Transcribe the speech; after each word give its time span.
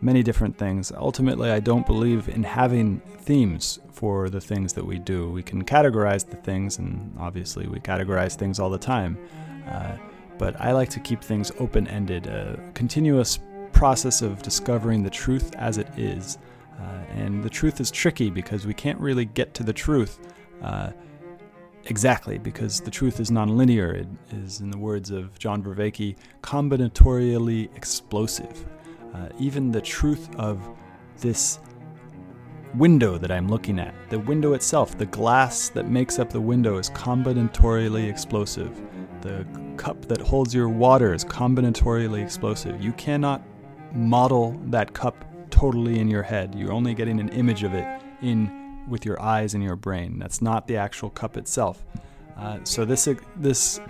many 0.00 0.22
different 0.22 0.56
things. 0.56 0.92
Ultimately, 0.92 1.50
I 1.50 1.60
don't 1.60 1.86
believe 1.86 2.28
in 2.28 2.42
having 2.42 3.00
themes 3.18 3.78
for 3.92 4.30
the 4.30 4.40
things 4.40 4.72
that 4.72 4.84
we 4.84 4.98
do. 4.98 5.30
We 5.30 5.42
can 5.42 5.64
categorize 5.64 6.28
the 6.28 6.36
things, 6.36 6.78
and 6.78 7.14
obviously, 7.18 7.66
we 7.66 7.80
categorize 7.80 8.36
things 8.36 8.58
all 8.58 8.70
the 8.70 8.78
time. 8.78 9.18
Uh, 9.68 9.96
but 10.38 10.58
I 10.60 10.72
like 10.72 10.88
to 10.90 11.00
keep 11.00 11.22
things 11.22 11.52
open 11.58 11.86
ended, 11.88 12.26
a 12.26 12.58
continuous 12.74 13.38
process 13.72 14.22
of 14.22 14.42
discovering 14.42 15.02
the 15.02 15.10
truth 15.10 15.54
as 15.56 15.76
it 15.78 15.88
is. 15.98 16.38
Uh, 16.80 17.04
and 17.14 17.44
the 17.44 17.50
truth 17.50 17.80
is 17.80 17.90
tricky 17.90 18.30
because 18.30 18.66
we 18.66 18.72
can't 18.72 18.98
really 18.98 19.26
get 19.26 19.52
to 19.52 19.62
the 19.62 19.72
truth 19.72 20.18
uh, 20.62 20.92
exactly 21.84 22.38
because 22.38 22.80
the 22.80 22.90
truth 22.90 23.20
is 23.20 23.30
nonlinear. 23.30 23.94
It 23.94 24.08
is, 24.32 24.60
in 24.60 24.70
the 24.70 24.78
words 24.78 25.10
of 25.10 25.38
John 25.38 25.62
Vervaeke, 25.62 26.16
combinatorially 26.42 27.74
explosive. 27.76 28.64
Uh, 29.14 29.28
even 29.38 29.70
the 29.70 29.80
truth 29.80 30.28
of 30.36 30.68
this 31.18 31.58
window 32.74 33.18
that 33.18 33.30
I'm 33.30 33.48
looking 33.48 33.78
at, 33.78 33.94
the 34.10 34.18
window 34.18 34.52
itself, 34.52 34.96
the 34.96 35.06
glass 35.06 35.68
that 35.70 35.88
makes 35.88 36.18
up 36.18 36.30
the 36.30 36.40
window 36.40 36.78
is 36.78 36.90
combinatorially 36.90 38.08
explosive. 38.08 38.80
The 39.22 39.46
cup 39.76 40.06
that 40.06 40.20
holds 40.20 40.54
your 40.54 40.68
water 40.68 41.12
is 41.12 41.24
combinatorially 41.24 42.22
explosive. 42.22 42.82
You 42.82 42.92
cannot 42.92 43.42
model 43.92 44.58
that 44.66 44.92
cup 44.92 45.24
totally 45.50 45.98
in 45.98 46.08
your 46.08 46.22
head. 46.22 46.54
You're 46.54 46.72
only 46.72 46.94
getting 46.94 47.18
an 47.20 47.28
image 47.30 47.64
of 47.64 47.74
it 47.74 47.86
in 48.22 48.58
with 48.88 49.04
your 49.04 49.20
eyes 49.20 49.54
and 49.54 49.62
your 49.62 49.76
brain. 49.76 50.18
That's 50.18 50.40
not 50.40 50.66
the 50.66 50.76
actual 50.76 51.10
cup 51.10 51.36
itself. 51.36 51.84
Uh, 52.36 52.58
so 52.64 52.84
this 52.84 53.08
this 53.36 53.80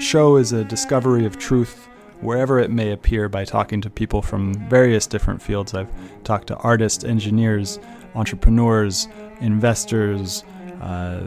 show 0.00 0.36
is 0.36 0.52
a 0.52 0.64
discovery 0.64 1.24
of 1.26 1.38
truth 1.38 1.88
wherever 2.20 2.58
it 2.58 2.70
may 2.70 2.92
appear 2.92 3.28
by 3.28 3.44
talking 3.44 3.80
to 3.80 3.90
people 3.90 4.22
from 4.22 4.54
various 4.68 5.06
different 5.06 5.42
fields. 5.42 5.74
I've 5.74 5.90
talked 6.24 6.48
to 6.48 6.56
artists, 6.56 7.04
engineers, 7.04 7.78
entrepreneurs, 8.14 9.08
investors, 9.40 10.44
uh, 10.80 11.24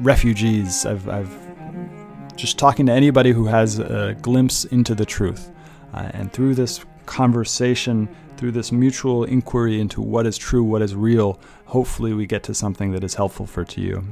refugees. 0.00 0.84
I've, 0.86 1.08
I've 1.08 1.36
just 2.36 2.58
talking 2.58 2.86
to 2.86 2.92
anybody 2.92 3.32
who 3.32 3.46
has 3.46 3.78
a 3.78 4.16
glimpse 4.20 4.64
into 4.66 4.94
the 4.94 5.04
truth. 5.04 5.50
Uh, 5.94 6.10
and 6.14 6.32
through 6.32 6.54
this 6.54 6.84
conversation, 7.06 8.08
through 8.36 8.52
this 8.52 8.72
mutual 8.72 9.24
inquiry 9.24 9.80
into 9.80 10.00
what 10.00 10.26
is 10.26 10.38
true, 10.38 10.64
what 10.64 10.82
is 10.82 10.94
real, 10.94 11.38
hopefully 11.66 12.12
we 12.12 12.26
get 12.26 12.42
to 12.44 12.54
something 12.54 12.92
that 12.92 13.04
is 13.04 13.14
helpful 13.14 13.46
for 13.46 13.64
to 13.64 13.80
you. 13.80 14.04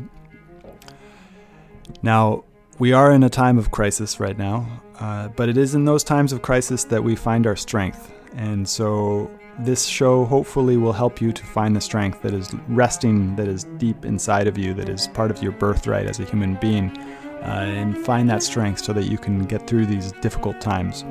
Now, 2.03 2.45
we 2.79 2.93
are 2.93 3.13
in 3.13 3.23
a 3.23 3.31
time 3.31 3.59
of 3.59 3.71
crisis 3.71 4.21
right 4.21 4.39
now, 4.39 4.83
uh, 5.01 5.29
but 5.29 5.49
it 5.49 5.57
is 5.57 5.75
in 5.75 5.85
those 5.85 6.05
times 6.05 6.33
of 6.33 6.43
crisis 6.43 6.85
that 6.85 7.03
we 7.03 7.17
find 7.17 7.47
our 7.47 7.57
strength. 7.57 8.13
And 8.37 8.69
so, 8.69 9.31
this 9.59 9.85
show 9.85 10.25
hopefully 10.25 10.77
will 10.77 10.93
help 10.93 11.21
you 11.21 11.33
to 11.33 11.45
find 11.45 11.75
the 11.75 11.81
strength 11.81 12.23
that 12.23 12.33
is 12.33 12.55
resting, 12.69 13.35
that 13.37 13.49
is 13.49 13.65
deep 13.77 14.05
inside 14.05 14.47
of 14.47 14.57
you, 14.57 14.73
that 14.75 14.89
is 14.89 15.09
part 15.09 15.31
of 15.31 15.43
your 15.43 15.53
birthright 15.53 16.07
as 16.07 16.21
a 16.21 16.25
human 16.25 16.55
being, 16.57 16.97
uh, 17.43 17.67
and 17.67 17.99
find 17.99 18.31
that 18.31 18.43
strength 18.43 18.85
so 18.85 18.93
that 18.93 19.05
you 19.05 19.19
can 19.19 19.45
get 19.45 19.67
through 19.67 19.87
these 19.87 20.13
difficult 20.23 20.61
times. 20.61 21.05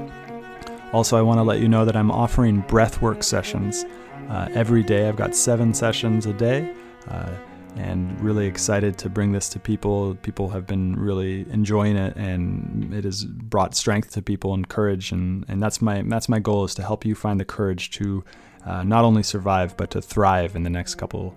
Also, 0.93 1.17
I 1.17 1.21
want 1.21 1.37
to 1.37 1.43
let 1.43 1.59
you 1.59 1.67
know 1.67 1.85
that 1.85 1.95
I'm 1.95 2.09
offering 2.09 2.63
breathwork 2.63 3.23
sessions 3.23 3.85
uh, 4.29 4.47
every 4.53 4.81
day. 4.81 5.07
I've 5.07 5.15
got 5.15 5.35
seven 5.35 5.73
sessions 5.73 6.25
a 6.25 6.33
day. 6.33 6.73
Uh, 7.07 7.31
and 7.80 8.19
really 8.19 8.45
excited 8.45 8.97
to 8.97 9.09
bring 9.09 9.31
this 9.31 9.47
to 9.49 9.59
people. 9.59 10.16
People 10.16 10.49
have 10.49 10.67
been 10.67 10.99
really 10.99 11.49
enjoying 11.49 11.95
it, 11.95 12.16
and 12.17 12.94
it 12.94 13.05
has 13.05 13.23
brought 13.23 13.73
strength 13.73 14.11
to 14.11 14.22
people 14.22 14.53
and 14.53 14.67
courage. 14.67 15.13
and 15.13 15.45
And 15.47 15.63
that's 15.63 15.81
my 15.81 16.03
that's 16.05 16.27
my 16.27 16.39
goal 16.39 16.66
is 16.66 16.75
to 16.75 16.83
help 16.83 17.05
you 17.05 17.16
find 17.16 17.39
the 17.39 17.45
courage 17.45 17.91
to 17.91 18.23
uh, 18.66 18.83
not 18.83 19.05
only 19.05 19.23
survive 19.23 19.77
but 19.77 19.89
to 19.91 20.02
thrive 20.02 20.55
in 20.57 20.63
the 20.63 20.69
next 20.69 20.95
couple 20.95 21.33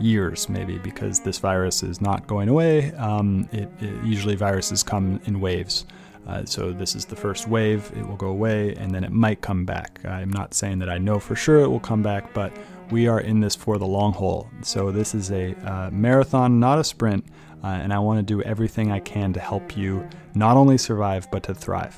years, 0.00 0.48
maybe 0.48 0.78
because 0.78 1.20
this 1.20 1.38
virus 1.38 1.84
is 1.84 2.00
not 2.00 2.26
going 2.26 2.48
away. 2.48 2.92
Um, 2.94 3.48
it, 3.52 3.68
it, 3.80 4.04
usually 4.04 4.34
viruses 4.34 4.82
come 4.82 5.20
in 5.24 5.40
waves. 5.40 5.86
Uh, 6.26 6.44
so 6.44 6.72
this 6.72 6.96
is 6.96 7.04
the 7.04 7.14
first 7.14 7.46
wave, 7.46 7.92
it 7.96 8.04
will 8.04 8.16
go 8.16 8.26
away, 8.26 8.74
and 8.74 8.92
then 8.92 9.04
it 9.04 9.12
might 9.12 9.40
come 9.40 9.64
back. 9.64 10.00
I'm 10.04 10.32
not 10.32 10.54
saying 10.54 10.80
that 10.80 10.90
I 10.90 10.98
know 10.98 11.20
for 11.20 11.36
sure 11.36 11.60
it 11.60 11.68
will 11.68 11.78
come 11.78 12.02
back, 12.02 12.34
but 12.34 12.52
we 12.90 13.08
are 13.08 13.20
in 13.20 13.40
this 13.40 13.54
for 13.54 13.78
the 13.78 13.86
long 13.86 14.12
haul. 14.12 14.48
So 14.62 14.90
this 14.90 15.14
is 15.14 15.30
a 15.30 15.54
uh, 15.68 15.90
marathon, 15.90 16.60
not 16.60 16.78
a 16.78 16.84
sprint, 16.84 17.24
uh, 17.62 17.68
and 17.68 17.92
I 17.92 17.98
want 17.98 18.18
to 18.18 18.22
do 18.22 18.42
everything 18.42 18.92
I 18.92 19.00
can 19.00 19.32
to 19.32 19.40
help 19.40 19.76
you 19.76 20.06
not 20.34 20.56
only 20.56 20.78
survive, 20.78 21.30
but 21.30 21.42
to 21.44 21.54
thrive. 21.54 21.96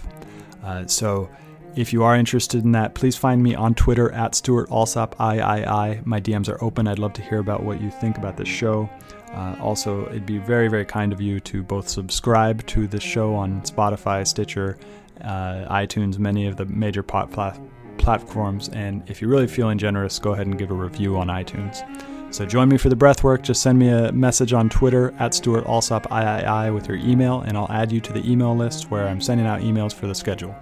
Uh, 0.62 0.86
so 0.86 1.28
if 1.76 1.92
you 1.92 2.02
are 2.02 2.16
interested 2.16 2.64
in 2.64 2.72
that, 2.72 2.94
please 2.94 3.16
find 3.16 3.42
me 3.42 3.54
on 3.54 3.74
Twitter 3.74 4.10
at 4.12 4.34
Stuart 4.34 4.70
Alsop 4.70 5.14
III. 5.20 6.00
My 6.04 6.20
DMs 6.20 6.48
are 6.48 6.62
open. 6.62 6.88
I'd 6.88 6.98
love 6.98 7.12
to 7.14 7.22
hear 7.22 7.38
about 7.38 7.62
what 7.62 7.80
you 7.80 7.90
think 7.90 8.18
about 8.18 8.36
this 8.36 8.48
show. 8.48 8.88
Uh, 9.32 9.56
also, 9.60 10.08
it'd 10.08 10.26
be 10.26 10.38
very, 10.38 10.68
very 10.68 10.84
kind 10.84 11.12
of 11.12 11.20
you 11.20 11.38
to 11.40 11.62
both 11.62 11.88
subscribe 11.88 12.66
to 12.66 12.86
the 12.86 12.98
show 12.98 13.34
on 13.34 13.60
Spotify, 13.62 14.26
Stitcher, 14.26 14.78
uh, 15.20 15.66
iTunes, 15.70 16.18
many 16.18 16.46
of 16.46 16.56
the 16.56 16.64
major 16.66 17.02
pot 17.02 17.30
pla- 17.30 17.56
platforms. 17.98 18.68
And 18.70 19.02
if 19.08 19.20
you're 19.20 19.30
really 19.30 19.46
feeling 19.46 19.78
generous, 19.78 20.18
go 20.18 20.32
ahead 20.32 20.46
and 20.46 20.58
give 20.58 20.70
a 20.70 20.74
review 20.74 21.16
on 21.16 21.28
iTunes. 21.28 21.84
So 22.30 22.44
join 22.44 22.68
me 22.68 22.76
for 22.76 22.88
the 22.88 22.96
breath 22.96 23.24
work. 23.24 23.42
Just 23.42 23.62
send 23.62 23.78
me 23.78 23.88
a 23.88 24.12
message 24.12 24.52
on 24.52 24.68
Twitter 24.68 25.14
at 25.18 25.34
Stuart 25.34 25.64
Alsop 25.66 26.06
III 26.12 26.70
with 26.70 26.86
your 26.86 26.98
email, 26.98 27.40
and 27.40 27.56
I'll 27.56 27.70
add 27.70 27.90
you 27.90 28.00
to 28.00 28.12
the 28.12 28.30
email 28.30 28.54
list 28.54 28.90
where 28.90 29.08
I'm 29.08 29.20
sending 29.20 29.46
out 29.46 29.62
emails 29.62 29.94
for 29.94 30.06
the 30.06 30.14
schedule. 30.14 30.54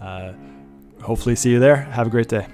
Uh, 0.00 0.32
hopefully, 1.02 1.34
see 1.34 1.50
you 1.50 1.58
there. 1.58 1.76
Have 1.76 2.06
a 2.06 2.10
great 2.10 2.28
day. 2.28 2.46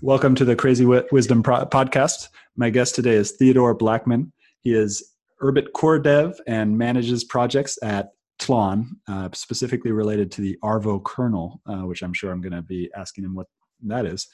Welcome 0.00 0.34
to 0.36 0.44
the 0.46 0.56
Crazy 0.56 0.86
Wisdom 0.86 1.42
Podcast. 1.42 2.28
My 2.56 2.70
guest 2.70 2.94
today 2.94 3.14
is 3.14 3.32
Theodore 3.32 3.74
Blackman. 3.74 4.32
He 4.62 4.72
is 4.72 5.12
Urbit 5.42 5.72
core 5.74 5.98
dev 5.98 6.40
and 6.46 6.78
manages 6.78 7.24
projects 7.24 7.78
at 7.82 8.08
Tlon, 8.40 8.96
uh, 9.06 9.28
specifically 9.32 9.92
related 9.92 10.32
to 10.32 10.40
the 10.40 10.58
Arvo 10.64 11.02
kernel, 11.04 11.60
uh, 11.66 11.82
which 11.82 12.02
I'm 12.02 12.14
sure 12.14 12.32
I'm 12.32 12.40
going 12.40 12.54
to 12.54 12.62
be 12.62 12.90
asking 12.96 13.24
him 13.24 13.34
what 13.34 13.46
that 13.82 14.06
is. 14.06 14.28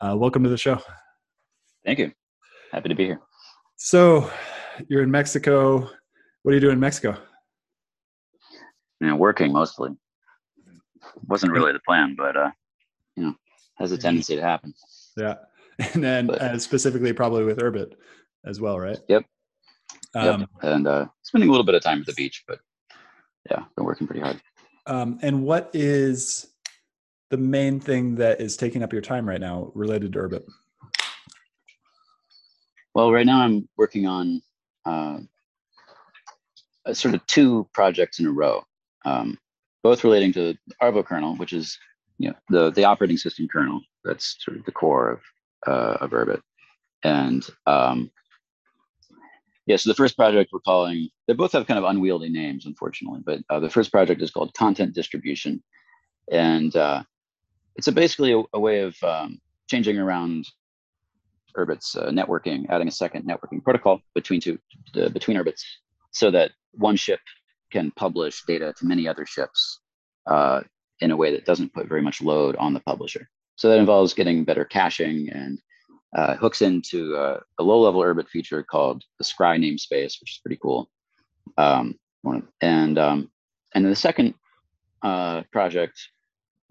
Uh, 0.00 0.16
welcome 0.16 0.42
to 0.42 0.48
the 0.48 0.56
show. 0.56 0.80
Thank 1.84 1.98
you. 1.98 2.12
Happy 2.72 2.88
to 2.88 2.94
be 2.94 3.04
here. 3.04 3.20
So, 3.76 4.30
you're 4.88 5.02
in 5.02 5.10
Mexico. 5.10 5.80
What 6.42 6.52
do 6.52 6.54
you 6.54 6.60
do 6.60 6.70
in 6.70 6.80
Mexico? 6.80 7.16
Yeah, 9.00 9.14
working 9.14 9.52
mostly. 9.52 9.90
Wasn't 11.26 11.52
really 11.52 11.72
the 11.72 11.80
plan, 11.80 12.14
but 12.16 12.36
uh, 12.36 12.50
you 13.16 13.24
know, 13.24 13.34
has 13.76 13.92
a 13.92 13.98
tendency 13.98 14.36
to 14.36 14.42
happen. 14.42 14.74
Yeah. 15.16 15.36
and 15.94 16.02
then 16.02 16.26
but, 16.26 16.40
uh, 16.40 16.58
specifically 16.58 17.12
probably 17.12 17.44
with 17.44 17.58
Urbit 17.58 17.92
as 18.44 18.60
well, 18.60 18.78
right? 18.78 18.98
Yep. 19.08 19.24
Um, 20.14 20.40
yep. 20.40 20.48
And 20.62 20.86
uh, 20.86 21.06
spending 21.22 21.48
a 21.48 21.52
little 21.52 21.64
bit 21.64 21.74
of 21.74 21.82
time 21.82 22.00
at 22.00 22.06
the 22.06 22.12
beach, 22.14 22.44
but 22.46 22.58
yeah, 23.48 23.64
been 23.76 23.84
working 23.84 24.06
pretty 24.06 24.20
hard. 24.20 24.40
Um, 24.86 25.18
and 25.22 25.44
what 25.44 25.70
is 25.72 26.48
the 27.30 27.36
main 27.36 27.78
thing 27.78 28.16
that 28.16 28.40
is 28.40 28.56
taking 28.56 28.82
up 28.82 28.92
your 28.92 29.02
time 29.02 29.28
right 29.28 29.40
now 29.40 29.70
related 29.74 30.12
to 30.12 30.18
Urbit? 30.18 30.42
Well, 32.94 33.12
right 33.12 33.26
now 33.26 33.40
I'm 33.40 33.68
working 33.76 34.06
on 34.06 34.42
uh, 34.84 35.18
sort 36.92 37.14
of 37.14 37.24
two 37.26 37.68
projects 37.72 38.18
in 38.18 38.26
a 38.26 38.32
row, 38.32 38.64
um, 39.04 39.38
both 39.82 40.02
relating 40.02 40.32
to 40.32 40.56
Arvo 40.82 41.04
kernel, 41.04 41.36
which 41.36 41.52
is 41.52 41.78
you 42.18 42.30
know 42.30 42.36
the 42.48 42.70
the 42.72 42.84
operating 42.84 43.16
system 43.16 43.46
kernel. 43.48 43.80
That's 44.04 44.36
sort 44.40 44.56
of 44.56 44.64
the 44.64 44.72
core 44.72 45.10
of 45.10 45.20
uh, 45.66 45.98
of 46.00 46.10
Urbit. 46.10 46.40
And 47.02 47.46
um, 47.66 48.10
yeah, 49.70 49.76
so 49.76 49.88
the 49.88 49.94
first 49.94 50.16
project 50.16 50.50
we're 50.52 50.58
calling, 50.58 51.08
they 51.28 51.32
both 51.32 51.52
have 51.52 51.68
kind 51.68 51.78
of 51.78 51.84
unwieldy 51.84 52.28
names, 52.28 52.66
unfortunately, 52.66 53.20
but 53.24 53.38
uh, 53.48 53.60
the 53.60 53.70
first 53.70 53.92
project 53.92 54.20
is 54.20 54.32
called 54.32 54.52
Content 54.54 54.96
Distribution. 54.96 55.62
And 56.32 56.74
uh, 56.74 57.04
it's 57.76 57.86
a 57.86 57.92
basically 57.92 58.32
a, 58.32 58.42
a, 58.52 58.58
way 58.58 58.80
of 58.80 58.96
um, 59.04 59.40
changing 59.68 59.96
around 59.96 60.44
Urbit's 61.56 61.94
uh, 61.94 62.10
networking, 62.10 62.68
adding 62.68 62.88
a 62.88 62.90
second 62.90 63.28
networking 63.28 63.62
protocol 63.62 64.00
between 64.12 64.40
two 64.40 64.58
between 64.92 65.36
Urbits, 65.36 65.62
so 66.10 66.32
that 66.32 66.50
one 66.72 66.96
ship 66.96 67.20
can 67.70 67.92
publish 67.92 68.42
data 68.48 68.74
to 68.76 68.86
many 68.86 69.06
other 69.06 69.24
ships 69.24 69.78
uh, 70.26 70.62
in 70.98 71.12
a 71.12 71.16
way 71.16 71.30
that 71.30 71.44
doesn't 71.44 71.72
put 71.72 71.88
very 71.88 72.02
much 72.02 72.20
load 72.20 72.56
on 72.56 72.74
the 72.74 72.80
publisher. 72.80 73.28
So 73.54 73.68
that 73.68 73.78
involves 73.78 74.14
getting 74.14 74.42
better 74.42 74.64
caching 74.64 75.30
and 75.30 75.60
uh, 76.16 76.34
hooks 76.36 76.62
into 76.62 77.16
uh, 77.16 77.40
a 77.58 77.62
low-level 77.62 78.00
Urbit 78.00 78.28
feature 78.28 78.62
called 78.62 79.04
the 79.18 79.24
Scry 79.24 79.58
namespace, 79.58 80.20
which 80.20 80.32
is 80.32 80.40
pretty 80.42 80.58
cool. 80.60 80.90
Um, 81.56 81.98
and 82.60 82.98
um, 82.98 83.30
and 83.74 83.84
then 83.84 83.90
the 83.90 83.96
second 83.96 84.34
uh, 85.02 85.42
project 85.52 85.98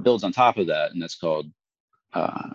builds 0.03 0.23
on 0.23 0.31
top 0.31 0.57
of 0.57 0.67
that, 0.67 0.91
and 0.91 1.01
that's 1.01 1.15
called 1.15 1.47
uh, 2.13 2.49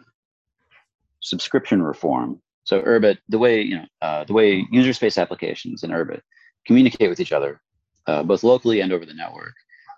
subscription 1.20 1.82
reform. 1.82 2.40
So 2.64 2.82
Urbit, 2.82 3.18
the 3.28 3.38
way 3.38 3.62
you 3.62 3.76
know, 3.76 3.86
uh, 4.02 4.24
the 4.24 4.32
way 4.32 4.66
user 4.70 4.92
space 4.92 5.18
applications 5.18 5.82
in 5.82 5.90
Urbit 5.90 6.20
communicate 6.66 7.08
with 7.08 7.20
each 7.20 7.32
other, 7.32 7.60
uh, 8.06 8.22
both 8.22 8.42
locally 8.42 8.80
and 8.80 8.92
over 8.92 9.04
the 9.04 9.14
network, 9.14 9.54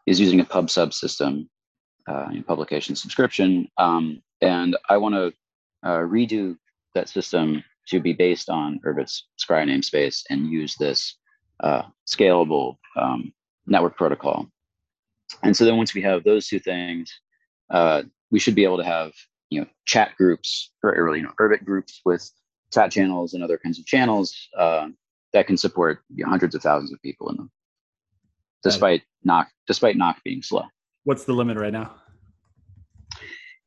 is 0.07 0.21
using 0.21 0.41
a 0.41 0.45
pub 0.45 0.71
sub 0.71 0.95
system, 0.95 1.49
publication 2.47 2.95
subscription. 2.95 3.69
Um, 3.77 4.23
and 4.41 4.77
I 4.89 4.97
want 4.97 5.15
to 5.15 5.33
redo 5.85 6.57
that 6.97 7.09
system 7.09 7.63
to 7.89 8.01
be 8.01 8.13
based 8.13 8.51
on 8.51 8.81
Urbit's 8.85 9.29
Scry 9.39 9.65
namespace 9.65 10.23
and 10.29 10.51
use 10.51 10.75
this 10.77 11.17
uh, 11.61 11.83
scalable 12.07 12.77
um, 12.97 13.33
network 13.67 13.97
protocol. 13.97 14.49
And 15.43 15.57
so 15.57 15.65
then 15.65 15.77
once 15.77 15.95
we 15.95 16.03
have 16.03 16.25
those 16.25 16.49
two 16.49 16.59
things, 16.59 17.13
uh, 17.71 18.03
we 18.31 18.39
should 18.39 18.55
be 18.55 18.65
able 18.65 18.79
to 18.79 18.85
have 18.85 19.13
you 19.51 19.61
know 19.61 19.67
chat 19.87 20.13
groups 20.17 20.73
or, 20.83 20.95
or 20.95 21.17
you 21.17 21.23
know 21.23 21.33
Urbit 21.41 21.65
groups 21.65 22.01
with 22.05 22.29
chat 22.73 22.91
channels 22.91 23.35
and 23.35 23.43
other 23.43 23.59
kinds 23.59 23.79
of 23.79 23.87
channels 23.87 24.49
uh, 24.59 24.89
that 25.33 25.47
can 25.47 25.57
support 25.57 26.01
you 26.15 26.25
know, 26.25 26.31
hundreds 26.31 26.55
of 26.55 26.63
thousands 26.63 26.93
of 26.93 27.01
people 27.03 27.29
in 27.31 27.37
them, 27.37 27.51
despite 28.63 29.03
Nock 29.25 29.49
despite 29.67 29.97
Nock 29.97 30.19
being 30.25 30.43
slow. 30.43 30.65
What's 31.05 31.25
the 31.25 31.33
limit 31.33 31.59
right 31.59 31.73
now? 31.73 31.95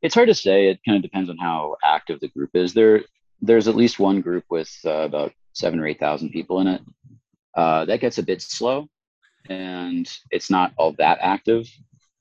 It's 0.02 0.16
hard 0.16 0.30
to 0.30 0.36
say. 0.36 0.70
It 0.70 0.80
kind 0.86 0.96
of 0.96 1.02
depends 1.02 1.30
on 1.30 1.38
how 1.38 1.76
active 1.84 2.20
the 2.22 2.30
group 2.30 2.52
is. 2.54 2.74
There, 2.74 3.04
there's 3.41 3.68
at 3.68 3.75
least 3.75 4.00
one 4.00 4.21
group 4.21 4.45
with 4.50 4.71
uh, 4.86 4.89
about 4.89 5.33
seven 5.53 5.80
or 5.80 5.88
eight 5.88 6.00
thousand 6.00 6.30
people 6.30 6.59
in 6.62 6.68
it. 6.68 6.81
Uh, 7.56 7.86
that 7.86 8.00
gets 8.00 8.18
a 8.18 8.24
bit 8.24 8.41
slow, 8.41 8.88
and 9.50 10.09
it's 10.31 10.50
not 10.50 10.74
all 10.77 10.94
that 10.94 11.19
active. 11.21 11.68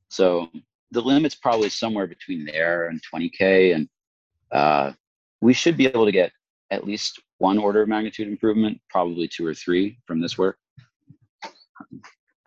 So 0.09 0.49
the 0.91 1.01
limit's 1.01 1.35
probably 1.35 1.69
somewhere 1.69 2.07
between 2.07 2.45
there 2.45 2.89
and 2.89 3.01
20k, 3.13 3.75
and 3.75 3.89
uh, 4.51 4.93
we 5.41 5.53
should 5.53 5.77
be 5.77 5.87
able 5.87 6.07
to 6.07 6.13
get 6.13 6.33
at 6.71 6.87
least 6.87 7.21
one 7.39 7.59
order 7.59 7.83
of 7.83 7.89
magnitude 7.89 8.29
improvement, 8.29 8.81
probably 8.91 9.29
two 9.29 9.47
or 9.47 9.55
three 9.55 9.99
from 10.07 10.21
this 10.21 10.37
work. 10.37 10.59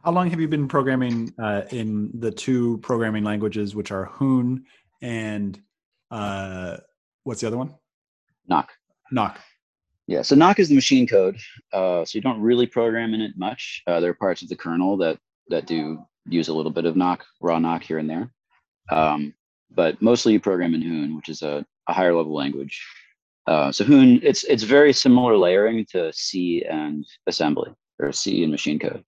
How 0.04 0.12
long 0.12 0.30
have 0.32 0.40
you 0.40 0.48
been 0.48 0.68
programming 0.68 1.32
uh, 1.38 1.64
in 1.70 2.10
the 2.20 2.32
two 2.32 2.80
programming 2.80 3.24
languages, 3.24 3.76
which 3.76 3.92
are 3.92 4.06
Hoon 4.06 4.66
and 5.02 5.60
uh, 6.10 6.78
what's 7.24 7.42
the 7.42 7.48
other 7.48 7.58
one? 7.58 7.76
Nock. 8.52 8.70
Nock. 9.14 9.40
Yeah, 10.08 10.24
so 10.24 10.36
Nock 10.36 10.60
is 10.60 10.68
the 10.68 10.76
machine 10.76 11.08
code, 11.08 11.38
uh, 11.72 12.04
so 12.04 12.18
you 12.18 12.22
don't 12.22 12.42
really 12.42 12.68
program 12.68 13.14
in 13.14 13.22
it 13.22 13.32
much. 13.38 13.82
Uh, 13.88 14.02
there 14.02 14.12
are 14.12 14.26
parts 14.26 14.42
of 14.42 14.50
the 14.50 14.58
kernel 14.58 14.98
that 14.98 15.18
that 15.48 15.66
do 15.68 16.06
use 16.26 16.50
a 16.50 16.54
little 16.54 16.72
bit 16.72 16.84
of 16.84 16.98
Nock 16.98 17.24
raw 17.40 17.60
Nock 17.60 17.82
here 17.82 17.98
and 17.98 18.10
there, 18.10 18.30
um, 18.92 19.34
but 19.74 20.02
mostly 20.02 20.34
you 20.34 20.40
program 20.42 20.76
in 20.76 20.82
Hoon, 20.82 21.16
which 21.16 21.30
is 21.30 21.42
a, 21.44 21.66
a 21.88 21.94
higher 21.94 22.14
level 22.14 22.34
language. 22.34 22.76
Uh, 23.48 23.72
so 23.72 23.86
Hoon, 23.86 24.20
it's 24.22 24.44
it's 24.44 24.64
very 24.64 24.92
similar 24.92 25.38
layering 25.38 25.86
to 25.92 26.12
C 26.12 26.66
and 26.70 27.06
assembly 27.28 27.72
or 28.00 28.12
C 28.12 28.44
and 28.44 28.52
machine 28.52 28.80
code. 28.80 29.06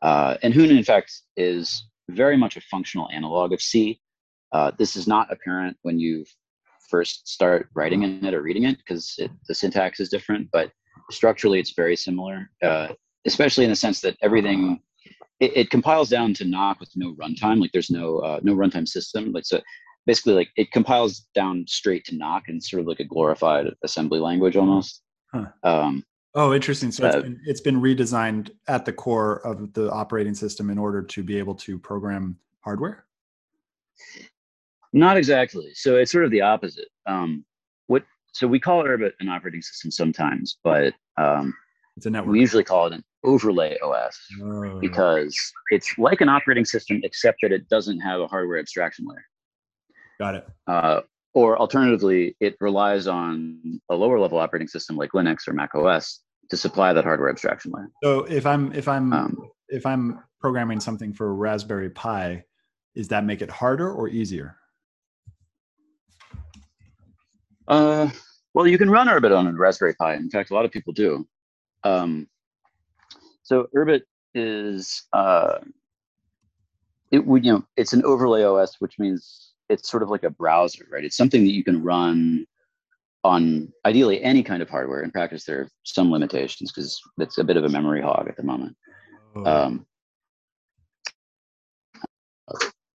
Uh, 0.00 0.36
and 0.44 0.54
Hoon, 0.54 0.70
in 0.70 0.84
fact, 0.84 1.10
is 1.36 1.88
very 2.08 2.36
much 2.36 2.56
a 2.56 2.60
functional 2.60 3.08
analog 3.12 3.52
of 3.52 3.60
C. 3.60 4.00
Uh, 4.52 4.70
this 4.78 4.94
is 4.94 5.08
not 5.08 5.32
apparent 5.32 5.76
when 5.82 5.98
you 5.98 6.24
first 6.88 7.28
start 7.28 7.68
writing 7.74 8.02
in 8.02 8.24
it 8.24 8.34
or 8.34 8.42
reading 8.42 8.64
it 8.64 8.78
because 8.78 9.18
the 9.48 9.54
syntax 9.54 10.00
is 10.00 10.08
different, 10.08 10.48
but 10.52 10.70
structurally 11.10 11.60
it's 11.60 11.72
very 11.74 11.96
similar, 11.96 12.50
uh, 12.62 12.88
especially 13.26 13.64
in 13.64 13.70
the 13.70 13.76
sense 13.76 14.00
that 14.00 14.16
everything 14.22 14.80
it, 15.40 15.56
it, 15.56 15.70
compiles 15.70 16.08
down 16.08 16.32
to 16.34 16.44
Nock 16.44 16.80
with 16.80 16.90
no 16.96 17.14
runtime. 17.14 17.60
Like 17.60 17.72
there's 17.72 17.90
no 17.90 18.18
uh, 18.18 18.40
no 18.42 18.54
runtime 18.54 18.88
system. 18.88 19.32
Like 19.32 19.44
so, 19.44 19.60
basically, 20.06 20.34
like 20.34 20.48
it 20.56 20.72
compiles 20.72 21.26
down 21.34 21.64
straight 21.68 22.04
to 22.06 22.16
Nock 22.16 22.44
and 22.48 22.62
sort 22.62 22.80
of 22.80 22.86
like 22.86 23.00
a 23.00 23.04
glorified 23.04 23.66
assembly 23.82 24.18
language 24.18 24.56
almost. 24.56 25.02
Huh. 25.34 25.46
Um, 25.62 26.04
oh, 26.34 26.54
interesting. 26.54 26.90
So 26.90 27.06
it's, 27.06 27.16
uh, 27.16 27.20
been, 27.22 27.40
it's 27.44 27.60
been 27.60 27.80
redesigned 27.80 28.50
at 28.68 28.84
the 28.84 28.92
core 28.92 29.46
of 29.46 29.72
the 29.74 29.90
operating 29.90 30.34
system 30.34 30.70
in 30.70 30.78
order 30.78 31.02
to 31.02 31.22
be 31.22 31.38
able 31.38 31.54
to 31.56 31.78
program 31.78 32.38
hardware. 32.60 33.04
Not 34.96 35.18
exactly. 35.18 35.72
So 35.74 35.96
it's 35.96 36.10
sort 36.10 36.24
of 36.24 36.30
the 36.30 36.40
opposite. 36.40 36.88
Um, 37.04 37.44
what 37.86 38.02
so 38.32 38.48
we 38.48 38.58
call 38.58 38.82
Urbit 38.82 39.12
an 39.20 39.28
operating 39.28 39.60
system 39.60 39.90
sometimes, 39.90 40.56
but 40.64 40.94
um, 41.18 41.52
it's 41.98 42.06
a 42.06 42.10
network. 42.10 42.32
We 42.32 42.40
usually 42.40 42.64
call 42.64 42.86
it 42.86 42.94
an 42.94 43.04
overlay 43.22 43.76
OS 43.84 44.18
oh. 44.42 44.80
because 44.80 45.36
it's 45.70 45.98
like 45.98 46.22
an 46.22 46.30
operating 46.30 46.64
system, 46.64 47.02
except 47.04 47.40
that 47.42 47.52
it 47.52 47.68
doesn't 47.68 48.00
have 48.00 48.22
a 48.22 48.26
hardware 48.26 48.58
abstraction 48.58 49.04
layer. 49.06 49.22
Got 50.18 50.36
it. 50.36 50.48
Uh, 50.66 51.02
or 51.34 51.58
alternatively, 51.58 52.34
it 52.40 52.56
relies 52.58 53.06
on 53.06 53.60
a 53.90 53.94
lower 53.94 54.18
level 54.18 54.38
operating 54.38 54.68
system 54.68 54.96
like 54.96 55.10
Linux 55.10 55.46
or 55.46 55.52
Mac 55.52 55.74
OS 55.74 56.22
to 56.48 56.56
supply 56.56 56.94
that 56.94 57.04
hardware 57.04 57.28
abstraction 57.28 57.70
layer. 57.70 57.90
So 58.02 58.20
if 58.24 58.46
I'm 58.46 58.72
if 58.72 58.88
I'm 58.88 59.12
um, 59.12 59.50
if 59.68 59.84
I'm 59.84 60.20
programming 60.40 60.80
something 60.80 61.12
for 61.12 61.34
Raspberry 61.34 61.90
Pi, 61.90 62.44
is 62.94 63.08
that 63.08 63.26
make 63.26 63.42
it 63.42 63.50
harder 63.50 63.92
or 63.92 64.08
easier? 64.08 64.56
Uh, 67.68 68.10
well, 68.54 68.66
you 68.66 68.78
can 68.78 68.90
run 68.90 69.08
Urbit 69.08 69.36
on 69.36 69.46
a 69.46 69.52
Raspberry 69.52 69.94
Pi. 69.94 70.14
In 70.14 70.30
fact, 70.30 70.50
a 70.50 70.54
lot 70.54 70.64
of 70.64 70.70
people 70.70 70.92
do. 70.92 71.26
Um, 71.84 72.28
so 73.42 73.68
Urbit 73.76 74.02
is 74.34 75.04
uh, 75.12 75.58
it 77.10 77.24
would 77.24 77.44
you 77.44 77.52
know 77.52 77.64
it's 77.76 77.92
an 77.92 78.04
overlay 78.04 78.44
OS, 78.44 78.76
which 78.80 78.98
means 78.98 79.52
it's 79.68 79.90
sort 79.90 80.02
of 80.02 80.10
like 80.10 80.24
a 80.24 80.30
browser, 80.30 80.86
right? 80.90 81.04
It's 81.04 81.16
something 81.16 81.44
that 81.44 81.52
you 81.52 81.64
can 81.64 81.82
run 81.82 82.46
on 83.24 83.72
ideally 83.84 84.22
any 84.22 84.42
kind 84.42 84.62
of 84.62 84.70
hardware. 84.70 85.02
In 85.02 85.10
practice, 85.10 85.44
there 85.44 85.60
are 85.60 85.68
some 85.82 86.10
limitations 86.10 86.72
because 86.72 87.00
it's 87.18 87.38
a 87.38 87.44
bit 87.44 87.56
of 87.56 87.64
a 87.64 87.68
memory 87.68 88.00
hog 88.00 88.28
at 88.28 88.36
the 88.36 88.42
moment. 88.42 88.76
Oh. 89.34 89.44
Um, 89.44 89.86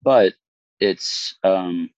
but 0.04 0.34
it's 0.80 1.36
um, 1.44 1.90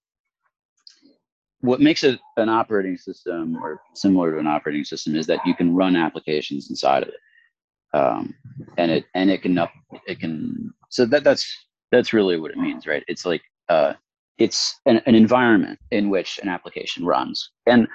what 1.63 1.79
makes 1.79 2.03
it 2.03 2.19
an 2.35 2.49
operating 2.49 2.97
system 2.97 3.55
or 3.55 3.81
similar 3.93 4.33
to 4.33 4.37
an 4.37 4.47
operating 4.47 4.83
system 4.83 5.15
is 5.15 5.25
that 5.27 5.39
you 5.45 5.55
can 5.55 5.73
run 5.73 5.95
applications 5.95 6.69
inside 6.69 7.03
of 7.03 7.09
it. 7.09 7.97
Um, 7.97 8.35
and 8.77 8.91
it 8.91 9.05
and 9.15 9.29
it 9.29 9.41
can 9.43 9.57
up 9.57 9.71
it 10.07 10.19
can 10.19 10.73
so 10.89 11.05
that 11.05 11.23
that's 11.23 11.47
that's 11.91 12.11
really 12.11 12.37
what 12.37 12.51
it 12.51 12.57
means 12.57 12.85
right? 12.85 13.03
It's 13.07 13.25
like 13.25 13.43
uh, 13.69 13.93
it's 14.37 14.77
an, 14.85 15.01
an 15.05 15.15
environment 15.15 15.79
in 15.91 16.09
which 16.09 16.37
an 16.43 16.49
application 16.49 17.05
runs. 17.05 17.51
And 17.65 17.87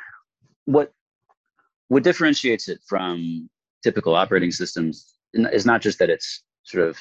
what 0.64 0.92
what 1.88 2.04
differentiates 2.04 2.68
it 2.68 2.80
from 2.86 3.50
typical 3.82 4.14
operating 4.14 4.50
systems 4.50 5.14
is 5.34 5.66
not 5.66 5.82
just 5.82 5.98
that 5.98 6.08
it's 6.08 6.42
sort 6.62 6.88
of 6.88 6.96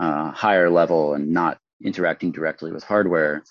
uh, 0.00 0.32
higher 0.32 0.68
level 0.68 1.14
and 1.14 1.30
not 1.30 1.58
interacting 1.84 2.32
directly 2.32 2.72
with 2.72 2.82
hardware 2.82 3.44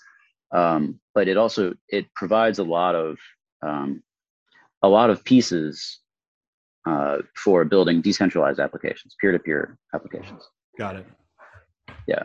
um, 0.55 0.99
but 1.13 1.27
it 1.27 1.37
also 1.37 1.73
it 1.89 2.05
provides 2.15 2.59
a 2.59 2.63
lot 2.63 2.95
of 2.95 3.17
um, 3.61 4.01
a 4.81 4.87
lot 4.87 5.09
of 5.09 5.23
pieces 5.25 5.99
uh, 6.85 7.17
for 7.35 7.65
building 7.65 8.01
decentralized 8.01 8.59
applications, 8.59 9.15
peer-to-peer 9.19 9.77
applications. 9.93 10.43
Got 10.77 10.97
it. 10.97 11.05
Yeah. 12.07 12.23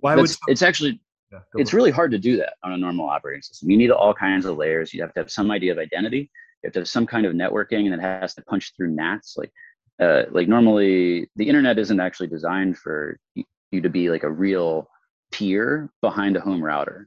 Why 0.00 0.16
would 0.16 0.30
it's 0.48 0.62
actually 0.62 1.00
yeah, 1.30 1.40
it's 1.54 1.72
really 1.72 1.90
hard 1.90 2.10
to 2.10 2.18
do 2.18 2.36
that 2.38 2.54
on 2.64 2.72
a 2.72 2.76
normal 2.76 3.08
operating 3.08 3.42
system. 3.42 3.70
You 3.70 3.76
need 3.76 3.90
all 3.90 4.14
kinds 4.14 4.46
of 4.46 4.56
layers. 4.56 4.92
You 4.92 5.02
have 5.02 5.12
to 5.14 5.20
have 5.20 5.30
some 5.30 5.50
idea 5.50 5.70
of 5.70 5.78
identity. 5.78 6.30
You 6.62 6.66
have 6.66 6.72
to 6.72 6.80
have 6.80 6.88
some 6.88 7.06
kind 7.06 7.24
of 7.24 7.34
networking, 7.34 7.86
and 7.86 7.94
it 7.94 8.00
has 8.00 8.34
to 8.34 8.42
punch 8.42 8.72
through 8.76 8.90
NATs. 8.90 9.36
Like, 9.36 9.52
uh, 10.02 10.24
like 10.32 10.48
normally, 10.48 11.30
the 11.36 11.48
internet 11.48 11.78
isn't 11.78 12.00
actually 12.00 12.26
designed 12.26 12.78
for 12.78 13.18
you 13.34 13.80
to 13.80 13.88
be 13.88 14.10
like 14.10 14.24
a 14.24 14.30
real 14.30 14.88
peer 15.30 15.88
behind 16.00 16.36
a 16.36 16.40
home 16.40 16.64
router. 16.64 17.06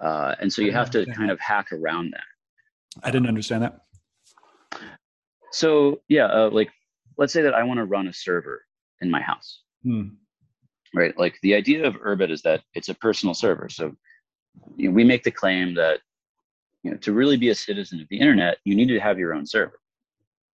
Uh, 0.00 0.34
and 0.40 0.52
so 0.52 0.62
you 0.62 0.72
have 0.72 0.90
to 0.90 1.06
kind 1.12 1.30
of 1.30 1.38
hack 1.40 1.72
around 1.72 2.12
that. 2.12 2.24
I 3.02 3.10
didn't 3.10 3.28
understand 3.28 3.62
that. 3.62 3.80
So 5.52 6.00
yeah, 6.08 6.26
uh, 6.26 6.50
like 6.50 6.70
let's 7.18 7.32
say 7.32 7.42
that 7.42 7.54
I 7.54 7.62
want 7.62 7.78
to 7.78 7.84
run 7.84 8.08
a 8.08 8.12
server 8.12 8.64
in 9.00 9.10
my 9.10 9.20
house. 9.20 9.60
Hmm. 9.82 10.08
Right. 10.94 11.16
Like 11.18 11.38
the 11.42 11.54
idea 11.54 11.86
of 11.86 11.94
Urbit 11.94 12.30
is 12.30 12.42
that 12.42 12.62
it's 12.74 12.88
a 12.88 12.94
personal 12.94 13.34
server. 13.34 13.68
So 13.68 13.94
you 14.76 14.88
know, 14.88 14.94
we 14.94 15.04
make 15.04 15.24
the 15.24 15.30
claim 15.30 15.74
that 15.74 16.00
you 16.82 16.90
know 16.90 16.96
to 16.98 17.12
really 17.12 17.36
be 17.36 17.50
a 17.50 17.54
citizen 17.54 18.00
of 18.00 18.08
the 18.08 18.18
internet, 18.18 18.58
you 18.64 18.74
need 18.74 18.88
to 18.88 19.00
have 19.00 19.18
your 19.18 19.34
own 19.34 19.46
server. 19.46 19.78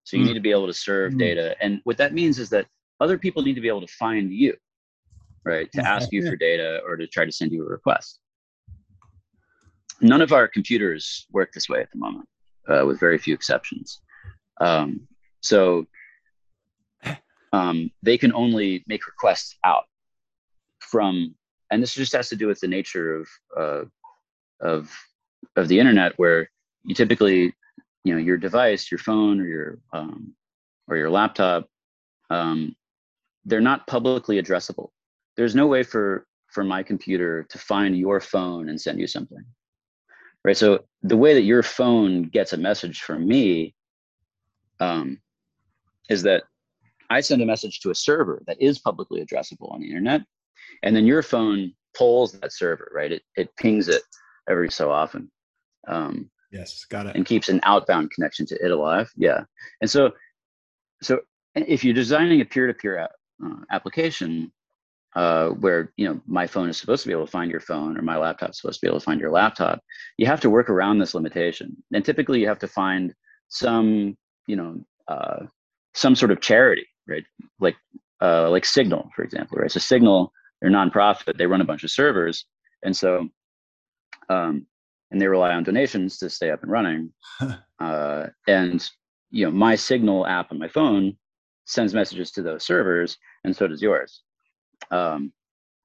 So 0.04 0.16
you 0.16 0.22
mm. 0.22 0.28
need 0.28 0.34
to 0.34 0.40
be 0.40 0.50
able 0.50 0.66
to 0.66 0.74
serve 0.74 1.12
mm. 1.12 1.18
data. 1.18 1.56
And 1.60 1.80
what 1.84 1.96
that 1.98 2.14
means 2.14 2.38
is 2.38 2.48
that 2.50 2.66
other 3.00 3.18
people 3.18 3.42
need 3.42 3.54
to 3.54 3.60
be 3.60 3.68
able 3.68 3.80
to 3.80 3.92
find 3.98 4.32
you, 4.32 4.54
right? 5.44 5.70
To 5.72 5.82
ask 5.86 6.10
you 6.12 6.28
for 6.28 6.36
data 6.36 6.80
or 6.86 6.96
to 6.96 7.06
try 7.06 7.24
to 7.24 7.32
send 7.32 7.52
you 7.52 7.64
a 7.64 7.68
request 7.68 8.20
none 10.00 10.20
of 10.20 10.32
our 10.32 10.48
computers 10.48 11.26
work 11.32 11.52
this 11.52 11.68
way 11.68 11.80
at 11.80 11.90
the 11.90 11.98
moment, 11.98 12.28
uh, 12.68 12.84
with 12.86 13.00
very 13.00 13.18
few 13.18 13.34
exceptions. 13.34 14.00
Um, 14.60 15.06
so 15.40 15.86
um, 17.52 17.90
they 18.02 18.18
can 18.18 18.32
only 18.32 18.84
make 18.86 19.06
requests 19.06 19.56
out 19.64 19.84
from, 20.78 21.34
and 21.70 21.82
this 21.82 21.94
just 21.94 22.12
has 22.12 22.28
to 22.30 22.36
do 22.36 22.46
with 22.46 22.60
the 22.60 22.68
nature 22.68 23.16
of 23.16 23.28
uh, 23.56 23.84
of 24.60 24.92
of 25.56 25.68
the 25.68 25.78
internet, 25.78 26.18
where 26.18 26.50
you 26.84 26.94
typically, 26.94 27.54
you 28.04 28.14
know, 28.14 28.18
your 28.18 28.36
device, 28.36 28.90
your 28.90 28.98
phone, 28.98 29.40
or 29.40 29.46
your 29.46 29.78
um, 29.92 30.34
or 30.86 30.96
your 30.96 31.10
laptop, 31.10 31.68
um, 32.30 32.74
they're 33.44 33.60
not 33.60 33.86
publicly 33.86 34.40
addressable. 34.40 34.90
There's 35.36 35.54
no 35.54 35.66
way 35.66 35.82
for 35.82 36.26
for 36.48 36.64
my 36.64 36.82
computer 36.82 37.44
to 37.50 37.58
find 37.58 37.96
your 37.96 38.20
phone 38.20 38.70
and 38.70 38.80
send 38.80 38.98
you 38.98 39.06
something 39.06 39.44
right? 40.44 40.56
So 40.56 40.84
the 41.02 41.16
way 41.16 41.34
that 41.34 41.42
your 41.42 41.62
phone 41.62 42.24
gets 42.24 42.52
a 42.52 42.56
message 42.56 43.00
from 43.00 43.26
me 43.26 43.74
um, 44.80 45.20
is 46.08 46.22
that 46.22 46.44
I 47.10 47.20
send 47.20 47.42
a 47.42 47.46
message 47.46 47.80
to 47.80 47.90
a 47.90 47.94
server 47.94 48.42
that 48.46 48.60
is 48.60 48.78
publicly 48.78 49.24
addressable 49.24 49.72
on 49.72 49.80
the 49.80 49.88
internet, 49.88 50.22
and 50.82 50.94
then 50.94 51.06
your 51.06 51.22
phone 51.22 51.72
pulls 51.96 52.32
that 52.32 52.52
server, 52.52 52.90
right? 52.94 53.12
It 53.12 53.22
it 53.36 53.54
pings 53.56 53.88
it 53.88 54.02
every 54.48 54.70
so 54.70 54.90
often. 54.90 55.30
Um, 55.86 56.30
yes, 56.52 56.84
got 56.84 57.06
it. 57.06 57.16
And 57.16 57.24
keeps 57.24 57.48
an 57.48 57.60
outbound 57.62 58.10
connection 58.10 58.44
to 58.46 58.64
it 58.64 58.70
alive. 58.70 59.10
Yeah, 59.16 59.44
and 59.80 59.90
so 59.90 60.12
so 61.02 61.20
if 61.54 61.82
you're 61.82 61.94
designing 61.94 62.40
a 62.40 62.44
peer-to-peer 62.44 62.98
app, 62.98 63.10
uh, 63.44 63.56
application 63.70 64.52
uh, 65.16 65.48
where 65.50 65.92
you 65.96 66.06
know 66.06 66.20
my 66.26 66.46
phone 66.46 66.68
is 66.68 66.76
supposed 66.76 67.02
to 67.02 67.08
be 67.08 67.12
able 67.12 67.26
to 67.26 67.30
find 67.30 67.50
your 67.50 67.60
phone 67.60 67.96
or 67.96 68.02
my 68.02 68.16
laptop 68.16 68.50
is 68.50 68.58
supposed 68.58 68.80
to 68.80 68.86
be 68.86 68.88
able 68.88 69.00
to 69.00 69.04
find 69.04 69.20
your 69.20 69.30
laptop, 69.30 69.80
you 70.16 70.26
have 70.26 70.40
to 70.40 70.50
work 70.50 70.68
around 70.70 70.98
this 70.98 71.14
limitation. 71.14 71.76
And 71.92 72.04
typically, 72.04 72.40
you 72.40 72.48
have 72.48 72.58
to 72.60 72.68
find 72.68 73.14
some 73.48 74.16
you 74.46 74.56
know 74.56 74.80
uh, 75.08 75.46
some 75.94 76.14
sort 76.14 76.30
of 76.30 76.40
charity, 76.40 76.86
right? 77.06 77.24
Like 77.60 77.76
uh, 78.22 78.50
like 78.50 78.64
Signal, 78.64 79.10
for 79.14 79.22
example, 79.22 79.58
right? 79.58 79.70
So 79.70 79.80
Signal, 79.80 80.32
they're 80.60 80.70
nonprofit. 80.70 81.38
They 81.38 81.46
run 81.46 81.60
a 81.60 81.64
bunch 81.64 81.84
of 81.84 81.90
servers, 81.90 82.44
and 82.82 82.96
so 82.96 83.28
um, 84.28 84.66
and 85.10 85.20
they 85.20 85.26
rely 85.26 85.52
on 85.52 85.64
donations 85.64 86.18
to 86.18 86.30
stay 86.30 86.50
up 86.50 86.62
and 86.62 86.70
running. 86.70 87.12
uh, 87.80 88.26
and 88.46 88.88
you 89.30 89.46
know, 89.46 89.50
my 89.50 89.74
Signal 89.74 90.26
app 90.26 90.52
on 90.52 90.58
my 90.58 90.68
phone 90.68 91.16
sends 91.66 91.94
messages 91.94 92.30
to 92.32 92.42
those 92.42 92.64
servers, 92.64 93.16
and 93.44 93.54
so 93.54 93.66
does 93.66 93.82
yours. 93.82 94.22
Um, 94.90 95.32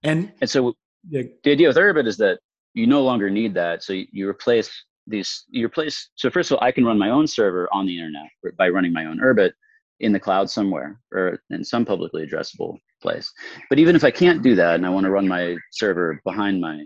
and 0.04 0.32
and 0.42 0.50
so 0.50 0.76
yeah. 1.10 1.24
the 1.44 1.52
idea 1.52 1.68
with 1.68 1.78
Urbit 1.78 2.08
is 2.08 2.18
that 2.18 2.40
you 2.74 2.88
no 2.88 3.04
longer 3.04 3.30
need 3.30 3.54
that. 3.56 3.84
So 3.84 3.94
you, 3.94 4.08
you 4.12 4.30
replace 4.30 4.72
these. 5.08 5.46
You 5.50 5.66
replace. 5.66 6.10
So 6.16 6.30
first 6.30 6.52
of 6.52 6.58
all, 6.58 6.64
I 6.64 6.72
can 6.72 6.86
run 6.86 6.98
my 6.98 7.10
own 7.10 7.28
server 7.28 7.68
on 7.72 7.86
the 7.86 7.98
internet 7.98 8.30
by 8.58 8.70
running 8.70 8.94
my 8.94 9.06
own 9.06 9.20
Urbit 9.20 9.52
in 10.00 10.12
the 10.12 10.20
cloud 10.20 10.50
somewhere 10.50 11.00
or 11.14 11.40
in 11.50 11.64
some 11.64 11.86
publicly 11.86 12.26
addressable 12.26 12.78
place. 13.02 13.32
But 13.70 13.80
even 13.80 13.96
if 13.96 14.04
I 14.04 14.12
can't 14.12 14.42
do 14.42 14.56
that 14.56 14.76
and 14.76 14.86
I 14.86 14.90
want 14.90 15.06
to 15.06 15.12
run 15.12 15.28
my 15.28 15.56
server 15.72 16.20
behind 16.26 16.60
my, 16.60 16.84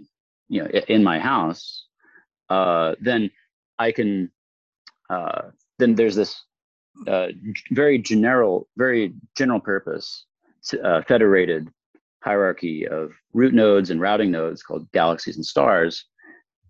you 0.49 0.63
know, 0.63 0.69
in 0.87 1.03
my 1.03 1.19
house, 1.19 1.85
uh, 2.49 2.95
then 3.01 3.31
I 3.79 3.91
can. 3.91 4.31
Uh, 5.09 5.51
then 5.79 5.95
there's 5.95 6.15
this 6.15 6.43
uh, 7.07 7.27
very 7.71 7.97
general, 7.99 8.67
very 8.77 9.13
general 9.37 9.59
purpose 9.59 10.25
uh, 10.83 11.01
federated 11.07 11.69
hierarchy 12.23 12.87
of 12.87 13.11
root 13.33 13.53
nodes 13.53 13.89
and 13.89 14.01
routing 14.01 14.31
nodes 14.31 14.63
called 14.63 14.91
galaxies 14.91 15.35
and 15.35 15.45
stars. 15.45 16.05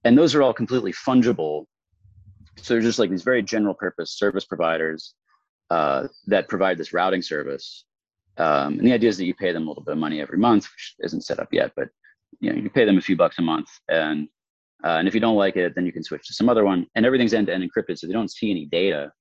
And 0.03 0.17
those 0.17 0.35
are 0.35 0.43
all 0.43 0.53
completely 0.53 0.93
fungible. 0.93 1.65
So 2.57 2.73
they're 2.73 2.81
just 2.81 2.99
like 2.99 3.09
these 3.09 3.23
very 3.23 3.43
general 3.43 3.73
purpose 3.73 4.17
service 4.17 4.45
providers 4.45 5.13
uh, 5.69 6.07
that 6.27 6.47
provide 6.47 6.77
this 6.77 6.93
routing 6.93 7.21
service. 7.21 7.85
Um, 8.37 8.73
and 8.79 8.87
the 8.87 8.93
idea 8.93 9.09
is 9.09 9.17
that 9.17 9.25
you 9.25 9.33
pay 9.33 9.51
them 9.51 9.65
a 9.65 9.69
little 9.69 9.83
bit 9.83 9.93
of 9.93 9.97
money 9.97 10.21
every 10.21 10.37
month, 10.37 10.65
which 10.65 10.95
isn't 10.99 11.21
set 11.21 11.39
up 11.39 11.49
yet, 11.51 11.71
but 11.75 11.89
you 12.39 12.51
know 12.51 12.59
you 12.59 12.69
pay 12.69 12.85
them 12.85 12.97
a 12.97 13.01
few 13.01 13.15
bucks 13.15 13.39
a 13.39 13.41
month, 13.41 13.67
and 13.89 14.27
uh, 14.83 14.97
and 14.99 15.07
if 15.07 15.15
you 15.15 15.19
don't 15.19 15.37
like 15.37 15.55
it, 15.55 15.73
then 15.73 15.85
you 15.87 15.91
can 15.91 16.03
switch 16.03 16.27
to 16.27 16.33
some 16.33 16.47
other 16.47 16.63
one. 16.63 16.85
And 16.93 17.03
everything's 17.03 17.33
end 17.33 17.47
to 17.47 17.53
end 17.53 17.63
encrypted, 17.63 17.97
so 17.97 18.05
they 18.05 18.13
don't 18.13 18.31
see 18.31 18.51
any 18.51 18.65
data 18.65 19.11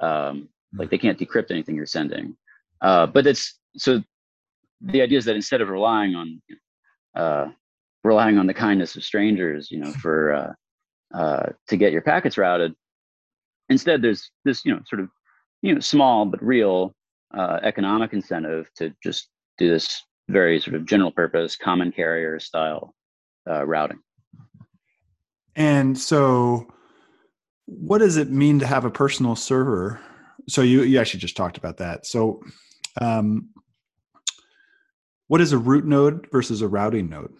um, 0.00 0.48
like 0.76 0.90
they 0.90 0.98
can't 0.98 1.18
decrypt 1.18 1.50
anything 1.50 1.76
you're 1.76 1.86
sending. 1.86 2.36
Uh, 2.80 3.06
but 3.06 3.26
it's 3.26 3.58
so 3.76 4.02
the 4.80 5.02
idea 5.02 5.18
is 5.18 5.24
that 5.24 5.36
instead 5.36 5.60
of 5.60 5.68
relying 5.68 6.14
on 6.14 6.42
uh, 7.14 7.46
relying 8.04 8.38
on 8.38 8.46
the 8.46 8.54
kindness 8.54 8.96
of 8.96 9.04
strangers, 9.04 9.70
you 9.70 9.78
know, 9.78 9.92
for 9.92 10.32
uh, 10.32 10.52
uh, 11.16 11.46
to 11.66 11.76
get 11.76 11.92
your 11.92 12.02
packets 12.02 12.38
routed, 12.38 12.74
instead 13.68 14.02
there's 14.02 14.30
this 14.44 14.64
you 14.64 14.72
know 14.72 14.80
sort 14.86 15.00
of 15.00 15.08
you 15.62 15.74
know 15.74 15.80
small 15.80 16.24
but 16.24 16.42
real 16.42 16.94
uh, 17.36 17.58
economic 17.62 18.12
incentive 18.12 18.70
to 18.76 18.94
just 19.02 19.28
do 19.58 19.68
this 19.68 20.02
very 20.28 20.60
sort 20.60 20.76
of 20.76 20.86
general 20.86 21.10
purpose 21.10 21.56
common 21.56 21.90
carrier 21.90 22.38
style 22.38 22.94
uh, 23.48 23.64
routing. 23.66 23.98
And 25.56 25.98
so 25.98 26.68
what 27.66 27.98
does 27.98 28.16
it 28.16 28.30
mean 28.30 28.58
to 28.60 28.66
have 28.66 28.84
a 28.84 28.90
personal 28.90 29.34
server? 29.34 30.00
So 30.48 30.62
you 30.62 30.82
you 30.82 30.98
actually 30.98 31.20
just 31.20 31.36
talked 31.36 31.58
about 31.58 31.78
that. 31.78 32.06
So 32.06 32.42
um, 33.00 33.48
what 35.28 35.40
is 35.40 35.52
a 35.52 35.58
root 35.58 35.84
node 35.84 36.26
versus 36.32 36.60
a 36.62 36.68
routing 36.68 37.08
node? 37.08 37.32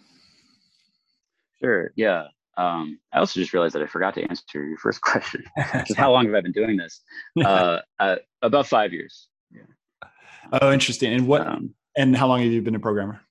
Sure. 1.61 1.91
Yeah. 1.95 2.25
Um, 2.57 2.99
I 3.13 3.19
also 3.19 3.39
just 3.39 3.53
realized 3.53 3.75
that 3.75 3.81
I 3.81 3.87
forgot 3.87 4.13
to 4.15 4.23
answer 4.23 4.63
your 4.63 4.77
first 4.77 5.01
question. 5.03 5.43
how 5.97 6.11
long 6.11 6.25
have 6.25 6.35
I 6.35 6.41
been 6.41 6.51
doing 6.51 6.77
this? 6.77 7.01
Uh, 7.43 7.79
uh, 7.99 8.15
about 8.41 8.67
five 8.67 8.93
years. 8.93 9.27
Yeah. 9.51 10.09
Oh, 10.53 10.71
interesting. 10.71 11.13
And 11.13 11.27
what? 11.27 11.45
Um, 11.45 11.73
and 11.97 12.15
how 12.15 12.27
long 12.27 12.41
have 12.41 12.51
you 12.51 12.61
been 12.61 12.75
a 12.75 12.79
programmer 12.79 13.21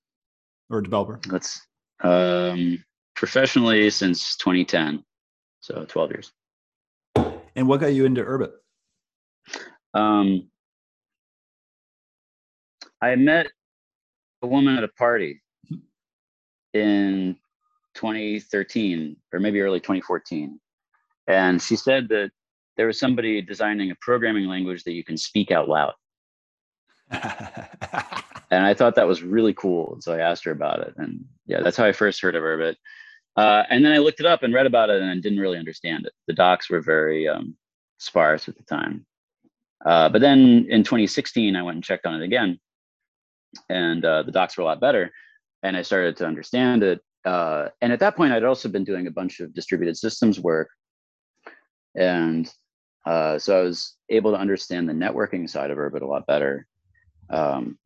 or 0.70 0.78
a 0.78 0.82
developer? 0.82 1.20
That's 1.28 1.60
um, 2.00 2.82
professionally 3.14 3.88
since 3.90 4.36
2010, 4.36 5.04
so 5.60 5.84
12 5.88 6.10
years. 6.10 6.32
And 7.56 7.66
what 7.66 7.80
got 7.80 7.94
you 7.94 8.04
into 8.04 8.22
Urbit? 8.22 8.52
Um, 9.94 10.48
I 13.00 13.16
met 13.16 13.48
woman 14.46 14.76
at 14.76 14.84
a 14.84 14.88
party 14.88 15.40
in 16.74 17.36
2013 17.94 19.16
or 19.32 19.40
maybe 19.40 19.60
early 19.60 19.80
2014. 19.80 20.60
And 21.26 21.60
she 21.60 21.76
said 21.76 22.08
that 22.08 22.30
there 22.76 22.86
was 22.86 22.98
somebody 22.98 23.42
designing 23.42 23.90
a 23.90 23.96
programming 24.00 24.46
language 24.46 24.84
that 24.84 24.92
you 24.92 25.04
can 25.04 25.16
speak 25.16 25.50
out 25.50 25.68
loud. 25.68 25.94
and 27.10 28.64
I 28.64 28.74
thought 28.74 28.94
that 28.94 29.06
was 29.06 29.22
really 29.22 29.54
cool. 29.54 29.94
And 29.94 30.02
so 30.02 30.12
I 30.12 30.20
asked 30.20 30.44
her 30.44 30.52
about 30.52 30.80
it. 30.80 30.94
And 30.96 31.24
yeah, 31.46 31.60
that's 31.62 31.76
how 31.76 31.84
I 31.84 31.92
first 31.92 32.20
heard 32.20 32.36
of 32.36 32.42
Urbit. 32.42 32.76
Uh, 33.36 33.64
and 33.70 33.84
then 33.84 33.92
I 33.92 33.98
looked 33.98 34.20
it 34.20 34.26
up 34.26 34.42
and 34.42 34.54
read 34.54 34.66
about 34.66 34.90
it 34.90 35.00
and 35.00 35.10
I 35.10 35.14
didn't 35.14 35.38
really 35.38 35.58
understand 35.58 36.06
it. 36.06 36.12
The 36.26 36.34
docs 36.34 36.70
were 36.70 36.80
very 36.80 37.28
um, 37.28 37.56
sparse 37.98 38.48
at 38.48 38.56
the 38.56 38.64
time. 38.64 39.06
Uh, 39.84 40.08
but 40.08 40.20
then 40.20 40.66
in 40.68 40.82
2016, 40.82 41.56
I 41.56 41.62
went 41.62 41.76
and 41.76 41.84
checked 41.84 42.06
on 42.06 42.20
it 42.20 42.24
again, 42.24 42.58
and 43.68 44.04
uh, 44.04 44.22
the 44.22 44.32
docs 44.32 44.56
were 44.56 44.62
a 44.62 44.66
lot 44.66 44.80
better. 44.80 45.10
And 45.62 45.76
I 45.76 45.82
started 45.82 46.16
to 46.18 46.26
understand 46.26 46.82
it. 46.82 47.00
Uh, 47.24 47.68
and 47.80 47.92
at 47.92 48.00
that 48.00 48.16
point, 48.16 48.32
I'd 48.32 48.44
also 48.44 48.68
been 48.68 48.84
doing 48.84 49.06
a 49.06 49.10
bunch 49.10 49.40
of 49.40 49.52
distributed 49.52 49.96
systems 49.96 50.38
work. 50.38 50.68
And 51.96 52.50
uh, 53.06 53.38
so 53.38 53.58
I 53.58 53.62
was 53.62 53.96
able 54.08 54.32
to 54.32 54.38
understand 54.38 54.88
the 54.88 54.92
networking 54.92 55.48
side 55.48 55.70
of 55.70 55.78
Urbit 55.78 56.02
a 56.02 56.06
lot 56.06 56.26
better. 56.26 56.66
Um, 57.30 57.78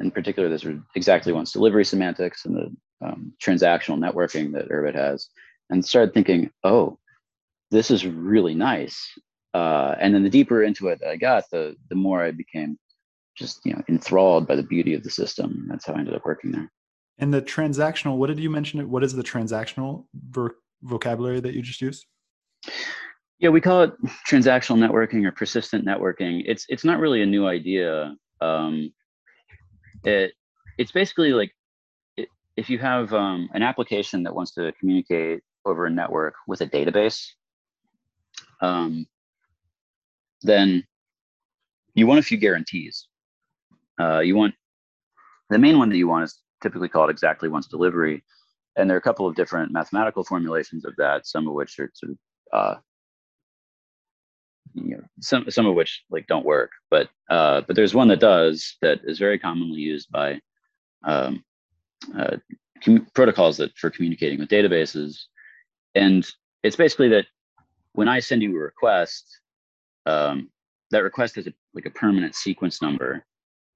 in 0.00 0.10
particular, 0.10 0.48
this 0.48 0.66
exactly 0.94 1.32
once 1.32 1.52
delivery 1.52 1.84
semantics 1.84 2.46
and 2.46 2.56
the 2.56 3.06
um, 3.06 3.32
transactional 3.42 3.98
networking 3.98 4.52
that 4.52 4.68
Urbit 4.70 4.94
has, 4.94 5.28
and 5.68 5.84
started 5.84 6.14
thinking, 6.14 6.50
oh, 6.64 6.98
this 7.70 7.90
is 7.90 8.06
really 8.06 8.54
nice. 8.54 9.18
Uh, 9.52 9.94
and 10.00 10.14
then 10.14 10.22
the 10.22 10.30
deeper 10.30 10.62
into 10.62 10.88
it 10.88 11.00
I 11.06 11.16
got, 11.16 11.44
the 11.50 11.76
the 11.88 11.96
more 11.96 12.22
I 12.22 12.30
became 12.30 12.78
just 13.40 13.60
you 13.64 13.72
know 13.72 13.82
enthralled 13.88 14.46
by 14.46 14.54
the 14.54 14.62
beauty 14.62 14.94
of 14.94 15.02
the 15.02 15.10
system. 15.10 15.66
That's 15.68 15.86
how 15.86 15.94
I 15.94 15.98
ended 15.98 16.14
up 16.14 16.24
working 16.24 16.52
there. 16.52 16.70
And 17.18 17.34
the 17.34 17.42
transactional, 17.42 18.16
what 18.16 18.28
did 18.28 18.38
you 18.38 18.50
mention? 18.50 18.78
It. 18.78 18.88
What 18.88 19.02
is 19.02 19.14
the 19.14 19.22
transactional 19.24 20.04
ver- 20.14 20.56
vocabulary 20.82 21.40
that 21.40 21.54
you 21.54 21.62
just 21.62 21.80
used? 21.80 22.06
Yeah, 23.38 23.48
we 23.48 23.60
call 23.60 23.82
it 23.82 23.92
transactional 24.28 24.78
networking 24.78 25.26
or 25.26 25.32
persistent 25.32 25.84
networking. 25.84 26.42
It's 26.46 26.66
it's 26.68 26.84
not 26.84 27.00
really 27.00 27.22
a 27.22 27.26
new 27.26 27.46
idea. 27.46 28.14
Um, 28.40 28.92
it 30.04 30.32
it's 30.78 30.92
basically 30.92 31.32
like 31.32 31.52
if 32.56 32.68
you 32.68 32.78
have 32.78 33.12
um, 33.14 33.48
an 33.54 33.62
application 33.62 34.22
that 34.24 34.34
wants 34.34 34.52
to 34.52 34.72
communicate 34.78 35.40
over 35.64 35.86
a 35.86 35.90
network 35.90 36.34
with 36.46 36.60
a 36.60 36.66
database, 36.66 37.26
um, 38.60 39.06
then 40.42 40.84
you 41.94 42.06
want 42.06 42.20
a 42.20 42.22
few 42.22 42.38
guarantees. 42.38 43.08
Uh, 44.00 44.20
you 44.20 44.34
want 44.34 44.54
the 45.50 45.58
main 45.58 45.78
one 45.78 45.90
that 45.90 45.98
you 45.98 46.08
want 46.08 46.24
is 46.24 46.40
typically 46.62 46.88
called 46.88 47.10
exactly 47.10 47.48
once 47.48 47.66
delivery, 47.66 48.24
and 48.76 48.88
there 48.88 48.96
are 48.96 48.98
a 48.98 49.02
couple 49.02 49.26
of 49.26 49.34
different 49.34 49.72
mathematical 49.72 50.24
formulations 50.24 50.84
of 50.84 50.94
that. 50.96 51.26
Some 51.26 51.46
of 51.46 51.54
which 51.54 51.78
are 51.78 51.90
sort 51.94 52.12
of 52.12 52.18
uh, 52.52 52.74
you 54.74 54.96
know 54.96 55.02
some 55.20 55.50
some 55.50 55.66
of 55.66 55.74
which 55.74 56.02
like 56.10 56.26
don't 56.28 56.46
work, 56.46 56.70
but 56.90 57.08
uh, 57.28 57.62
but 57.66 57.76
there's 57.76 57.94
one 57.94 58.08
that 58.08 58.20
does 58.20 58.76
that 58.80 59.00
is 59.04 59.18
very 59.18 59.38
commonly 59.38 59.80
used 59.80 60.10
by 60.10 60.40
um, 61.04 61.44
uh, 62.16 62.36
com- 62.82 63.06
protocols 63.14 63.58
that 63.58 63.76
for 63.76 63.90
communicating 63.90 64.38
with 64.38 64.48
databases, 64.48 65.24
and 65.94 66.26
it's 66.62 66.76
basically 66.76 67.08
that 67.08 67.26
when 67.92 68.08
I 68.08 68.20
send 68.20 68.42
you 68.42 68.56
a 68.56 68.60
request, 68.60 69.26
um, 70.06 70.48
that 70.90 71.02
request 71.02 71.34
has 71.34 71.46
a, 71.48 71.52
like 71.74 71.86
a 71.86 71.90
permanent 71.90 72.34
sequence 72.34 72.80
number 72.80 73.24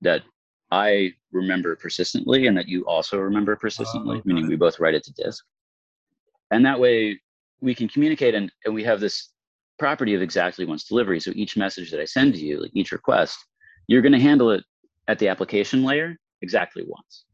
that 0.05 0.23
I 0.71 1.13
remember 1.33 1.77
persistently, 1.77 2.47
and 2.47 2.57
that 2.57 2.69
you 2.69 2.85
also 2.87 3.19
remember 3.19 3.57
persistently, 3.57 4.17
oh, 4.17 4.19
okay. 4.21 4.27
meaning 4.27 4.49
we 4.49 4.57
both 4.57 4.81
write 4.81 4.95
it 4.95 5.05
to 5.05 5.13
disk. 5.13 5.45
And 6.51 6.65
that 6.65 6.79
way, 6.79 7.21
we 7.61 7.75
can 7.75 7.89
communicate 7.89 8.35
and, 8.35 8.51
and 8.65 8.75
we 8.75 8.85
have 8.85 9.01
this 9.01 9.31
property 9.79 10.15
of 10.15 10.23
exactly 10.23 10.65
once 10.65 10.85
delivery. 10.85 11.19
So 11.19 11.33
each 11.35 11.57
message 11.57 11.91
that 11.91 12.01
I 12.01 12.05
send 12.05 12.35
to 12.35 12.41
you, 12.41 12.61
like 12.61 12.71
each 12.75 12.93
request, 12.93 13.39
you're 13.89 14.03
going 14.03 14.13
to 14.13 14.21
handle 14.21 14.51
it 14.51 14.63
at 15.09 15.19
the 15.19 15.29
application 15.29 15.85
layer 15.85 16.17
exactly 16.43 16.85
once. 16.87 17.25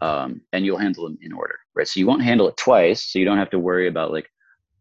Um, 0.00 0.42
and 0.52 0.64
you'll 0.64 0.78
handle 0.78 1.04
them 1.04 1.18
in 1.22 1.32
order, 1.32 1.56
right? 1.74 1.88
So 1.88 1.98
you 1.98 2.06
won't 2.06 2.22
handle 2.22 2.48
it 2.48 2.56
twice. 2.56 3.04
So 3.12 3.18
you 3.18 3.24
don't 3.24 3.38
have 3.38 3.50
to 3.50 3.58
worry 3.58 3.88
about 3.88 4.12
like, 4.12 4.28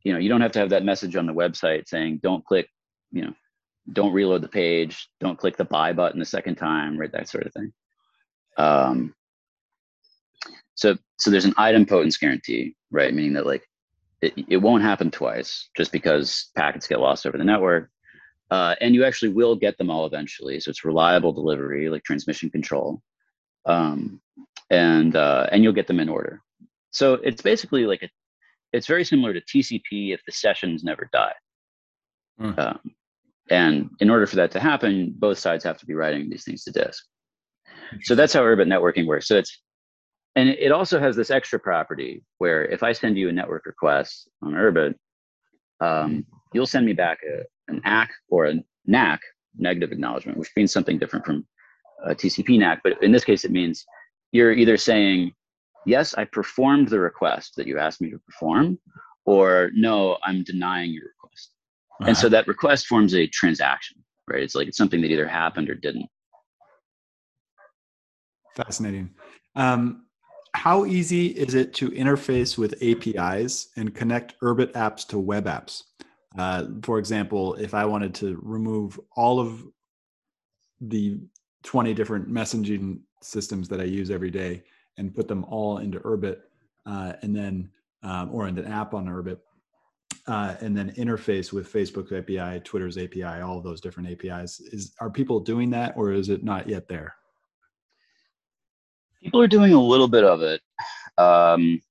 you 0.03 0.11
know, 0.11 0.19
you 0.19 0.29
don't 0.29 0.41
have 0.41 0.51
to 0.53 0.59
have 0.59 0.69
that 0.69 0.83
message 0.83 1.15
on 1.15 1.25
the 1.25 1.33
website 1.33 1.87
saying, 1.87 2.19
don't 2.21 2.43
click, 2.45 2.67
you 3.11 3.21
know, 3.23 3.33
don't 3.91 4.13
reload 4.13 4.41
the 4.41 4.47
page, 4.47 5.09
don't 5.19 5.37
click 5.37 5.57
the 5.57 5.65
buy 5.65 5.93
button 5.93 6.19
the 6.19 6.25
second 6.25 6.55
time, 6.55 6.97
right? 6.97 7.11
That 7.11 7.27
sort 7.27 7.45
of 7.45 7.53
thing. 7.53 7.73
Um, 8.57 9.13
so, 10.75 10.97
so 11.17 11.29
there's 11.29 11.45
an 11.45 11.53
idempotence 11.53 12.19
guarantee, 12.19 12.75
right? 12.91 13.13
Meaning 13.13 13.33
that 13.33 13.45
like 13.45 13.67
it, 14.21 14.33
it 14.47 14.57
won't 14.57 14.83
happen 14.83 15.11
twice 15.11 15.69
just 15.75 15.91
because 15.91 16.49
packets 16.55 16.87
get 16.87 16.99
lost 16.99 17.25
over 17.25 17.37
the 17.37 17.43
network. 17.43 17.89
Uh, 18.49 18.75
and 18.81 18.93
you 18.93 19.03
actually 19.03 19.33
will 19.33 19.55
get 19.55 19.77
them 19.77 19.89
all 19.89 20.05
eventually. 20.05 20.59
So 20.59 20.69
it's 20.69 20.85
reliable 20.85 21.33
delivery, 21.33 21.89
like 21.89 22.03
transmission 22.03 22.49
control, 22.49 23.01
um, 23.65 24.21
and 24.69 25.15
uh, 25.15 25.47
and 25.51 25.63
you'll 25.63 25.73
get 25.73 25.87
them 25.87 25.99
in 25.99 26.09
order. 26.09 26.41
So 26.91 27.15
it's 27.15 27.41
basically 27.41 27.85
like 27.85 28.03
a, 28.03 28.09
it's 28.71 28.85
very 28.85 29.05
similar 29.05 29.33
to 29.33 29.41
TCP 29.41 30.13
if 30.13 30.21
the 30.25 30.31
sessions 30.31 30.83
never 30.83 31.09
die. 31.11 31.33
Mm. 32.39 32.59
Um, 32.59 32.79
and 33.49 33.89
in 33.99 34.09
order 34.09 34.25
for 34.25 34.37
that 34.37 34.51
to 34.51 34.59
happen, 34.59 35.13
both 35.17 35.37
sides 35.37 35.63
have 35.63 35.77
to 35.79 35.85
be 35.85 35.93
writing 35.93 36.29
these 36.29 36.43
things 36.43 36.63
to 36.63 36.71
disk. 36.71 37.03
So 38.03 38.15
that's 38.15 38.33
how 38.33 38.41
Urbit 38.41 38.67
networking 38.67 39.05
works. 39.05 39.27
So 39.27 39.37
it's 39.37 39.61
and 40.35 40.49
it 40.49 40.71
also 40.71 40.99
has 40.99 41.15
this 41.15 41.29
extra 41.29 41.59
property 41.59 42.23
where 42.39 42.65
if 42.65 42.81
I 42.81 42.91
send 42.91 43.17
you 43.17 43.29
a 43.29 43.31
network 43.31 43.65
request 43.65 44.29
on 44.41 44.53
Urbit, 44.53 44.95
um, 45.79 46.25
you'll 46.53 46.65
send 46.65 46.85
me 46.85 46.93
back 46.93 47.19
a, 47.23 47.43
an 47.71 47.81
ACK 47.85 48.09
or 48.29 48.45
a 48.45 48.55
NAK, 48.87 49.21
negative 49.57 49.91
acknowledgement, 49.91 50.39
which 50.39 50.51
means 50.55 50.73
something 50.73 50.97
different 50.97 51.25
from 51.25 51.45
a 52.05 52.15
TCP 52.15 52.57
NAK. 52.57 52.81
But 52.83 53.03
in 53.03 53.11
this 53.11 53.23
case, 53.23 53.45
it 53.45 53.51
means 53.51 53.85
you're 54.31 54.53
either 54.53 54.77
saying, 54.77 55.33
yes, 55.85 56.15
I 56.15 56.25
performed 56.25 56.89
the 56.89 56.99
request 56.99 57.55
that 57.57 57.67
you 57.67 57.77
asked 57.77 58.01
me 58.01 58.09
to 58.09 58.19
perform, 58.19 58.79
or 59.25 59.69
no, 59.75 60.17
I'm 60.23 60.43
denying 60.43 60.91
your 60.91 61.03
request. 61.03 61.22
Uh-huh. 62.01 62.09
And 62.09 62.17
so 62.17 62.29
that 62.29 62.47
request 62.47 62.87
forms 62.87 63.13
a 63.13 63.27
transaction, 63.27 64.03
right? 64.27 64.41
It's 64.43 64.55
like 64.55 64.67
it's 64.67 64.77
something 64.77 65.01
that 65.01 65.11
either 65.11 65.27
happened 65.27 65.69
or 65.69 65.75
didn't. 65.75 66.09
Fascinating. 68.55 69.11
Um, 69.55 70.05
how 70.55 70.85
easy 70.85 71.27
is 71.27 71.55
it 71.55 71.73
to 71.75 71.89
interface 71.89 72.57
with 72.57 72.81
APIs 72.81 73.69
and 73.75 73.93
connect 73.93 74.39
Urbit 74.41 74.71
apps 74.73 75.07
to 75.07 75.17
web 75.17 75.45
apps? 75.45 75.83
Uh, 76.37 76.65
for 76.83 76.99
example, 76.99 77.55
if 77.55 77.73
I 77.73 77.85
wanted 77.85 78.13
to 78.15 78.39
remove 78.41 78.99
all 79.15 79.39
of 79.39 79.63
the 80.81 81.19
20 81.63 81.93
different 81.93 82.29
messaging 82.29 82.99
systems 83.21 83.67
that 83.69 83.79
I 83.79 83.85
use 83.85 84.11
every 84.11 84.29
day 84.29 84.63
and 84.97 85.13
put 85.13 85.27
them 85.27 85.43
all 85.45 85.79
into 85.79 85.99
Urbit 85.99 86.37
uh, 86.85 87.13
and 87.21 87.35
then, 87.35 87.69
um, 88.03 88.29
or 88.31 88.47
in 88.47 88.57
an 88.57 88.65
app 88.65 88.93
on 88.93 89.07
Urbit, 89.07 89.39
uh, 90.27 90.55
and 90.61 90.75
then 90.75 90.91
interface 90.91 91.51
with 91.51 91.71
Facebook's 91.71 92.11
API, 92.11 92.59
Twitter's 92.61 92.97
API, 92.97 93.41
all 93.41 93.61
those 93.61 93.81
different 93.81 94.09
APIs. 94.09 94.59
Is 94.59 94.93
are 94.99 95.09
people 95.09 95.39
doing 95.39 95.69
that, 95.71 95.93
or 95.97 96.11
is 96.11 96.29
it 96.29 96.43
not 96.43 96.67
yet 96.67 96.87
there? 96.87 97.15
People 99.21 99.41
are 99.41 99.47
doing 99.47 99.73
a 99.73 99.81
little 99.81 100.07
bit 100.07 100.23
of 100.23 100.41
it. 100.41 100.61
Um, 101.17 101.81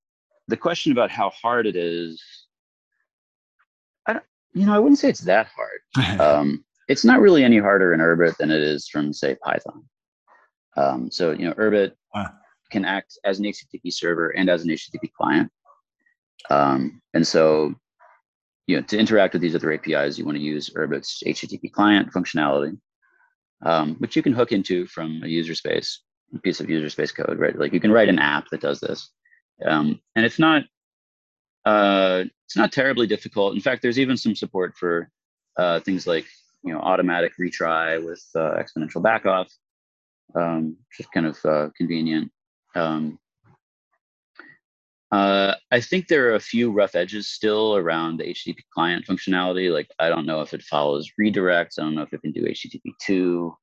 the 0.49 0.57
question 0.57 0.93
about 0.93 1.11
how 1.11 1.31
hard 1.31 1.67
it 1.67 1.77
is, 1.77 2.23
I 4.07 4.15
don't, 4.15 4.25
you 4.55 4.67
know, 4.67 4.75
I 4.75 4.79
wouldn't 4.79 4.99
say 4.99 5.09
it's 5.09 5.21
that 5.21 5.49
hard. 5.49 6.21
um, 6.21 6.65
it's 6.89 7.05
not 7.05 7.21
really 7.21 7.45
any 7.45 7.59
harder 7.59 7.95
in 7.95 8.01
Urbit 8.01 8.37
than 8.39 8.51
it 8.51 8.61
is 8.61 8.89
from, 8.89 9.13
say, 9.13 9.37
Python. 9.37 9.85
Um, 10.77 11.11
so, 11.11 11.33
you 11.33 11.47
know, 11.47 11.55
Urbit 11.55 11.93
can 12.71 12.85
act 12.85 13.19
as 13.25 13.39
an 13.39 13.45
HTTP 13.45 13.93
server 13.93 14.31
and 14.31 14.49
as 14.49 14.65
an 14.65 14.71
HTTP 14.71 15.13
client. 15.13 15.51
Um, 16.51 17.01
and 17.15 17.27
so, 17.27 17.75
you 18.67 18.77
know, 18.77 18.83
to 18.83 18.99
interact 18.99 19.33
with 19.33 19.43
these 19.43 19.55
other 19.55 19.73
APIs, 19.73 20.19
you 20.19 20.25
want 20.25 20.37
to 20.37 20.43
use 20.43 20.71
Urbit's 20.71 21.23
HTTP 21.27 21.73
client 21.73 22.13
functionality, 22.13 22.79
um, 23.65 23.97
which 23.97 24.17
you 24.17 24.23
can 24.23 24.33
hook 24.33 24.53
into 24.53 24.87
from 24.87 25.21
a 25.25 25.29
user 25.29 25.55
space 25.55 26.01
a 26.35 26.39
piece 26.39 26.61
of 26.61 26.71
user 26.71 26.89
space 26.89 27.13
code, 27.13 27.39
right? 27.39 27.59
Like 27.59 27.73
you 27.73 27.81
can 27.81 27.93
write 27.93 28.09
an 28.09 28.19
app 28.19 28.49
that 28.51 28.61
does 28.61 28.81
this, 28.81 29.11
um, 29.65 30.01
and 30.17 30.25
it's 30.25 30.39
not 30.39 30.65
uh, 31.65 32.25
it's 32.47 32.57
not 32.57 32.73
terribly 32.73 33.07
difficult. 33.07 33.55
In 33.55 33.61
fact, 33.61 33.83
there's 33.83 33.99
even 33.99 34.17
some 34.17 34.35
support 34.35 34.77
for 34.77 35.11
uh, 35.57 35.81
things 35.81 36.07
like 36.07 36.27
you 36.65 36.73
know 36.73 36.81
automatic 36.81 37.33
retry 37.41 38.05
with 38.05 38.25
uh, 38.35 38.57
exponential 38.57 39.03
backoff, 39.03 39.51
um, 40.35 40.77
is 40.99 41.07
kind 41.07 41.27
of 41.27 41.39
uh, 41.45 41.69
convenient. 41.77 42.31
Um, 42.75 43.19
uh, 45.13 45.55
I 45.71 45.81
think 45.81 46.09
there 46.09 46.31
are 46.31 46.37
a 46.37 46.41
few 46.41 46.73
rough 46.73 46.95
edges 46.95 47.29
still 47.29 47.77
around 47.77 48.17
the 48.17 48.25
HTTP 48.25 48.61
client 48.73 49.05
functionality. 49.07 49.71
Like 49.71 49.89
I 49.99 50.09
don't 50.09 50.25
know 50.25 50.41
if 50.41 50.55
it 50.55 50.63
follows 50.63 51.13
redirects. 51.21 51.79
I 51.79 51.83
don't 51.83 51.95
know 51.95 52.03
if 52.03 52.13
it 52.15 52.23
can 52.23 52.33
do 52.33 52.45
HTTP 52.45 52.93
two. 52.99 53.55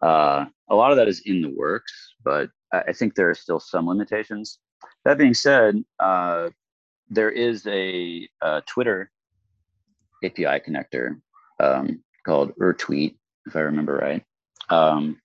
Uh, 0.00 0.46
a 0.68 0.74
lot 0.74 0.92
of 0.92 0.96
that 0.96 1.08
is 1.08 1.22
in 1.26 1.42
the 1.42 1.50
works, 1.50 1.92
but 2.24 2.48
I 2.72 2.92
think 2.92 3.14
there 3.14 3.28
are 3.28 3.34
still 3.34 3.58
some 3.58 3.88
limitations. 3.88 4.60
That 5.04 5.18
being 5.18 5.34
said, 5.34 5.82
uh, 5.98 6.50
there 7.08 7.30
is 7.30 7.66
a, 7.66 8.28
a, 8.40 8.62
Twitter 8.62 9.10
API 10.24 10.60
connector 10.60 11.20
um, 11.58 12.02
called 12.24 12.54
UrTweet, 12.56 13.16
if 13.46 13.56
I 13.56 13.60
remember 13.60 13.96
right. 13.96 14.24
Um, 14.70 15.20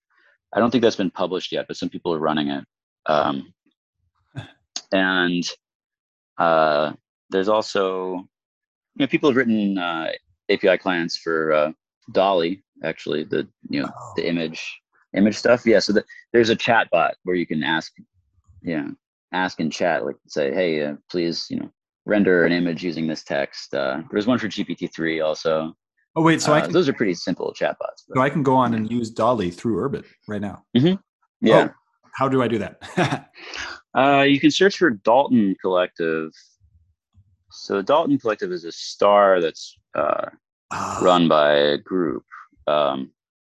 I 0.54 0.60
don't 0.60 0.72
think 0.72 0.82
that's 0.82 0.96
been 0.96 1.12
published 1.12 1.52
yet, 1.52 1.68
but 1.68 1.78
some 1.78 1.90
people 1.90 2.14
are 2.14 2.20
running 2.20 2.50
it. 2.50 2.66
Um, 3.06 3.54
and 4.96 5.44
uh, 6.38 6.94
there's 7.30 7.50
also, 7.50 8.14
you 8.96 9.00
know, 9.00 9.08
people 9.08 9.30
have 9.30 9.38
written 9.38 9.78
uh, 9.78 10.12
API 10.50 10.78
clients 10.78 11.18
for 11.18 11.52
uh, 11.52 11.72
DALL-E, 12.12 12.62
actually 12.84 13.24
the 13.24 13.48
you 13.70 13.82
know 13.82 13.90
oh. 13.90 14.14
the 14.16 14.28
image 14.28 14.82
image 15.14 15.36
stuff. 15.36 15.66
Yeah 15.66 15.80
so 15.80 15.94
the, 15.94 16.04
there's 16.34 16.50
a 16.50 16.56
chat 16.56 16.88
bot 16.92 17.16
where 17.24 17.36
you 17.36 17.46
can 17.46 17.64
ask 17.64 17.94
yeah 18.62 18.88
ask 19.32 19.60
in 19.60 19.70
chat 19.70 20.06
like 20.06 20.16
say 20.28 20.54
hey 20.54 20.84
uh, 20.84 20.96
please 21.10 21.48
you 21.50 21.58
know 21.60 21.70
render 22.06 22.46
an 22.46 22.52
image 22.52 22.84
using 22.84 23.08
this 23.08 23.24
text. 23.24 23.74
Uh, 23.74 24.02
there's 24.12 24.28
one 24.28 24.38
for 24.38 24.48
gpt-3 24.48 25.26
also. 25.26 25.74
Oh 26.16 26.22
wait 26.22 26.42
so 26.42 26.54
uh, 26.54 26.58
I 26.58 26.62
can, 26.62 26.72
those 26.72 26.88
are 26.88 26.94
pretty 26.94 27.14
simple 27.14 27.52
chat 27.54 27.78
bots 27.80 28.06
so 28.14 28.22
i 28.22 28.30
can 28.30 28.44
go 28.44 28.56
on 28.56 28.74
and 28.74 28.90
use 28.90 29.10
DALL-E 29.10 29.52
through 29.52 29.78
urbit 29.78 30.06
right 30.28 30.42
now. 30.42 30.64
Mm-hmm. 30.78 30.96
yeah. 31.46 31.70
Oh, 31.70 31.74
how 32.14 32.30
do 32.30 32.42
i 32.42 32.48
do 32.48 32.60
that 32.60 32.80
uh, 33.96 34.22
you 34.22 34.40
can 34.40 34.52
search 34.52 34.78
for 34.78 34.92
dalten 34.92 35.56
collective 35.62 36.32
so 37.52 37.82
dalten 37.82 38.20
collective 38.20 38.52
is 38.52 38.64
a 38.64 38.72
star 38.72 39.42
that's 39.42 39.78
uh, 39.96 40.28
oh. 40.72 41.00
run 41.02 41.28
by 41.28 41.54
a 41.54 41.78
group 41.78 42.24
um, 42.68 43.12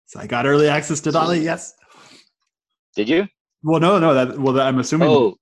so 0.10 0.19
I 0.19 0.25
got 0.25 0.47
early 0.47 0.67
access 0.67 0.99
to 1.02 1.12
DALL-E. 1.12 1.39
Yes. 1.39 1.75
Did 2.95 3.08
you? 3.08 3.28
Well, 3.62 3.80
no, 3.80 3.99
no. 3.99 4.15
That 4.15 4.39
well, 4.39 4.60
I'm 4.60 4.80
assuming. 4.80 5.08
Oh, 5.08 5.36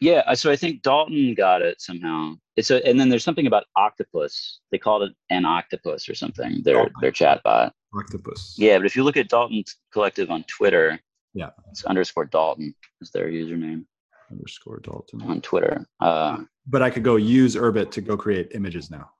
yeah. 0.00 0.32
So 0.34 0.52
I 0.52 0.56
think 0.56 0.82
Dalten 0.82 1.36
got 1.36 1.62
it 1.62 1.80
somehow. 1.80 2.34
It's 2.54 2.70
a, 2.70 2.86
and 2.86 2.98
then 2.98 3.08
there's 3.08 3.24
something 3.24 3.48
about 3.48 3.64
Octopus. 3.74 4.60
They 4.70 4.78
called 4.78 5.02
it 5.02 5.12
an 5.30 5.44
octopus 5.44 6.08
or 6.08 6.14
something. 6.14 6.62
Their 6.62 6.82
oh, 6.82 6.88
their 7.00 7.10
chat 7.10 7.42
bot. 7.42 7.74
Octopus. 7.92 8.54
Yeah, 8.56 8.78
but 8.78 8.86
if 8.86 8.94
you 8.94 9.02
look 9.02 9.16
at 9.16 9.28
Dalten 9.28 9.64
Collective 9.92 10.30
on 10.30 10.44
Twitter, 10.44 11.00
yeah, 11.34 11.50
it's 11.70 11.84
underscore 11.84 12.28
Dalten 12.28 12.74
is 13.00 13.10
their 13.10 13.28
username. 13.28 13.84
Underscore 14.30 14.80
Dalten 14.80 15.26
on 15.26 15.40
Twitter. 15.40 15.86
Uh, 16.00 16.38
but 16.66 16.82
I 16.82 16.90
could 16.90 17.04
go 17.04 17.16
use 17.16 17.56
Urbit 17.56 17.90
to 17.92 18.00
go 18.00 18.16
create 18.16 18.52
images 18.54 18.90
now. 18.90 19.10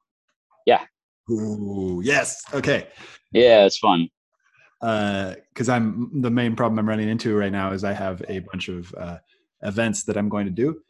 Yeah, 0.67 0.85
Ooh, 1.31 2.01
yes. 2.03 2.43
Okay. 2.55 2.89
Yeah, 3.33 3.65
it's 3.67 3.79
fun. 3.79 4.09
Because 4.81 5.69
uh, 5.69 5.73
I'm 5.73 6.23
the 6.23 6.31
main 6.31 6.57
problem 6.57 6.79
I'm 6.79 6.89
running 6.89 7.09
into 7.09 7.37
right 7.37 7.53
now 7.53 7.73
is 7.73 7.85
I 7.85 7.93
have 7.93 8.23
a 8.29 8.39
bunch 8.41 8.69
of 8.69 8.95
uh, 8.97 9.19
events 9.63 10.05
that 10.05 10.17
I'm 10.17 10.29
going 10.29 10.47
to 10.47 10.53
do, 10.53 10.81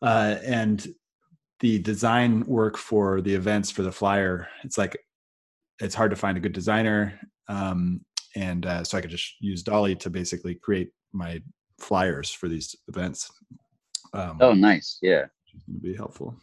uh, 0.00 0.36
and 0.44 0.86
the 1.60 1.80
design 1.80 2.44
work 2.46 2.76
for 2.76 3.20
the 3.20 3.34
events 3.34 3.70
for 3.70 3.82
the 3.82 3.92
flyer. 3.92 4.48
It's 4.62 4.78
like 4.78 4.96
it's 5.80 5.94
hard 5.94 6.10
to 6.10 6.16
find 6.16 6.38
a 6.38 6.40
good 6.40 6.52
designer, 6.52 7.18
um, 7.48 8.00
and 8.36 8.64
uh, 8.64 8.84
so 8.84 8.96
I 8.96 9.00
could 9.00 9.10
just 9.10 9.34
use 9.40 9.64
DALL-E 9.64 9.96
to 9.96 10.10
basically 10.10 10.54
create 10.54 10.90
my 11.12 11.42
flyers 11.78 12.30
for 12.30 12.48
these 12.48 12.74
events. 12.88 13.30
Um, 14.12 14.38
oh, 14.40 14.54
nice. 14.54 14.98
Yeah, 15.02 15.26
would 15.68 15.82
be 15.82 15.94
helpful. 15.94 16.36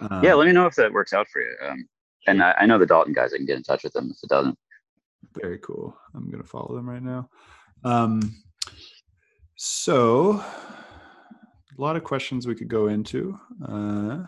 Um, 0.00 0.24
yeah, 0.24 0.34
let 0.34 0.46
me 0.46 0.52
know 0.52 0.66
if 0.66 0.74
that 0.76 0.92
works 0.92 1.12
out 1.12 1.28
for 1.28 1.40
you. 1.40 1.56
Um, 1.66 1.88
and 2.26 2.42
I, 2.42 2.54
I, 2.58 2.66
know 2.66 2.78
the 2.78 2.86
Dalten 2.86 3.14
guys. 3.14 3.32
I 3.32 3.36
can 3.36 3.46
get 3.46 3.56
in 3.56 3.62
touch 3.62 3.84
with 3.84 3.92
them 3.92 4.10
if 4.10 4.22
it 4.22 4.28
doesn't. 4.28 4.58
Very 5.40 5.58
cool. 5.58 5.96
I'm 6.14 6.30
gonna 6.30 6.44
follow 6.44 6.74
them 6.74 6.88
right 6.88 7.02
now. 7.02 7.28
Um, 7.84 8.42
so 9.56 10.42
a 11.78 11.80
lot 11.80 11.96
of 11.96 12.04
questions 12.04 12.46
we 12.46 12.54
could 12.54 12.68
go 12.68 12.88
into. 12.88 13.38
Uh, 13.66 14.24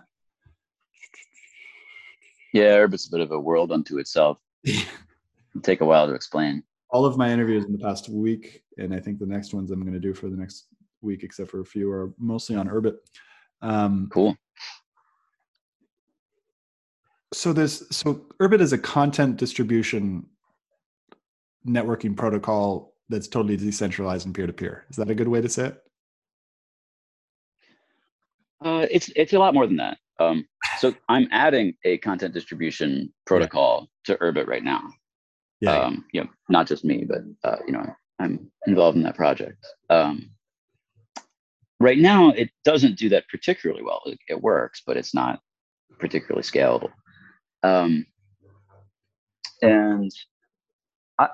yeah, 2.52 2.76
Urbit's 2.78 3.08
a 3.08 3.10
bit 3.10 3.20
of 3.20 3.32
a 3.32 3.38
world 3.38 3.72
unto 3.72 3.98
itself. 3.98 4.38
take 5.62 5.80
a 5.80 5.84
while 5.84 6.06
to 6.06 6.14
explain. 6.14 6.62
All 6.94 7.04
of 7.04 7.18
my 7.18 7.32
interviews 7.32 7.64
in 7.64 7.72
the 7.72 7.78
past 7.78 8.08
week, 8.08 8.62
and 8.78 8.94
I 8.94 9.00
think 9.00 9.18
the 9.18 9.26
next 9.26 9.52
ones 9.52 9.72
I'm 9.72 9.80
going 9.80 9.94
to 9.94 9.98
do 9.98 10.14
for 10.14 10.28
the 10.28 10.36
next 10.36 10.68
week, 11.02 11.24
except 11.24 11.50
for 11.50 11.60
a 11.60 11.64
few, 11.64 11.90
are 11.90 12.12
mostly 12.18 12.54
on 12.54 12.68
Urbit. 12.68 12.94
Um, 13.62 14.08
cool. 14.12 14.36
So 17.32 17.52
this, 17.52 17.82
so 17.90 18.26
Urbit 18.40 18.60
is 18.60 18.72
a 18.72 18.78
content 18.78 19.38
distribution 19.38 20.24
networking 21.66 22.16
protocol 22.16 22.94
that's 23.08 23.26
totally 23.26 23.56
decentralized 23.56 24.26
and 24.26 24.34
peer 24.34 24.46
to 24.46 24.52
peer. 24.52 24.86
Is 24.88 24.96
that 24.96 25.10
a 25.10 25.16
good 25.16 25.26
way 25.26 25.40
to 25.40 25.48
say 25.48 25.66
it? 25.66 25.80
Uh, 28.64 28.86
it's 28.88 29.10
it's 29.16 29.32
a 29.32 29.38
lot 29.38 29.52
more 29.52 29.66
than 29.66 29.76
that. 29.76 29.98
Um, 30.20 30.46
so 30.78 30.94
I'm 31.08 31.26
adding 31.32 31.74
a 31.84 31.98
content 31.98 32.32
distribution 32.34 33.12
protocol 33.26 33.90
yeah. 34.08 34.14
to 34.14 34.22
Urbit 34.22 34.46
right 34.46 34.62
now. 34.62 34.80
Yeah. 35.64 35.78
Um, 35.78 36.04
you 36.12 36.20
know, 36.20 36.28
not 36.48 36.66
just 36.66 36.84
me, 36.84 37.04
but 37.06 37.22
uh, 37.42 37.56
you 37.66 37.72
know, 37.72 37.86
I'm 38.18 38.50
involved 38.66 38.96
in 38.96 39.02
that 39.04 39.16
project. 39.16 39.64
Um, 39.88 40.30
right 41.80 41.98
now, 41.98 42.30
it 42.30 42.50
doesn't 42.64 42.98
do 42.98 43.08
that 43.10 43.28
particularly 43.28 43.82
well. 43.82 44.02
It, 44.06 44.18
it 44.28 44.42
works, 44.42 44.82
but 44.86 44.96
it's 44.96 45.14
not 45.14 45.40
particularly 45.98 46.42
scalable. 46.42 46.90
Um, 47.62 48.04
and 49.62 50.10
I, 51.18 51.28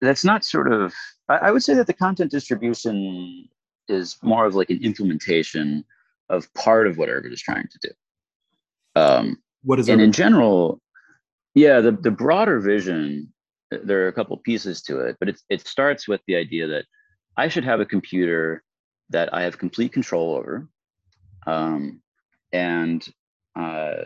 that's 0.00 0.24
not 0.24 0.44
sort 0.44 0.72
of. 0.72 0.94
I, 1.28 1.36
I 1.36 1.50
would 1.50 1.64
say 1.64 1.74
that 1.74 1.88
the 1.88 1.92
content 1.92 2.30
distribution 2.30 3.48
is 3.88 4.16
more 4.22 4.46
of 4.46 4.54
like 4.54 4.70
an 4.70 4.82
implementation 4.82 5.84
of 6.28 6.52
part 6.54 6.86
of 6.86 6.98
what 6.98 7.08
Urbit 7.08 7.32
is 7.32 7.42
trying 7.42 7.68
to 7.68 7.78
do. 7.82 7.90
Um, 9.00 9.36
what 9.64 9.80
is 9.80 9.88
and 9.88 10.00
in 10.00 10.12
general, 10.12 10.80
yeah, 11.54 11.80
the 11.80 11.92
the 11.92 12.10
broader 12.10 12.60
vision. 12.60 13.32
There 13.70 14.04
are 14.04 14.08
a 14.08 14.12
couple 14.12 14.36
pieces 14.38 14.82
to 14.82 15.00
it, 15.00 15.16
but 15.18 15.28
it 15.28 15.40
it 15.48 15.66
starts 15.66 16.06
with 16.06 16.20
the 16.26 16.36
idea 16.36 16.66
that 16.66 16.84
I 17.36 17.48
should 17.48 17.64
have 17.64 17.80
a 17.80 17.86
computer 17.86 18.62
that 19.10 19.32
I 19.32 19.42
have 19.42 19.58
complete 19.58 19.92
control 19.92 20.34
over, 20.34 20.68
um, 21.46 22.00
and 22.52 23.06
uh, 23.56 24.04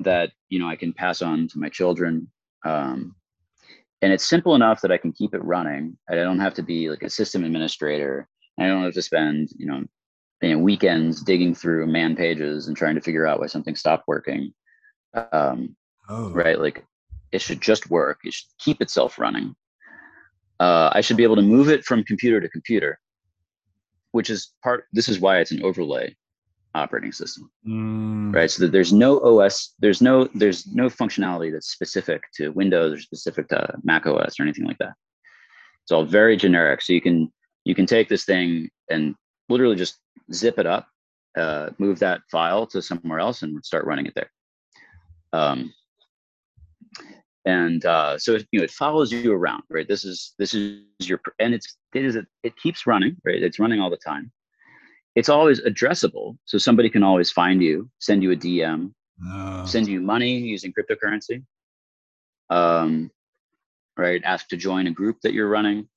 that 0.00 0.32
you 0.48 0.58
know 0.58 0.68
I 0.68 0.76
can 0.76 0.92
pass 0.92 1.22
on 1.22 1.48
to 1.48 1.58
my 1.58 1.68
children. 1.68 2.30
Um, 2.64 3.14
and 4.00 4.12
it's 4.12 4.24
simple 4.24 4.54
enough 4.54 4.80
that 4.82 4.92
I 4.92 4.98
can 4.98 5.12
keep 5.12 5.34
it 5.34 5.42
running. 5.42 5.98
I 6.08 6.14
don't 6.14 6.38
have 6.38 6.54
to 6.54 6.62
be 6.62 6.88
like 6.88 7.02
a 7.02 7.10
system 7.10 7.44
administrator. 7.44 8.28
I 8.58 8.68
don't 8.68 8.84
have 8.84 8.94
to 8.94 9.02
spend 9.02 9.50
you 9.56 9.66
know 9.66 10.58
weekends 10.58 11.22
digging 11.22 11.54
through 11.54 11.86
man 11.86 12.14
pages 12.14 12.68
and 12.68 12.76
trying 12.76 12.94
to 12.94 13.00
figure 13.00 13.26
out 13.26 13.40
why 13.40 13.46
something 13.46 13.74
stopped 13.74 14.04
working. 14.06 14.52
Um, 15.32 15.76
oh. 16.08 16.30
Right, 16.30 16.58
like 16.58 16.84
it 17.32 17.40
should 17.40 17.60
just 17.60 17.90
work. 17.90 18.20
It 18.24 18.34
should 18.34 18.48
keep 18.58 18.80
itself 18.80 19.18
running. 19.18 19.54
Uh, 20.60 20.90
I 20.92 21.00
should 21.00 21.16
be 21.16 21.22
able 21.22 21.36
to 21.36 21.42
move 21.42 21.68
it 21.68 21.84
from 21.84 22.02
computer 22.04 22.40
to 22.40 22.48
computer, 22.48 22.98
which 24.12 24.30
is 24.30 24.52
part. 24.62 24.84
This 24.92 25.08
is 25.08 25.20
why 25.20 25.38
it's 25.38 25.52
an 25.52 25.62
overlay 25.62 26.16
operating 26.74 27.12
system, 27.12 27.50
mm. 27.66 28.34
right? 28.34 28.50
So 28.50 28.64
that 28.64 28.72
there's 28.72 28.92
no 28.92 29.20
OS, 29.20 29.74
there's 29.78 30.02
no 30.02 30.28
there's 30.34 30.66
no 30.66 30.88
functionality 30.88 31.52
that's 31.52 31.70
specific 31.70 32.22
to 32.34 32.50
Windows 32.50 32.98
or 32.98 33.00
specific 33.00 33.48
to 33.48 33.74
Mac 33.82 34.06
OS 34.06 34.38
or 34.38 34.42
anything 34.42 34.64
like 34.64 34.78
that. 34.78 34.94
It's 35.84 35.92
all 35.92 36.04
very 36.04 36.36
generic. 36.36 36.82
So 36.82 36.92
you 36.92 37.00
can 37.00 37.32
you 37.64 37.74
can 37.74 37.86
take 37.86 38.08
this 38.08 38.24
thing 38.24 38.68
and 38.90 39.14
literally 39.48 39.76
just 39.76 39.98
zip 40.32 40.58
it 40.58 40.66
up, 40.66 40.88
uh, 41.36 41.70
move 41.78 41.98
that 42.00 42.22
file 42.30 42.66
to 42.68 42.82
somewhere 42.82 43.20
else, 43.20 43.42
and 43.42 43.64
start 43.64 43.84
running 43.84 44.06
it 44.06 44.14
there. 44.14 44.30
Um, 45.32 45.72
and 47.48 47.86
uh, 47.86 48.18
so 48.18 48.34
it, 48.34 48.46
you 48.52 48.60
know 48.60 48.64
it 48.64 48.70
follows 48.70 49.10
you 49.10 49.32
around, 49.32 49.62
right? 49.70 49.88
This 49.88 50.04
is 50.04 50.34
this 50.38 50.52
is 50.52 50.82
your 51.00 51.18
and 51.38 51.54
it's 51.54 51.78
it 51.94 52.04
is 52.04 52.14
a, 52.14 52.26
it 52.42 52.54
keeps 52.56 52.86
running, 52.86 53.16
right? 53.24 53.42
It's 53.42 53.58
running 53.58 53.80
all 53.80 53.88
the 53.88 53.96
time. 53.96 54.30
It's 55.14 55.30
always 55.30 55.62
addressable, 55.62 56.36
so 56.44 56.58
somebody 56.58 56.90
can 56.90 57.02
always 57.02 57.30
find 57.30 57.62
you, 57.62 57.90
send 58.00 58.22
you 58.22 58.32
a 58.32 58.36
DM, 58.36 58.92
uh. 59.32 59.64
send 59.64 59.88
you 59.88 60.02
money 60.02 60.36
using 60.36 60.74
cryptocurrency. 60.74 61.42
Um, 62.50 63.10
right? 63.96 64.22
Ask 64.24 64.48
to 64.48 64.56
join 64.58 64.86
a 64.86 64.92
group 64.92 65.16
that 65.22 65.32
you're 65.32 65.48
running. 65.48 65.88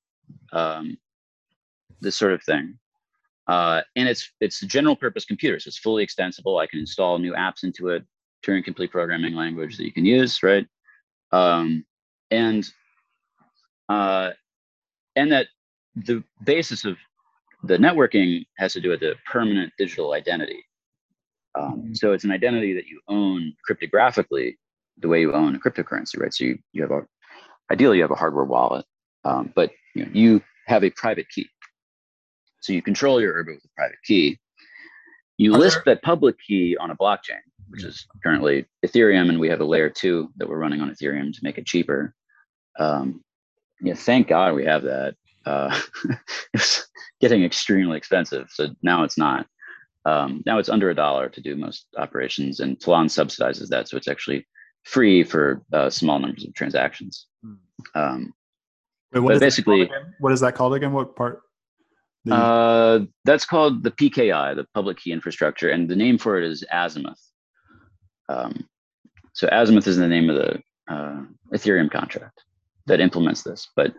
Um, 0.53 0.97
this 1.99 2.15
sort 2.15 2.31
of 2.31 2.41
thing. 2.43 2.79
Uh, 3.47 3.81
and 3.97 4.07
it's 4.07 4.31
it's 4.39 4.61
a 4.61 4.67
general 4.67 4.95
purpose 4.95 5.25
computer, 5.25 5.59
so 5.59 5.67
it's 5.67 5.77
fully 5.77 6.01
extensible. 6.01 6.59
I 6.59 6.67
can 6.67 6.79
install 6.79 7.19
new 7.19 7.33
apps 7.33 7.63
into 7.63 7.89
it, 7.89 8.05
Turing 8.41 8.63
complete 8.63 8.91
programming 8.91 9.35
language 9.35 9.75
that 9.75 9.83
you 9.83 9.91
can 9.91 10.05
use, 10.05 10.41
right? 10.41 10.65
Um, 11.31 11.85
and 12.29 12.69
uh, 13.89 14.31
and 15.15 15.31
that 15.31 15.47
the 15.95 16.23
basis 16.43 16.85
of 16.85 16.97
the 17.63 17.77
networking 17.77 18.45
has 18.57 18.73
to 18.73 18.81
do 18.81 18.89
with 18.89 19.01
the 19.01 19.15
permanent 19.29 19.71
digital 19.77 20.13
identity. 20.13 20.63
Um, 21.55 21.65
mm-hmm. 21.65 21.93
so 21.93 22.13
it's 22.13 22.23
an 22.23 22.31
identity 22.31 22.73
that 22.73 22.87
you 22.87 23.01
own 23.07 23.53
cryptographically, 23.69 24.55
the 24.97 25.07
way 25.07 25.21
you 25.21 25.33
own 25.33 25.55
a 25.55 25.59
cryptocurrency, 25.59 26.19
right? 26.19 26.33
So 26.33 26.45
you 26.45 26.59
you 26.71 26.81
have 26.81 26.91
a 26.91 27.01
ideally 27.71 27.97
you 27.97 28.03
have 28.03 28.11
a 28.11 28.15
hardware 28.15 28.45
wallet, 28.45 28.85
um, 29.25 29.51
but 29.55 29.71
you 29.95 30.05
know, 30.05 30.11
you 30.13 30.41
have 30.67 30.83
a 30.83 30.89
private 30.91 31.27
key. 31.29 31.47
So 32.61 32.73
you 32.73 32.81
control 32.81 33.19
your 33.19 33.33
Urbit 33.33 33.55
with 33.55 33.65
a 33.65 33.75
private 33.75 33.97
key. 34.05 34.39
You 35.37 35.55
Are 35.55 35.57
list 35.57 35.81
there... 35.83 35.95
that 35.95 36.03
public 36.03 36.35
key 36.47 36.77
on 36.79 36.91
a 36.91 36.95
blockchain, 36.95 37.41
which 37.71 37.83
is 37.83 38.05
currently 38.23 38.65
Ethereum, 38.85 39.29
and 39.29 39.39
we 39.39 39.49
have 39.49 39.61
a 39.61 39.65
layer 39.65 39.89
two 39.89 40.29
that 40.37 40.47
we're 40.47 40.57
running 40.59 40.81
on 40.81 40.89
Ethereum 40.89 41.33
to 41.33 41.39
make 41.43 41.57
it 41.57 41.65
cheaper. 41.65 42.13
Um, 42.77 43.23
yeah, 43.81 43.95
thank 43.95 44.27
God 44.27 44.53
we 44.53 44.65
have 44.65 44.83
that. 44.83 45.15
Uh, 45.45 45.79
it's 46.53 46.87
getting 47.19 47.43
extremely 47.43 47.97
expensive, 47.97 48.47
so 48.51 48.69
now 48.83 49.03
it's 49.03 49.17
not. 49.17 49.47
Um, 50.05 50.43
now 50.45 50.57
it's 50.57 50.69
under 50.69 50.89
a 50.89 50.95
dollar 50.95 51.29
to 51.29 51.41
do 51.41 51.55
most 51.55 51.87
operations, 51.97 52.59
and 52.59 52.79
Tlon 52.79 53.05
subsidizes 53.05 53.69
that, 53.69 53.87
so 53.87 53.97
it's 53.97 54.07
actually 54.07 54.47
free 54.83 55.23
for 55.23 55.63
uh, 55.73 55.89
small 55.89 56.19
numbers 56.19 56.45
of 56.45 56.53
transactions. 56.53 57.27
Hmm. 57.43 57.53
Um, 57.95 58.33
Wait, 59.13 59.19
what 59.21 59.39
basically, 59.39 59.89
what 60.19 60.31
is 60.31 60.39
that 60.39 60.55
called 60.55 60.73
again? 60.73 60.93
What 60.93 61.15
part? 61.15 61.41
The... 62.25 62.35
Uh, 62.35 62.99
that's 63.25 63.45
called 63.45 63.83
the 63.83 63.91
PKI, 63.91 64.55
the 64.55 64.65
public 64.73 64.97
key 64.97 65.11
infrastructure, 65.11 65.69
and 65.69 65.89
the 65.89 65.95
name 65.95 66.17
for 66.17 66.37
it 66.37 66.49
is 66.49 66.63
Azimuth. 66.71 67.30
Um, 68.31 68.67
so 69.33 69.47
Azimuth 69.47 69.87
is 69.87 69.97
the 69.97 70.07
name 70.07 70.29
of 70.29 70.35
the 70.35 70.61
uh, 70.93 71.21
Ethereum 71.53 71.91
contract 71.91 72.43
that 72.87 72.99
implements 72.99 73.43
this. 73.43 73.69
But 73.75 73.93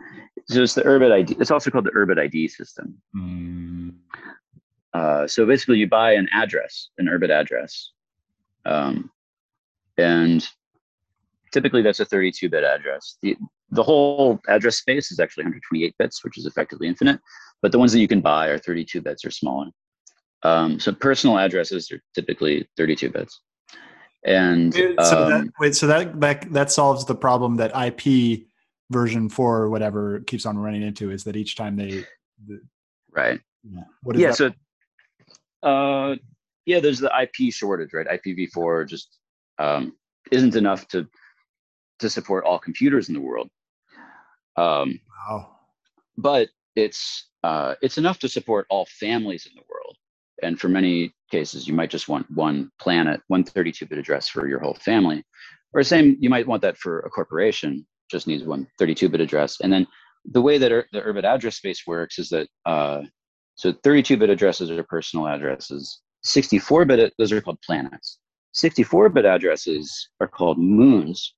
so 0.48 0.62
it's 0.62 0.74
the 0.74 0.82
Urbit 0.82 1.12
ID. 1.12 1.36
It's 1.40 1.50
also 1.50 1.70
called 1.70 1.84
the 1.84 1.90
Urbit 1.90 2.18
ID 2.18 2.48
system. 2.48 3.00
Mm. 3.16 3.94
Uh, 4.92 5.26
so 5.26 5.46
basically, 5.46 5.78
you 5.78 5.88
buy 5.88 6.12
an 6.12 6.28
address, 6.32 6.90
an 6.98 7.06
Urbit 7.06 7.30
address, 7.30 7.92
um, 8.66 9.10
and 9.96 10.46
typically 11.50 11.82
that's 11.82 12.00
a 12.00 12.06
32-bit 12.06 12.62
address. 12.62 13.16
The, 13.22 13.36
the 13.70 13.82
whole 13.82 14.40
address 14.48 14.76
space 14.76 15.10
is 15.10 15.18
actually 15.18 15.44
128 15.44 15.94
bits, 15.98 16.22
which 16.24 16.36
is 16.36 16.44
effectively 16.44 16.88
infinite 16.88 17.20
but 17.62 17.70
the 17.70 17.78
ones 17.78 17.92
that 17.92 18.00
you 18.00 18.08
can 18.08 18.20
buy 18.20 18.48
are 18.48 18.58
32 18.58 19.00
bits 19.00 19.24
or 19.24 19.30
smaller. 19.30 19.70
Um, 20.42 20.80
so 20.80 20.92
personal 20.92 21.38
addresses 21.38 21.90
are 21.92 22.02
typically 22.14 22.68
32 22.76 23.10
bits. 23.10 23.40
And 24.24 24.72
so 24.74 25.24
um, 25.24 25.30
that, 25.30 25.48
wait, 25.58 25.74
so 25.74 25.86
that, 25.88 26.20
that 26.20 26.52
that 26.52 26.70
solves 26.70 27.04
the 27.06 27.14
problem 27.14 27.56
that 27.56 27.72
IP 27.76 28.46
version 28.90 29.28
four 29.28 29.58
or 29.58 29.70
whatever 29.70 30.20
keeps 30.20 30.46
on 30.46 30.58
running 30.58 30.82
into 30.82 31.10
is 31.10 31.24
that 31.24 31.34
each 31.34 31.56
time 31.56 31.76
they 31.76 32.04
the, 32.46 32.60
right. 33.10 33.40
yeah, 33.64 33.82
yeah 34.14 34.30
so 34.30 34.50
uh 35.62 36.14
yeah 36.66 36.78
there's 36.78 36.98
the 36.98 37.10
ip 37.20 37.52
shortage 37.52 37.92
right? 37.94 38.06
Ipv4 38.06 38.86
just 38.86 39.18
um 39.58 39.96
isn't 40.30 40.54
enough 40.54 40.86
to 40.88 41.08
to 42.00 42.10
support 42.10 42.44
all 42.44 42.58
computers 42.58 43.08
in 43.08 43.14
the 43.14 43.20
world. 43.20 43.48
Um 44.56 45.00
wow. 45.28 45.56
but 46.16 46.48
it's 46.76 47.26
uh, 47.42 47.74
it's 47.82 47.98
enough 47.98 48.18
to 48.20 48.28
support 48.28 48.66
all 48.70 48.86
families 48.86 49.46
in 49.46 49.52
the 49.54 49.62
world. 49.68 49.96
And 50.42 50.58
for 50.60 50.68
many 50.68 51.12
cases, 51.30 51.66
you 51.66 51.74
might 51.74 51.90
just 51.90 52.08
want 52.08 52.30
one 52.30 52.70
planet, 52.80 53.20
one 53.28 53.44
32-bit 53.44 53.98
address 53.98 54.28
for 54.28 54.48
your 54.48 54.60
whole 54.60 54.74
family. 54.74 55.22
Or 55.72 55.82
same, 55.82 56.16
you 56.20 56.28
might 56.28 56.46
want 56.46 56.62
that 56.62 56.76
for 56.76 57.00
a 57.00 57.10
corporation, 57.10 57.86
just 58.10 58.26
needs 58.26 58.44
one 58.44 58.66
32-bit 58.80 59.20
address. 59.20 59.60
And 59.60 59.72
then 59.72 59.86
the 60.24 60.42
way 60.42 60.58
that 60.58 60.70
the 60.92 61.00
Urbit 61.00 61.24
address 61.24 61.56
space 61.56 61.86
works 61.86 62.18
is 62.18 62.28
that 62.28 62.48
uh, 62.66 63.02
so 63.54 63.72
32-bit 63.72 64.30
addresses 64.30 64.70
are 64.70 64.82
personal 64.82 65.26
addresses. 65.26 66.00
64-bit, 66.24 67.14
those 67.18 67.32
are 67.32 67.40
called 67.40 67.60
planets. 67.64 68.18
64-bit 68.54 69.24
addresses 69.24 70.08
are 70.20 70.28
called 70.28 70.58
moons. 70.58 71.34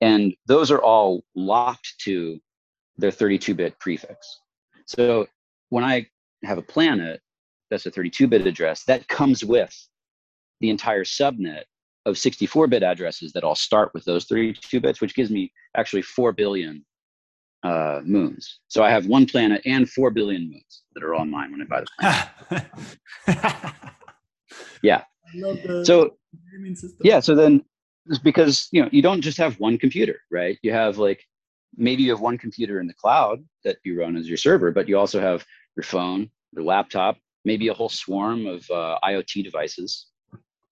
And 0.00 0.34
those 0.46 0.70
are 0.70 0.82
all 0.82 1.24
locked 1.34 1.94
to 2.02 2.38
their 2.96 3.10
32-bit 3.10 3.78
prefix. 3.80 4.40
So 4.86 5.26
when 5.70 5.84
I 5.84 6.06
have 6.44 6.58
a 6.58 6.62
planet, 6.62 7.20
that's 7.70 7.86
a 7.86 7.90
32-bit 7.90 8.46
address 8.46 8.84
that 8.84 9.06
comes 9.08 9.44
with 9.44 9.74
the 10.60 10.70
entire 10.70 11.04
subnet 11.04 11.64
of 12.06 12.16
64-bit 12.16 12.82
addresses 12.82 13.32
that 13.32 13.44
all 13.44 13.54
start 13.54 13.90
with 13.94 14.04
those 14.04 14.24
32 14.24 14.80
bits, 14.80 15.00
which 15.00 15.14
gives 15.14 15.30
me 15.30 15.52
actually 15.76 16.02
4 16.02 16.32
billion 16.32 16.84
uh, 17.62 18.00
moons. 18.04 18.60
So 18.68 18.82
I 18.82 18.90
have 18.90 19.06
one 19.06 19.26
planet 19.26 19.62
and 19.64 19.88
4 19.88 20.10
billion 20.10 20.50
moons 20.50 20.82
that 20.94 21.04
are 21.04 21.14
on 21.14 21.30
mine 21.30 21.52
when 21.52 21.62
I 21.62 21.64
buy 21.64 21.82
the 21.82 22.66
planet. 23.26 23.74
yeah. 24.82 25.04
so 25.84 26.16
yeah, 27.02 27.20
so 27.20 27.34
then 27.34 27.62
because 28.22 28.68
you 28.72 28.82
know 28.82 28.88
you 28.90 29.02
don't 29.02 29.20
just 29.20 29.36
have 29.38 29.60
one 29.60 29.76
computer, 29.76 30.20
right? 30.30 30.58
You 30.62 30.72
have 30.72 30.98
like 30.98 31.22
maybe 31.76 32.02
you 32.02 32.10
have 32.10 32.20
one 32.20 32.38
computer 32.38 32.80
in 32.80 32.86
the 32.86 32.94
cloud 32.94 33.44
that 33.64 33.76
you 33.84 33.98
run 33.98 34.16
as 34.16 34.28
your 34.28 34.38
server, 34.38 34.70
but 34.70 34.88
you 34.88 34.98
also 34.98 35.20
have 35.20 35.44
your 35.76 35.84
phone, 35.84 36.30
your 36.52 36.64
laptop, 36.64 37.18
maybe 37.44 37.68
a 37.68 37.74
whole 37.74 37.88
swarm 37.88 38.46
of 38.46 38.68
uh, 38.70 38.98
IoT 39.04 39.44
devices, 39.44 40.06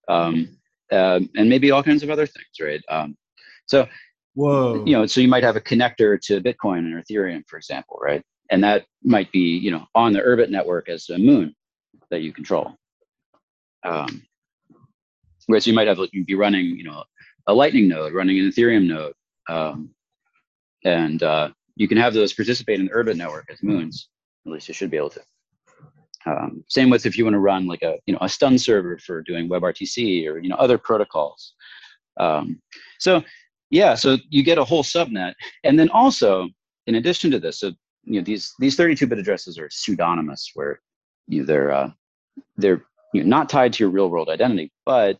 um, 0.07 0.57
uh, 0.91 1.19
and 1.35 1.49
maybe 1.49 1.71
all 1.71 1.83
kinds 1.83 2.03
of 2.03 2.09
other 2.09 2.25
things, 2.25 2.47
right? 2.61 2.81
Um, 2.89 3.15
so, 3.65 3.87
whoa, 4.35 4.85
you 4.85 4.93
know, 4.93 5.05
so 5.05 5.21
you 5.21 5.27
might 5.27 5.43
have 5.43 5.55
a 5.55 5.61
connector 5.61 6.19
to 6.21 6.41
Bitcoin 6.41 6.93
or 6.93 7.01
Ethereum, 7.01 7.43
for 7.47 7.57
example, 7.57 7.97
right? 8.01 8.21
And 8.49 8.63
that 8.63 8.85
might 9.03 9.31
be, 9.31 9.39
you 9.39 9.71
know, 9.71 9.85
on 9.95 10.13
the 10.13 10.19
Urbit 10.19 10.49
network 10.49 10.87
as 10.89 11.09
a 11.09 11.17
moon 11.17 11.53
that 12.09 12.21
you 12.21 12.31
control. 12.31 12.73
Um, 13.83 14.23
whereas 15.47 15.67
you 15.67 15.73
might 15.73 15.87
have, 15.87 15.99
you'd 16.11 16.25
be 16.25 16.35
running, 16.35 16.65
you 16.65 16.83
know, 16.83 17.03
a 17.47 17.53
Lightning 17.53 17.87
node, 17.87 18.13
running 18.13 18.39
an 18.39 18.49
Ethereum 18.49 18.87
node, 18.87 19.13
um, 19.49 19.89
and 20.83 21.23
uh, 21.23 21.49
you 21.75 21.87
can 21.87 21.97
have 21.97 22.13
those 22.13 22.33
participate 22.33 22.79
in 22.79 22.85
the 22.87 22.91
Urbit 22.91 23.17
network 23.17 23.49
as 23.51 23.63
moons. 23.63 24.09
At 24.45 24.51
least 24.51 24.67
you 24.67 24.73
should 24.73 24.91
be 24.91 24.97
able 24.97 25.09
to. 25.11 25.21
Um, 26.25 26.63
same 26.67 26.89
with 26.89 27.05
if 27.05 27.17
you 27.17 27.23
want 27.23 27.35
to 27.35 27.39
run 27.39 27.67
like 27.67 27.83
a 27.83 27.97
you 28.05 28.13
know 28.13 28.19
a 28.21 28.29
stun 28.29 28.57
server 28.57 28.97
for 28.97 29.21
doing 29.21 29.49
WebRTC 29.49 30.27
or 30.27 30.39
you 30.39 30.49
know 30.49 30.55
other 30.55 30.77
protocols. 30.77 31.53
Um, 32.19 32.61
so 32.99 33.23
yeah, 33.69 33.95
so 33.95 34.17
you 34.29 34.43
get 34.43 34.57
a 34.57 34.63
whole 34.63 34.83
subnet, 34.83 35.33
and 35.63 35.79
then 35.79 35.89
also 35.89 36.49
in 36.87 36.95
addition 36.95 37.31
to 37.31 37.39
this, 37.39 37.59
so 37.59 37.71
you 38.03 38.19
know 38.19 38.23
these 38.23 38.53
these 38.59 38.77
32-bit 38.77 39.19
addresses 39.19 39.57
are 39.59 39.69
pseudonymous, 39.69 40.51
where 40.55 40.81
you 41.27 41.41
know, 41.41 41.45
they're 41.45 41.71
uh, 41.71 41.89
they're 42.57 42.83
you 43.13 43.23
know, 43.23 43.29
not 43.29 43.49
tied 43.49 43.73
to 43.73 43.83
your 43.83 43.91
real 43.91 44.09
world 44.09 44.29
identity, 44.29 44.71
but 44.85 45.17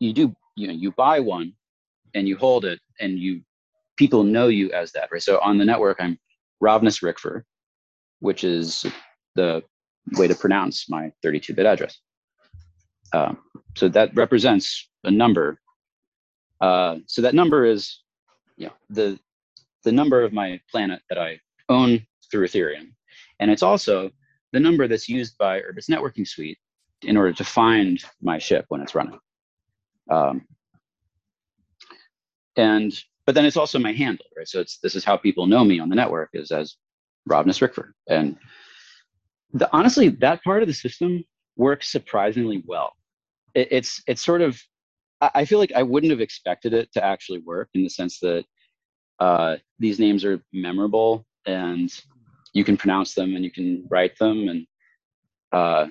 you 0.00 0.12
do 0.12 0.34
you 0.56 0.66
know 0.66 0.72
you 0.72 0.90
buy 0.92 1.20
one 1.20 1.52
and 2.14 2.26
you 2.26 2.36
hold 2.36 2.64
it 2.64 2.80
and 2.98 3.18
you 3.18 3.40
people 3.96 4.24
know 4.24 4.48
you 4.48 4.70
as 4.72 4.90
that 4.92 5.08
right 5.12 5.22
so 5.22 5.38
on 5.40 5.58
the 5.58 5.64
network 5.64 5.98
i'm 6.00 6.18
rovnys 6.62 7.02
ricfer 7.02 7.42
which 8.18 8.42
is 8.42 8.84
the 9.36 9.62
way 10.14 10.26
to 10.28 10.34
pronounce 10.34 10.88
my 10.88 11.12
32-bit 11.24 11.66
address 11.66 11.98
um, 13.12 13.38
so 13.76 13.88
that 13.88 14.14
represents 14.14 14.88
a 15.04 15.10
number 15.10 15.60
uh, 16.60 16.96
so 17.06 17.22
that 17.22 17.34
number 17.34 17.64
is 17.64 18.00
you 18.56 18.66
know 18.66 18.72
the 18.90 19.18
the 19.84 19.92
number 19.92 20.22
of 20.22 20.32
my 20.32 20.60
planet 20.70 21.00
that 21.08 21.18
i 21.18 21.38
own 21.68 22.04
through 22.30 22.46
ethereum 22.46 22.92
and 23.38 23.50
it's 23.50 23.62
also 23.62 24.10
the 24.52 24.60
number 24.60 24.86
that's 24.86 25.08
used 25.08 25.38
by 25.38 25.60
urbit's 25.60 25.88
networking 25.88 26.26
suite 26.26 26.58
in 27.02 27.16
order 27.16 27.32
to 27.32 27.44
find 27.44 28.04
my 28.20 28.38
ship 28.38 28.66
when 28.68 28.80
it's 28.80 28.94
running 28.94 29.18
um, 30.10 30.44
and 32.56 32.92
but 33.26 33.34
then 33.34 33.44
it's 33.44 33.56
also 33.56 33.78
my 33.78 33.92
handle, 33.92 34.26
right? 34.36 34.48
So 34.48 34.60
it's 34.60 34.78
this 34.78 34.94
is 34.94 35.04
how 35.04 35.16
people 35.16 35.46
know 35.46 35.64
me 35.64 35.78
on 35.78 35.88
the 35.88 35.94
network 35.94 36.30
is 36.32 36.50
as 36.50 36.76
Rovnys 37.28 37.60
Ricfer. 37.60 37.92
And 38.08 38.36
the, 39.52 39.68
honestly, 39.72 40.08
that 40.08 40.42
part 40.42 40.62
of 40.62 40.68
the 40.68 40.74
system 40.74 41.24
works 41.56 41.90
surprisingly 41.90 42.62
well. 42.66 42.92
It, 43.54 43.68
it's 43.70 44.02
it's 44.06 44.24
sort 44.24 44.42
of 44.42 44.60
I, 45.20 45.30
I, 45.36 45.44
feel 45.44 45.58
like 45.58 45.72
I 45.74 45.82
wouldn't 45.82 46.10
have 46.10 46.20
expected 46.20 46.72
it 46.72 46.92
to 46.92 47.04
actually 47.04 47.40
work 47.40 47.68
in 47.74 47.82
the 47.82 47.90
sense 47.90 48.18
that 48.20 48.44
uh, 49.18 49.56
these 49.78 49.98
names 49.98 50.24
are 50.24 50.40
memorable 50.52 51.26
and 51.46 51.92
you 52.52 52.64
can 52.64 52.76
pronounce 52.76 53.14
them 53.14 53.34
and 53.36 53.44
you 53.44 53.50
can 53.50 53.86
write 53.90 54.16
them 54.18 54.48
and 54.48 54.66
uh, 55.52 55.86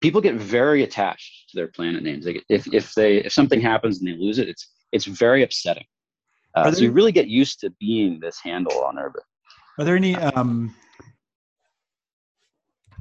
people 0.00 0.20
get 0.20 0.36
very 0.36 0.82
attached 0.82 1.50
to 1.50 1.56
their 1.56 1.68
planet 1.68 2.02
names. 2.02 2.24
They 2.24 2.34
get, 2.34 2.44
if 2.48 2.72
if 2.72 2.94
they 2.94 3.18
if 3.18 3.32
something 3.32 3.60
happens 3.60 3.98
and 3.98 4.08
they 4.08 4.16
lose 4.16 4.38
it, 4.38 4.48
it's 4.48 4.70
it's 4.92 5.04
very 5.04 5.42
upsetting. 5.42 5.84
Uh, 6.54 6.70
so 6.72 6.82
you 6.82 6.90
really 6.90 7.12
get 7.12 7.28
used 7.28 7.60
to 7.60 7.70
being 7.78 8.18
this 8.20 8.40
handle 8.42 8.82
on 8.84 8.96
Urbit. 8.96 9.22
Are 9.78 9.84
there 9.84 9.94
any 9.94 10.16
um, 10.16 10.74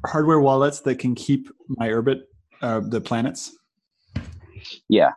hardware 0.05 0.39
wallets 0.39 0.81
that 0.81 0.99
can 0.99 1.15
keep 1.15 1.49
my 1.67 1.87
Urbit, 1.89 2.21
uh, 2.61 2.81
the 2.81 3.01
planets? 3.01 3.57
Yeah. 4.87 5.11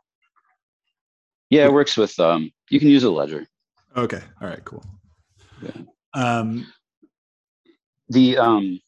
Yeah, 1.50 1.66
it 1.66 1.72
works 1.72 1.96
with. 1.96 2.18
Um, 2.18 2.50
you 2.70 2.78
can 2.78 2.88
use 2.88 3.04
a 3.04 3.10
ledger. 3.10 3.46
Okay. 3.96 4.20
All 4.40 4.48
right. 4.48 4.64
Cool. 4.64 4.84
Yeah. 5.60 5.82
Um, 6.14 6.66
the 8.08 8.38
um, 8.38 8.80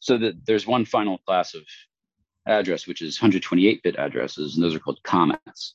so 0.00 0.18
that 0.18 0.34
there's 0.46 0.66
one 0.66 0.84
final 0.84 1.18
class 1.18 1.54
of 1.54 1.62
address, 2.46 2.86
which 2.86 3.02
is 3.02 3.18
128-bit 3.18 3.96
addresses, 3.96 4.54
and 4.54 4.64
those 4.64 4.74
are 4.74 4.80
called 4.80 4.98
comets. 5.04 5.74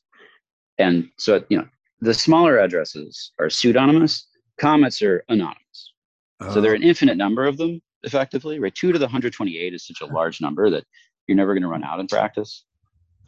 And 0.78 1.08
so, 1.16 1.42
you 1.48 1.58
know, 1.58 1.66
the 2.00 2.14
smaller 2.14 2.58
addresses 2.58 3.32
are 3.38 3.48
pseudonymous. 3.48 4.26
Comets 4.60 5.00
are 5.02 5.24
anonymous. 5.28 5.92
Oh. 6.40 6.52
So 6.54 6.60
there 6.60 6.72
are 6.72 6.76
an 6.76 6.84
oh. 6.84 6.88
infinite 6.88 7.16
number 7.16 7.46
of 7.46 7.56
them, 7.56 7.80
effectively. 8.02 8.58
Right, 8.58 8.74
two 8.74 8.92
to 8.92 8.98
the 8.98 9.06
128 9.06 9.74
is 9.74 9.86
such 9.86 10.00
a 10.00 10.12
large 10.12 10.40
number 10.40 10.70
that 10.70 10.84
you're 11.26 11.36
never 11.36 11.54
going 11.54 11.62
to 11.62 11.68
run 11.68 11.84
out 11.84 12.00
in 12.00 12.06
practice. 12.06 12.64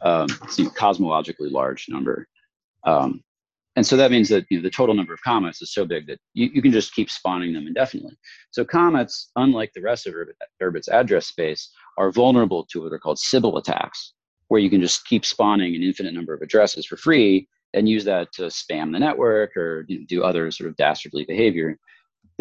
Um, 0.01 0.27
it's 0.43 0.59
a 0.59 0.63
cosmologically 0.63 1.51
large 1.51 1.87
number. 1.89 2.27
Um, 2.83 3.23
and 3.75 3.87
so 3.87 3.95
that 3.95 4.11
means 4.11 4.27
that 4.29 4.45
you 4.49 4.57
know, 4.57 4.63
the 4.63 4.69
total 4.69 4.95
number 4.95 5.13
of 5.13 5.21
comets 5.21 5.61
is 5.61 5.73
so 5.73 5.85
big 5.85 6.07
that 6.07 6.19
you, 6.33 6.49
you 6.53 6.61
can 6.61 6.71
just 6.71 6.93
keep 6.93 7.09
spawning 7.09 7.53
them 7.53 7.67
indefinitely. 7.67 8.17
So 8.51 8.65
comets, 8.65 9.31
unlike 9.37 9.71
the 9.73 9.81
rest 9.81 10.07
of 10.07 10.13
Urbit, 10.13 10.33
Urbit's 10.61 10.89
address 10.89 11.27
space, 11.27 11.71
are 11.97 12.11
vulnerable 12.11 12.65
to 12.71 12.81
what 12.81 12.91
are 12.91 12.99
called 12.99 13.19
Sybil 13.19 13.57
attacks, 13.57 14.13
where 14.49 14.59
you 14.59 14.69
can 14.69 14.81
just 14.81 15.05
keep 15.05 15.25
spawning 15.25 15.75
an 15.75 15.83
infinite 15.83 16.13
number 16.13 16.33
of 16.33 16.41
addresses 16.41 16.85
for 16.85 16.97
free 16.97 17.47
and 17.73 17.87
use 17.87 18.03
that 18.03 18.33
to 18.33 18.43
spam 18.43 18.91
the 18.91 18.99
network 18.99 19.55
or 19.55 19.85
you 19.87 19.99
know, 19.99 20.05
do 20.07 20.23
other 20.23 20.51
sort 20.51 20.69
of 20.69 20.75
dastardly 20.75 21.23
behavior. 21.23 21.77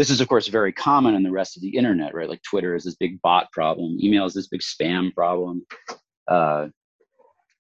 This 0.00 0.08
is, 0.08 0.22
of 0.22 0.28
course, 0.28 0.48
very 0.48 0.72
common 0.72 1.14
in 1.14 1.22
the 1.22 1.30
rest 1.30 1.58
of 1.58 1.62
the 1.62 1.76
internet, 1.76 2.14
right? 2.14 2.26
Like 2.26 2.40
Twitter 2.42 2.74
is 2.74 2.84
this 2.84 2.94
big 2.94 3.20
bot 3.20 3.52
problem, 3.52 3.98
email 4.02 4.24
is 4.24 4.32
this 4.32 4.48
big 4.48 4.62
spam 4.62 5.12
problem. 5.12 5.66
Uh, 6.26 6.68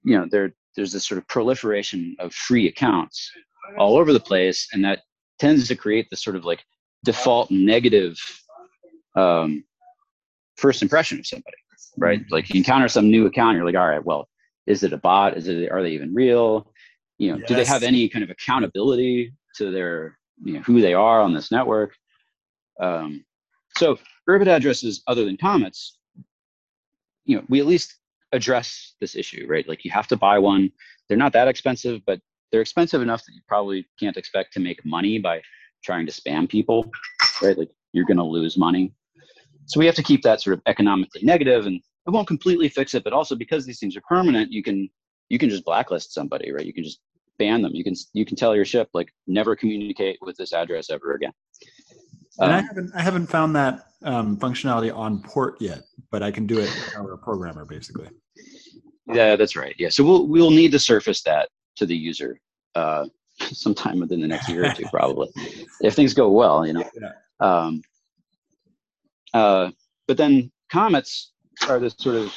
you 0.04 0.16
know, 0.16 0.26
there, 0.30 0.54
there's 0.74 0.90
this 0.90 1.06
sort 1.06 1.18
of 1.18 1.28
proliferation 1.28 2.16
of 2.18 2.32
free 2.32 2.66
accounts 2.66 3.30
all 3.76 3.98
over 3.98 4.14
the 4.14 4.20
place, 4.20 4.68
and 4.72 4.82
that 4.86 5.00
tends 5.38 5.68
to 5.68 5.76
create 5.76 6.06
this 6.08 6.24
sort 6.24 6.34
of 6.34 6.46
like 6.46 6.64
default 7.04 7.50
negative 7.50 8.16
um, 9.16 9.62
first 10.56 10.80
impression 10.80 11.18
of 11.18 11.26
somebody, 11.26 11.58
right? 11.98 12.22
Like 12.30 12.48
you 12.48 12.56
encounter 12.56 12.88
some 12.88 13.10
new 13.10 13.26
account, 13.26 13.56
you're 13.58 13.66
like, 13.66 13.76
all 13.76 13.86
right, 13.86 14.02
well, 14.02 14.30
is 14.66 14.82
it 14.82 14.94
a 14.94 14.96
bot? 14.96 15.36
Is 15.36 15.46
it 15.46 15.70
are 15.70 15.82
they 15.82 15.90
even 15.90 16.14
real? 16.14 16.72
You 17.18 17.32
know, 17.32 17.38
yes. 17.40 17.48
do 17.48 17.54
they 17.54 17.66
have 17.66 17.82
any 17.82 18.08
kind 18.08 18.22
of 18.22 18.30
accountability 18.30 19.34
to 19.56 19.70
their 19.70 20.16
you 20.42 20.54
know 20.54 20.60
who 20.60 20.80
they 20.80 20.94
are 20.94 21.20
on 21.20 21.34
this 21.34 21.52
network? 21.52 21.92
Um, 22.80 23.24
so 23.76 23.98
Urbit 24.28 24.48
addresses 24.48 25.02
other 25.06 25.24
than 25.24 25.36
comets, 25.36 25.98
you 27.24 27.36
know, 27.36 27.44
we 27.48 27.60
at 27.60 27.66
least 27.66 27.96
address 28.32 28.94
this 29.00 29.14
issue, 29.16 29.46
right? 29.48 29.68
Like 29.68 29.84
you 29.84 29.90
have 29.90 30.08
to 30.08 30.16
buy 30.16 30.38
one. 30.38 30.70
They're 31.08 31.18
not 31.18 31.32
that 31.32 31.48
expensive, 31.48 32.00
but 32.06 32.20
they're 32.50 32.60
expensive 32.60 33.02
enough 33.02 33.24
that 33.24 33.32
you 33.34 33.40
probably 33.46 33.86
can't 33.98 34.16
expect 34.16 34.52
to 34.54 34.60
make 34.60 34.84
money 34.84 35.18
by 35.18 35.40
trying 35.84 36.06
to 36.06 36.12
spam 36.12 36.48
people, 36.48 36.90
right? 37.42 37.56
Like 37.56 37.70
you're 37.92 38.04
going 38.04 38.16
to 38.16 38.24
lose 38.24 38.56
money. 38.56 38.92
So 39.66 39.78
we 39.78 39.86
have 39.86 39.94
to 39.96 40.02
keep 40.02 40.22
that 40.22 40.40
sort 40.40 40.54
of 40.54 40.62
economically 40.66 41.22
negative, 41.22 41.66
and 41.66 41.76
it 41.76 42.10
won't 42.10 42.26
completely 42.26 42.68
fix 42.68 42.94
it, 42.94 43.04
but 43.04 43.12
also 43.12 43.36
because 43.36 43.64
these 43.66 43.78
things 43.78 43.96
are 43.96 44.02
permanent, 44.08 44.50
you 44.50 44.62
can 44.62 44.88
you 45.28 45.38
can 45.38 45.48
just 45.48 45.64
blacklist 45.64 46.12
somebody, 46.12 46.50
right? 46.50 46.66
You 46.66 46.72
can 46.72 46.82
just 46.82 46.98
ban 47.38 47.62
them. 47.62 47.72
You 47.74 47.84
can 47.84 47.94
you 48.12 48.24
can 48.24 48.36
tell 48.36 48.56
your 48.56 48.64
ship 48.64 48.88
like 48.94 49.12
never 49.26 49.54
communicate 49.54 50.18
with 50.20 50.36
this 50.36 50.52
address 50.52 50.90
ever 50.90 51.12
again. 51.12 51.32
And 52.40 52.52
um, 52.52 52.58
I 52.58 52.62
haven't 52.62 52.92
I 52.94 53.02
haven't 53.02 53.26
found 53.26 53.54
that 53.56 53.86
um, 54.02 54.36
functionality 54.38 54.94
on 54.94 55.22
port 55.22 55.60
yet, 55.60 55.82
but 56.10 56.22
I 56.22 56.30
can 56.30 56.46
do 56.46 56.58
it 56.58 56.68
as 56.68 56.94
a 56.96 57.16
programmer 57.16 57.64
basically. 57.64 58.08
Yeah, 59.06 59.36
that's 59.36 59.56
right. 59.56 59.74
Yeah, 59.78 59.90
so 59.90 60.04
we'll 60.04 60.26
we'll 60.26 60.50
need 60.50 60.72
to 60.72 60.78
surface 60.78 61.22
that 61.22 61.48
to 61.76 61.86
the 61.86 61.96
user 61.96 62.40
uh, 62.74 63.06
sometime 63.40 64.00
within 64.00 64.20
the 64.20 64.28
next 64.28 64.48
year 64.48 64.64
or 64.64 64.72
two, 64.72 64.84
probably, 64.90 65.28
if 65.82 65.94
things 65.94 66.14
go 66.14 66.30
well, 66.30 66.66
you 66.66 66.72
know. 66.72 66.90
Yeah. 67.00 67.12
Um, 67.40 67.82
uh, 69.34 69.70
but 70.08 70.16
then 70.16 70.50
comets 70.70 71.32
are 71.68 71.78
this 71.78 71.94
sort 71.98 72.16
of 72.16 72.34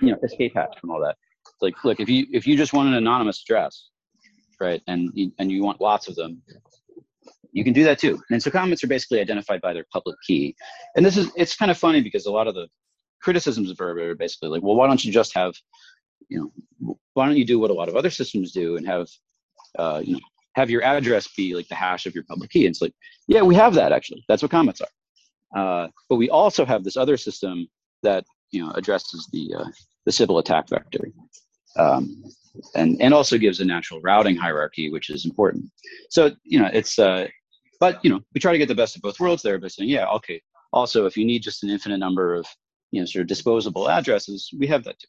you 0.00 0.12
know 0.12 0.18
escape 0.22 0.54
hatch 0.54 0.78
from 0.80 0.90
all 0.90 1.00
that. 1.00 1.16
It's 1.46 1.62
like, 1.62 1.84
look, 1.84 1.98
if 2.00 2.08
you 2.08 2.26
if 2.30 2.46
you 2.46 2.56
just 2.56 2.72
want 2.72 2.88
an 2.88 2.94
anonymous 2.94 3.42
address, 3.42 3.88
right, 4.60 4.82
and 4.86 5.10
you, 5.14 5.32
and 5.38 5.50
you 5.50 5.64
want 5.64 5.80
lots 5.80 6.06
of 6.08 6.14
them, 6.14 6.42
you 7.58 7.64
can 7.64 7.72
do 7.72 7.82
that 7.84 7.98
too. 7.98 8.20
And 8.30 8.40
so 8.40 8.50
comets 8.50 8.84
are 8.84 8.88
basically 8.88 9.20
identified 9.20 9.60
by 9.60 9.72
their 9.72 9.84
public 9.92 10.16
key. 10.24 10.54
And 10.94 11.04
this 11.04 11.16
is 11.16 11.30
it's 11.34 11.56
kind 11.56 11.72
of 11.72 11.76
funny 11.76 12.00
because 12.00 12.26
a 12.26 12.30
lot 12.30 12.46
of 12.46 12.54
the 12.54 12.68
criticisms 13.20 13.68
of 13.68 13.76
Urbit 13.78 14.10
are 14.10 14.14
basically 14.14 14.48
like, 14.48 14.62
well, 14.62 14.76
why 14.76 14.86
don't 14.86 15.04
you 15.04 15.10
just 15.10 15.34
have, 15.34 15.54
you 16.28 16.52
know, 16.80 16.98
why 17.14 17.26
don't 17.26 17.36
you 17.36 17.44
do 17.44 17.58
what 17.58 17.70
a 17.70 17.74
lot 17.74 17.88
of 17.88 17.96
other 17.96 18.10
systems 18.10 18.52
do 18.52 18.76
and 18.76 18.86
have, 18.86 19.08
uh, 19.76 20.00
you 20.04 20.12
know, 20.12 20.20
have 20.54 20.70
your 20.70 20.84
address 20.84 21.26
be 21.36 21.56
like 21.56 21.66
the 21.66 21.74
hash 21.74 22.06
of 22.06 22.14
your 22.14 22.24
public 22.24 22.50
key? 22.50 22.66
And 22.66 22.72
it's 22.72 22.82
like, 22.82 22.94
yeah, 23.26 23.42
we 23.42 23.56
have 23.56 23.74
that 23.74 23.90
actually. 23.90 24.24
That's 24.28 24.42
what 24.42 24.52
comets 24.52 24.80
are. 24.80 25.60
Uh, 25.60 25.88
but 26.08 26.16
we 26.16 26.30
also 26.30 26.64
have 26.64 26.84
this 26.84 26.96
other 26.96 27.16
system 27.16 27.66
that 28.04 28.24
you 28.52 28.64
know 28.64 28.70
addresses 28.72 29.28
the 29.32 29.52
uh, 29.58 29.64
the 30.06 30.12
Sybil 30.12 30.38
attack 30.38 30.68
vector, 30.68 31.10
um, 31.76 32.22
and 32.74 33.00
and 33.00 33.14
also 33.14 33.38
gives 33.38 33.60
a 33.60 33.64
natural 33.64 34.00
routing 34.00 34.36
hierarchy, 34.36 34.90
which 34.90 35.10
is 35.10 35.24
important. 35.24 35.64
So 36.10 36.32
you 36.44 36.60
know 36.60 36.70
it's 36.72 36.98
uh, 36.98 37.26
but 37.80 38.02
you 38.04 38.10
know 38.10 38.20
we 38.34 38.40
try 38.40 38.52
to 38.52 38.58
get 38.58 38.68
the 38.68 38.74
best 38.74 38.96
of 38.96 39.02
both 39.02 39.20
worlds 39.20 39.42
there 39.42 39.58
by 39.58 39.68
saying 39.68 39.88
yeah 39.88 40.06
okay. 40.08 40.40
Also, 40.72 41.06
if 41.06 41.16
you 41.16 41.24
need 41.24 41.42
just 41.42 41.62
an 41.62 41.70
infinite 41.70 41.98
number 41.98 42.34
of 42.34 42.46
you 42.90 43.00
know 43.00 43.06
sort 43.06 43.22
of 43.22 43.26
disposable 43.26 43.88
addresses, 43.88 44.50
we 44.58 44.66
have 44.66 44.84
that 44.84 44.98
too. 44.98 45.08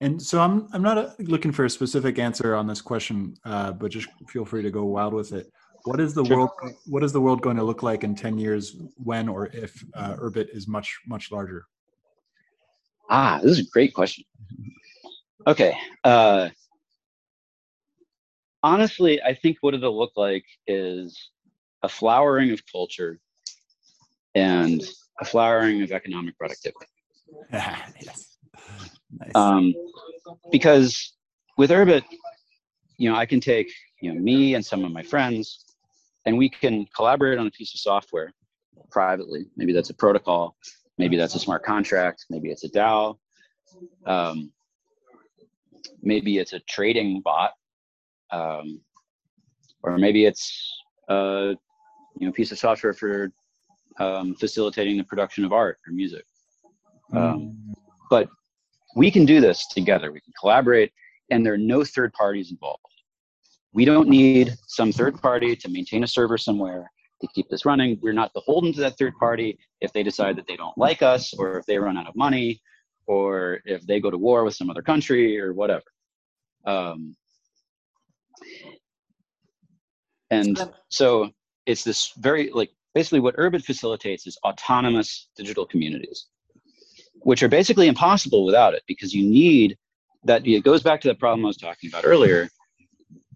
And 0.00 0.20
so 0.20 0.40
I'm 0.40 0.68
I'm 0.72 0.82
not 0.82 0.98
uh, 0.98 1.10
looking 1.18 1.52
for 1.52 1.64
a 1.64 1.70
specific 1.70 2.18
answer 2.18 2.54
on 2.54 2.66
this 2.66 2.80
question, 2.80 3.34
uh, 3.44 3.72
but 3.72 3.90
just 3.90 4.08
feel 4.28 4.44
free 4.44 4.62
to 4.62 4.70
go 4.70 4.84
wild 4.84 5.14
with 5.14 5.32
it. 5.32 5.52
What 5.84 6.00
is 6.00 6.14
the 6.14 6.24
sure. 6.24 6.36
world 6.36 6.50
What 6.86 7.04
is 7.04 7.12
the 7.12 7.20
world 7.20 7.42
going 7.42 7.56
to 7.56 7.62
look 7.62 7.82
like 7.82 8.02
in 8.02 8.14
ten 8.14 8.38
years 8.38 8.76
when 8.96 9.28
or 9.28 9.46
if 9.48 9.84
uh, 9.94 10.16
Urbit 10.16 10.48
is 10.54 10.66
much 10.66 10.98
much 11.06 11.30
larger? 11.30 11.66
Ah, 13.10 13.40
this 13.42 13.52
is 13.52 13.66
a 13.66 13.70
great 13.70 13.92
question. 13.92 14.24
Okay. 15.46 15.76
Uh, 16.04 16.48
honestly, 18.62 19.20
I 19.22 19.34
think 19.34 19.58
what 19.60 19.74
it'll 19.74 19.98
look 19.98 20.12
like 20.16 20.44
is 20.66 21.30
a 21.82 21.88
flowering 21.88 22.50
of 22.52 22.60
culture 22.70 23.18
and 24.34 24.82
a 25.20 25.24
flowering 25.24 25.82
of 25.82 25.92
economic 25.92 26.36
productivity. 26.38 26.86
yes. 27.52 28.36
Nice. 29.18 29.32
Um, 29.34 29.74
because 30.52 31.14
with 31.58 31.70
Urbit, 31.70 32.02
you 32.96 33.10
know, 33.10 33.16
I 33.16 33.26
can 33.26 33.40
take 33.40 33.72
you 34.00 34.12
know 34.12 34.20
me 34.20 34.54
and 34.54 34.64
some 34.64 34.84
of 34.84 34.92
my 34.92 35.02
friends, 35.02 35.64
and 36.26 36.36
we 36.36 36.48
can 36.48 36.86
collaborate 36.94 37.38
on 37.38 37.46
a 37.46 37.50
piece 37.50 37.74
of 37.74 37.80
software 37.80 38.32
privately. 38.90 39.46
Maybe 39.56 39.72
that's 39.72 39.90
a 39.90 39.94
protocol, 39.94 40.56
maybe 40.98 41.16
that's 41.16 41.34
a 41.34 41.38
smart 41.38 41.64
contract, 41.64 42.26
maybe 42.30 42.50
it's 42.50 42.64
a 42.64 42.70
DAO, 42.70 43.16
um, 44.06 44.52
maybe 46.02 46.38
it's 46.38 46.52
a 46.52 46.60
trading 46.60 47.20
bot, 47.20 47.52
um, 48.30 48.80
or 49.82 49.98
maybe 49.98 50.24
it's 50.24 50.78
a 51.08 51.54
you 52.20 52.26
know 52.26 52.32
piece 52.32 52.52
of 52.52 52.58
software 52.58 52.92
for 52.92 53.32
um, 53.98 54.34
facilitating 54.36 54.96
the 54.96 55.04
production 55.04 55.44
of 55.44 55.52
art 55.52 55.78
or 55.86 55.92
music. 55.92 56.24
Mm. 57.12 57.56
But 58.08 58.28
we 58.94 59.10
can 59.10 59.24
do 59.24 59.40
this 59.40 59.66
together. 59.68 60.12
We 60.12 60.20
can 60.20 60.32
collaborate, 60.38 60.92
and 61.30 61.44
there 61.44 61.54
are 61.54 61.58
no 61.58 61.82
third 61.82 62.12
parties 62.12 62.50
involved. 62.50 62.84
We 63.72 63.84
don't 63.84 64.08
need 64.08 64.54
some 64.66 64.92
third 64.92 65.20
party 65.20 65.56
to 65.56 65.68
maintain 65.68 66.04
a 66.04 66.06
server 66.06 66.38
somewhere 66.38 66.90
to 67.20 67.28
keep 67.34 67.48
this 67.48 67.64
running. 67.64 67.98
We're 68.02 68.12
not 68.12 68.32
beholden 68.32 68.72
to 68.74 68.80
that 68.80 68.98
third 68.98 69.14
party 69.18 69.58
if 69.80 69.92
they 69.92 70.02
decide 70.02 70.36
that 70.36 70.46
they 70.46 70.56
don't 70.56 70.76
like 70.76 71.02
us 71.02 71.32
or 71.34 71.58
if 71.58 71.66
they 71.66 71.78
run 71.78 71.96
out 71.96 72.08
of 72.08 72.16
money 72.16 72.60
or 73.06 73.60
if 73.64 73.86
they 73.86 74.00
go 74.00 74.10
to 74.10 74.18
war 74.18 74.44
with 74.44 74.54
some 74.54 74.70
other 74.70 74.82
country 74.82 75.40
or 75.40 75.52
whatever. 75.52 75.84
Um, 76.66 77.16
and 80.30 80.58
so 80.88 81.30
it's 81.66 81.84
this 81.84 82.12
very 82.18 82.50
like 82.50 82.70
basically 82.94 83.20
what 83.20 83.36
Urbit 83.36 83.64
facilitates 83.64 84.26
is 84.26 84.38
autonomous 84.44 85.28
digital 85.36 85.66
communities 85.66 86.26
which 87.22 87.42
are 87.42 87.48
basically 87.48 87.88
impossible 87.88 88.44
without 88.44 88.74
it 88.74 88.82
because 88.86 89.14
you 89.14 89.28
need 89.28 89.76
that 90.24 90.46
it 90.46 90.64
goes 90.64 90.82
back 90.82 91.00
to 91.00 91.08
the 91.08 91.14
problem 91.14 91.44
I 91.44 91.48
was 91.48 91.56
talking 91.56 91.88
about 91.90 92.04
earlier, 92.06 92.48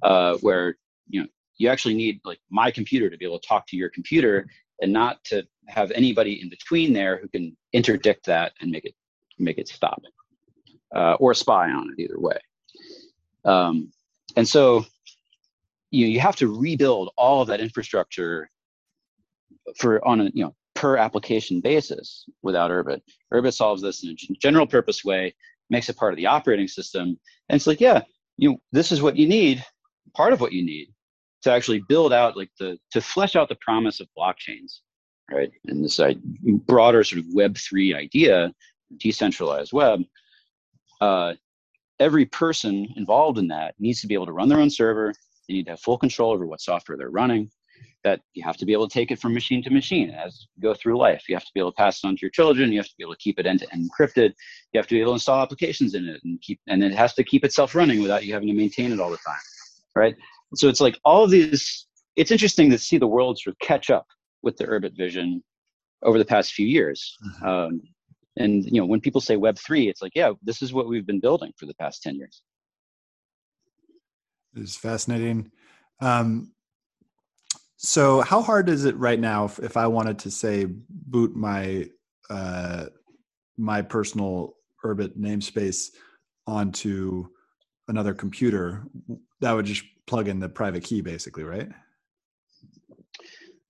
uh, 0.03 0.37
where 0.39 0.77
you 1.09 1.21
know 1.21 1.27
you 1.57 1.69
actually 1.69 1.95
need 1.95 2.21
like 2.25 2.41
my 2.51 2.71
computer 2.71 3.09
to 3.09 3.17
be 3.17 3.25
able 3.25 3.39
to 3.39 3.47
talk 3.47 3.67
to 3.69 3.77
your 3.77 3.91
computer 3.91 4.47
and 4.81 4.93
not 4.93 5.23
to 5.25 5.47
have 5.69 5.91
anybody 5.93 6.41
in 6.43 6.49
between 6.49 6.93
there 6.93 7.19
who 7.19 7.29
can 7.29 7.57
interdict 7.73 8.27
that 8.27 8.53
and 8.61 8.71
make 8.71 8.85
it 8.85 8.95
make 9.39 9.59
it 9.59 9.69
stop 9.69 10.01
uh, 10.95 11.15
or 11.15 11.35
spy 11.35 11.71
on 11.71 11.91
it 11.97 12.03
either 12.03 12.19
way. 12.19 12.39
Um, 13.45 13.93
and 14.37 14.47
so 14.47 14.85
you 15.95 16.07
know, 16.07 16.13
you 16.13 16.21
have 16.21 16.37
to 16.37 16.49
rebuild 16.49 17.11
all 17.17 17.41
of 17.41 17.49
that 17.49 17.61
infrastructure 17.61 18.51
for 19.79 20.07
on 20.07 20.21
a 20.21 20.25
you 20.35 20.45
know 20.45 20.55
per 20.75 20.97
application 20.97 21.61
basis 21.61 22.27
without 22.43 22.71
Urbit. 22.71 23.01
Urbit 23.33 23.55
solves 23.55 23.81
this 23.81 24.03
in 24.03 24.11
a 24.11 24.35
general 24.35 24.67
purpose 24.67 25.05
way, 25.05 25.35
makes 25.71 25.89
it 25.89 25.97
part 25.97 26.13
of 26.13 26.17
the 26.17 26.27
operating 26.27 26.69
system. 26.69 27.19
And 27.49 27.57
it's 27.57 27.67
like, 27.67 27.81
yeah, 27.81 28.03
you 28.37 28.61
this 28.73 28.91
is 28.93 29.01
what 29.01 29.17
you 29.17 29.29
need, 29.29 29.65
part 30.15 30.33
of 30.33 30.41
what 30.41 30.53
you 30.53 30.65
need 30.65 30.89
to 31.43 31.53
actually 31.53 31.83
build 31.89 32.13
out 32.13 32.37
like 32.37 32.51
the 32.59 32.79
to 32.91 33.01
flesh 33.01 33.37
out 33.37 33.49
the 33.49 33.59
promise 33.61 34.01
of 34.01 34.09
blockchains, 34.19 34.81
right? 35.31 35.51
And 35.67 35.85
this 35.85 36.01
broader 36.67 37.05
sort 37.05 37.21
of 37.21 37.27
Web3 37.27 37.95
idea, 37.95 38.53
decentralized 38.97 39.73
web. 39.73 40.03
Uh, 41.01 41.35
every 42.01 42.25
person 42.25 42.89
involved 42.97 43.39
in 43.39 43.49
that 43.49 43.75
needs 43.79 44.01
to 44.01 44.07
be 44.07 44.15
able 44.15 44.27
to 44.27 44.33
run 44.33 44.49
their 44.49 44.59
own 44.61 44.71
server. 44.71 45.15
They 45.49 45.55
need 45.55 45.65
to 45.65 45.73
have 45.73 45.81
full 45.81 45.99
control 45.99 46.33
over 46.33 46.47
what 46.47 46.61
software 46.61 46.99
they're 46.99 47.11
running 47.11 47.51
that 48.05 48.21
you 48.35 48.45
have 48.45 48.57
to 48.59 48.67
be 48.67 48.73
able 48.73 48.87
to 48.87 48.93
take 48.93 49.11
it 49.11 49.19
from 49.19 49.33
machine 49.33 49.63
to 49.63 49.71
machine 49.71 50.11
as 50.11 50.47
you 50.55 50.63
go 50.63 50.75
through 50.75 50.99
life. 50.99 51.25
You 51.29 51.35
have 51.35 51.45
to 51.45 51.51
be 51.55 51.61
able 51.61 51.73
to 51.73 51.77
pass 51.77 52.05
it 52.05 52.07
on 52.07 52.17
to 52.17 52.21
your 52.21 52.31
children. 52.31 52.71
You 52.71 52.79
have 52.79 52.87
to 52.87 52.95
be 52.99 53.03
able 53.03 53.15
to 53.15 53.19
keep 53.19 53.39
it 53.39 53.47
end 53.47 53.61
to 53.61 53.73
end 53.73 53.91
encrypted. 53.91 54.33
You 54.73 54.79
have 54.79 54.87
to 54.89 54.95
be 54.95 55.01
able 55.01 55.13
to 55.13 55.15
install 55.15 55.41
applications 55.41 55.95
in 55.95 56.07
it 56.07 56.21
and 56.23 56.41
keep, 56.43 56.61
and 56.69 56.85
it 56.85 56.95
has 56.95 57.15
to 57.15 57.25
keep 57.25 57.45
itself 57.45 57.75
running 57.75 58.03
without 58.03 58.25
you 58.25 58.35
having 58.35 58.49
to 58.49 58.55
maintain 58.55 58.93
it 58.93 59.01
all 59.01 59.11
the 59.11 59.17
time, 59.19 59.37
right? 59.97 60.15
So 60.55 60.69
it's 60.69 60.81
like 60.81 60.99
all 61.05 61.25
of 61.25 61.31
these. 61.31 61.87
It's 62.17 62.31
interesting 62.31 62.71
to 62.71 62.79
see 62.79 62.99
the 62.99 63.07
world 63.07 63.39
sort 63.39 63.57
of 63.57 63.67
catch 63.67 63.91
up 63.91 64.07
with 64.43 64.57
the 64.57 64.65
Urbit 64.67 64.97
vision 64.97 65.43
over 66.03 66.19
the 66.19 66.25
past 66.25 66.53
few 66.53 66.67
years. 66.67 67.17
Mm-hmm. 67.27 67.47
Um, 67.47 67.81
and 68.37 68.65
you 68.65 68.81
know, 68.81 68.87
when 68.87 69.01
people 69.01 69.21
say 69.21 69.37
Web 69.37 69.59
three, 69.59 69.89
it's 69.89 70.03
like, 70.03 70.13
yeah, 70.15 70.33
this 70.43 70.61
is 70.61 70.73
what 70.73 70.89
we've 70.89 71.07
been 71.07 71.21
building 71.21 71.53
for 71.57 71.67
the 71.67 71.75
past 71.75 72.03
ten 72.03 72.17
years. 72.17 72.43
It's 74.57 74.77
fascinating. 74.77 75.51
Um, 76.01 76.53
so 77.77 78.21
how 78.23 78.43
hard 78.43 78.69
is 78.69 78.85
it 78.85 78.97
right 78.97 79.19
now 79.19 79.45
if, 79.45 79.59
if 79.59 79.77
I 79.77 79.87
wanted 79.87 80.19
to 80.21 80.31
say 80.31 80.67
boot 80.89 81.37
my 81.37 81.89
uh, 82.31 82.87
my 83.57 83.83
personal 83.83 84.55
Urbit 84.85 85.19
namespace 85.19 85.91
onto 86.47 87.29
another 87.89 88.15
computer? 88.15 88.85
That 89.41 89.53
would 89.53 89.67
just 89.67 89.85
plug 90.07 90.29
in 90.29 90.41
the 90.41 90.49
private 90.49 90.85
key, 90.85 91.01
basically, 91.01 91.45
right? 91.45 91.69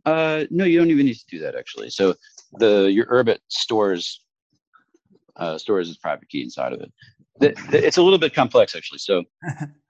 Uh, 0.05 0.45
no, 0.51 0.65
you 0.65 0.79
don't 0.79 0.91
even 0.91 1.07
need 1.07 1.17
to 1.17 1.27
do 1.29 1.39
that 1.41 1.55
actually. 1.55 1.91
So 1.91 2.15
the 2.59 2.91
your 2.93 3.07
Urbit 3.07 3.39
stores 3.49 4.21
uh, 5.37 5.59
stores 5.59 5.89
its 5.89 5.99
private 5.99 6.29
key 6.29 6.43
inside 6.43 6.73
of 6.73 6.81
it. 6.81 6.93
The, 7.41 7.49
the, 7.71 7.85
it's 7.85 7.97
a 7.97 8.03
little 8.03 8.19
bit 8.19 8.35
complex 8.35 8.77
actually. 8.77 8.99
So, 8.99 9.25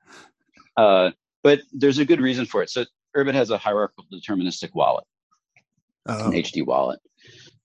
uh, 0.76 1.10
but 1.42 1.60
there's 1.72 1.98
a 1.98 2.04
good 2.04 2.20
reason 2.20 2.46
for 2.46 2.62
it. 2.62 2.70
So 2.70 2.84
Urbit 3.16 3.34
has 3.34 3.50
a 3.50 3.58
hierarchical 3.58 4.04
deterministic 4.12 4.70
wallet, 4.74 5.04
oh. 6.08 6.26
an 6.26 6.32
HD 6.32 6.64
wallet. 6.64 7.00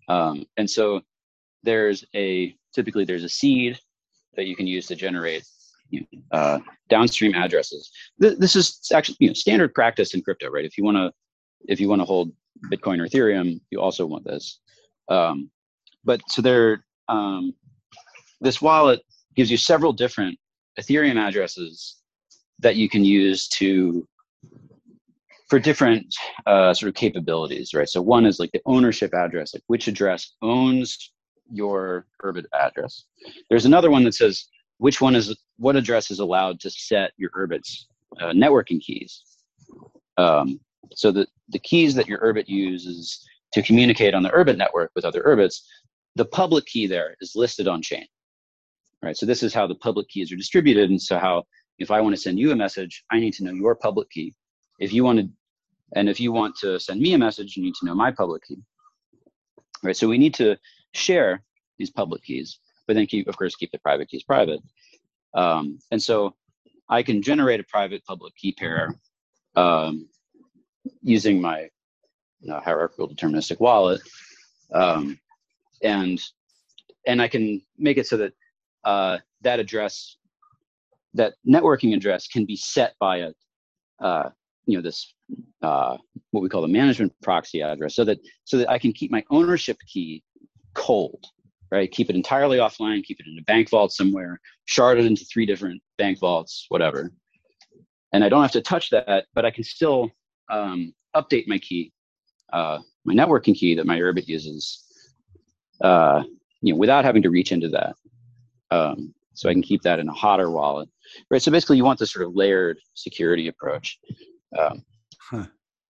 Um, 0.08 0.46
and 0.58 0.70
so 0.70 1.02
there's 1.64 2.06
a 2.16 2.56
typically 2.74 3.06
there's 3.06 3.24
a 3.24 3.30
seed 3.30 3.80
that 4.36 4.46
you 4.46 4.56
can 4.56 4.68
use 4.68 4.88
to 4.88 4.96
generate 4.96 5.44
uh, 6.32 6.60
downstream 6.90 7.34
addresses. 7.34 7.92
Th- 8.22 8.38
this 8.38 8.56
is 8.56 8.80
actually 8.94 9.18
you 9.20 9.28
know, 9.28 9.34
standard 9.34 9.74
practice 9.74 10.14
in 10.14 10.22
crypto, 10.22 10.50
right? 10.50 10.66
If 10.66 10.78
you 10.78 10.84
want 10.84 10.98
to 10.98 11.12
if 11.68 11.80
you 11.80 11.90
want 11.90 12.02
to 12.02 12.06
hold 12.06 12.32
Bitcoin 12.66 13.00
or 13.00 13.08
Ethereum, 13.08 13.60
you 13.70 13.80
also 13.80 14.06
want 14.06 14.26
this. 14.26 14.60
Um, 15.10 15.50
but 16.04 16.22
so 16.28 16.42
there, 16.42 16.86
um, 17.08 17.54
this 18.42 18.62
wallet 18.62 19.02
gives 19.36 19.52
you 19.52 19.58
several 19.58 19.92
different 19.92 20.38
Ethereum 20.80 21.18
addresses 21.18 21.98
that 22.60 22.76
you 22.76 22.90
can 22.90 23.04
use 23.04 23.48
to 23.48 24.08
for 25.50 25.58
different 25.58 26.06
uh, 26.46 26.74
sort 26.74 26.90
of 26.90 26.96
capabilities, 26.96 27.74
right? 27.74 27.90
So 27.90 28.02
one 28.02 28.26
is 28.26 28.40
like 28.40 28.52
the 28.52 28.62
ownership 28.66 29.14
address, 29.16 29.54
like 29.54 29.64
which 29.68 29.88
address 29.88 30.36
owns 30.44 31.12
your 31.52 32.06
Urbit 32.24 32.46
address. 32.54 33.06
There's 33.50 33.66
another 33.66 33.90
one 33.90 34.04
that 34.04 34.14
says 34.14 34.46
which 34.78 35.02
one 35.02 35.16
is 35.16 35.36
what 35.58 35.76
address 35.76 36.12
is 36.12 36.20
allowed 36.20 36.60
to 36.62 36.70
set 36.70 37.14
your 37.18 37.32
Urbit's 37.32 37.88
uh, 38.22 38.28
networking 38.28 38.80
keys. 38.80 39.24
Um, 40.18 40.60
so 40.94 41.12
the, 41.12 41.26
the 41.50 41.60
keys 41.60 41.96
that 41.96 42.08
your 42.08 42.20
Urbit 42.20 42.48
uses 42.48 43.26
to 43.54 43.64
communicate 43.64 44.14
on 44.14 44.22
the 44.22 44.30
Urbit 44.30 44.58
network 44.58 44.92
with 44.96 45.06
other 45.06 45.24
Urbits, 45.24 45.64
the 46.16 46.26
public 46.26 46.66
key 46.66 46.86
there 46.86 47.16
is 47.22 47.34
listed 47.36 47.68
on 47.68 47.82
chain. 47.82 48.06
Right. 49.02 49.16
So 49.16 49.26
this 49.26 49.44
is 49.44 49.54
how 49.54 49.66
the 49.66 49.76
public 49.76 50.10
keys 50.10 50.32
are 50.32 50.36
distributed. 50.36 50.90
And 50.90 51.02
so 51.02 51.18
how 51.18 51.46
if 51.80 51.92
I 51.92 52.02
want 52.02 52.16
to 52.16 52.22
send 52.22 52.38
you 52.38 52.52
a 52.52 52.56
message, 52.56 53.04
I 53.12 53.20
need 53.20 53.34
to 53.34 53.44
know 53.44 53.54
your 53.54 53.76
public 53.76 54.10
key. 54.10 54.36
If 54.80 54.94
you 54.94 55.04
want 55.04 55.20
to 55.20 55.30
and 55.96 56.08
if 56.08 56.20
you 56.20 56.32
want 56.32 56.56
to 56.58 56.80
send 56.80 57.02
me 57.02 57.14
a 57.14 57.18
message, 57.18 57.58
you 57.58 57.64
need 57.64 57.74
to 57.76 57.86
know 57.86 57.96
my 57.96 58.12
public 58.12 58.44
key. 58.44 58.62
Right. 59.82 59.98
So 59.98 60.08
we 60.08 60.18
need 60.18 60.36
to 60.36 60.56
share 60.94 61.42
these 61.80 61.90
public 61.90 62.24
keys, 62.24 62.60
but 62.86 62.96
then 62.96 63.08
keep, 63.08 63.28
of 63.28 63.38
course, 63.38 63.56
keep 63.56 63.72
the 63.72 63.80
private 63.80 64.10
keys 64.10 64.24
private. 64.24 64.60
Um, 65.34 65.80
and 65.90 66.02
so 66.02 66.36
I 66.90 67.02
can 67.02 67.22
generate 67.22 67.60
a 67.60 67.64
private 67.64 68.06
public 68.06 68.36
key 68.36 68.52
pair 68.52 68.94
um, 69.56 70.08
using 71.02 71.42
my 71.42 71.70
you 72.42 72.50
know, 72.50 72.60
hierarchical 72.60 73.10
deterministic 73.10 73.60
wallet. 73.60 74.02
Um, 74.74 75.20
and 75.82 76.22
and 77.08 77.22
I 77.22 77.28
can 77.28 77.62
make 77.78 77.98
it 77.98 78.08
so 78.08 78.18
that 78.18 78.34
uh, 78.84 79.18
that 79.42 79.60
address, 79.60 80.18
that 81.14 81.34
networking 81.48 81.96
address, 81.96 82.28
can 82.28 82.46
be 82.46 82.56
set 82.56 82.94
by 83.00 83.18
a 83.18 83.32
uh, 84.02 84.30
you 84.66 84.78
know 84.78 84.82
this 84.82 85.14
uh, 85.62 85.98
what 86.32 86.42
we 86.42 86.50
call 86.50 86.62
the 86.62 86.68
management 86.68 87.14
proxy 87.22 87.62
address, 87.62 87.96
so 87.96 88.04
that 88.06 88.20
so 88.46 88.58
that 88.58 88.70
I 88.70 88.78
can 88.78 88.94
keep 88.94 89.12
my 89.12 89.24
ownership 89.30 89.78
key 89.88 90.24
cold, 90.74 91.26
right? 91.72 91.92
Keep 91.92 92.10
it 92.10 92.16
entirely 92.16 92.58
offline, 92.58 93.04
keep 93.04 93.20
it 93.20 93.26
in 93.28 93.38
a 93.40 93.44
bank 93.44 93.70
vault 93.70 93.92
somewhere, 93.92 94.40
shard 94.66 95.00
it 95.00 95.06
into 95.06 95.26
three 95.26 95.46
different 95.46 95.82
bank 95.98 96.20
vaults, 96.20 96.66
whatever. 96.70 97.12
And 98.14 98.24
I 98.24 98.30
don't 98.30 98.42
have 98.42 98.52
to 98.54 98.62
touch 98.62 98.90
that, 98.90 99.26
but 99.34 99.46
I 99.46 99.52
can 99.52 99.64
still 99.64 100.10
um, 100.50 100.94
update 101.16 101.48
my 101.48 101.60
key, 101.60 101.92
uh, 102.54 102.80
my 103.06 103.14
networking 103.14 103.56
key 103.56 103.76
that 103.76 103.86
my 103.86 104.00
Urbit 104.00 104.28
uses, 104.28 104.84
uh, 105.82 106.24
you 106.62 106.74
know, 106.74 106.80
without 106.80 107.06
having 107.06 107.22
to 107.24 107.30
reach 107.30 107.52
into 107.52 107.70
that. 107.70 107.96
Um, 108.72 109.14
so 109.40 109.48
I 109.48 109.54
can 109.54 109.62
keep 109.62 109.84
that 109.84 110.00
in 110.00 110.10
a 110.10 110.14
hotter 110.14 110.52
wallet, 110.52 110.90
right? 111.32 111.42
So 111.42 111.50
basically, 111.50 111.78
you 111.78 111.86
want 111.86 111.98
this 111.98 112.12
sort 112.12 112.26
of 112.26 112.36
layered 112.36 112.78
security 112.94 113.48
approach. 113.48 113.98
Um, 114.60 114.84
huh. 115.18 115.46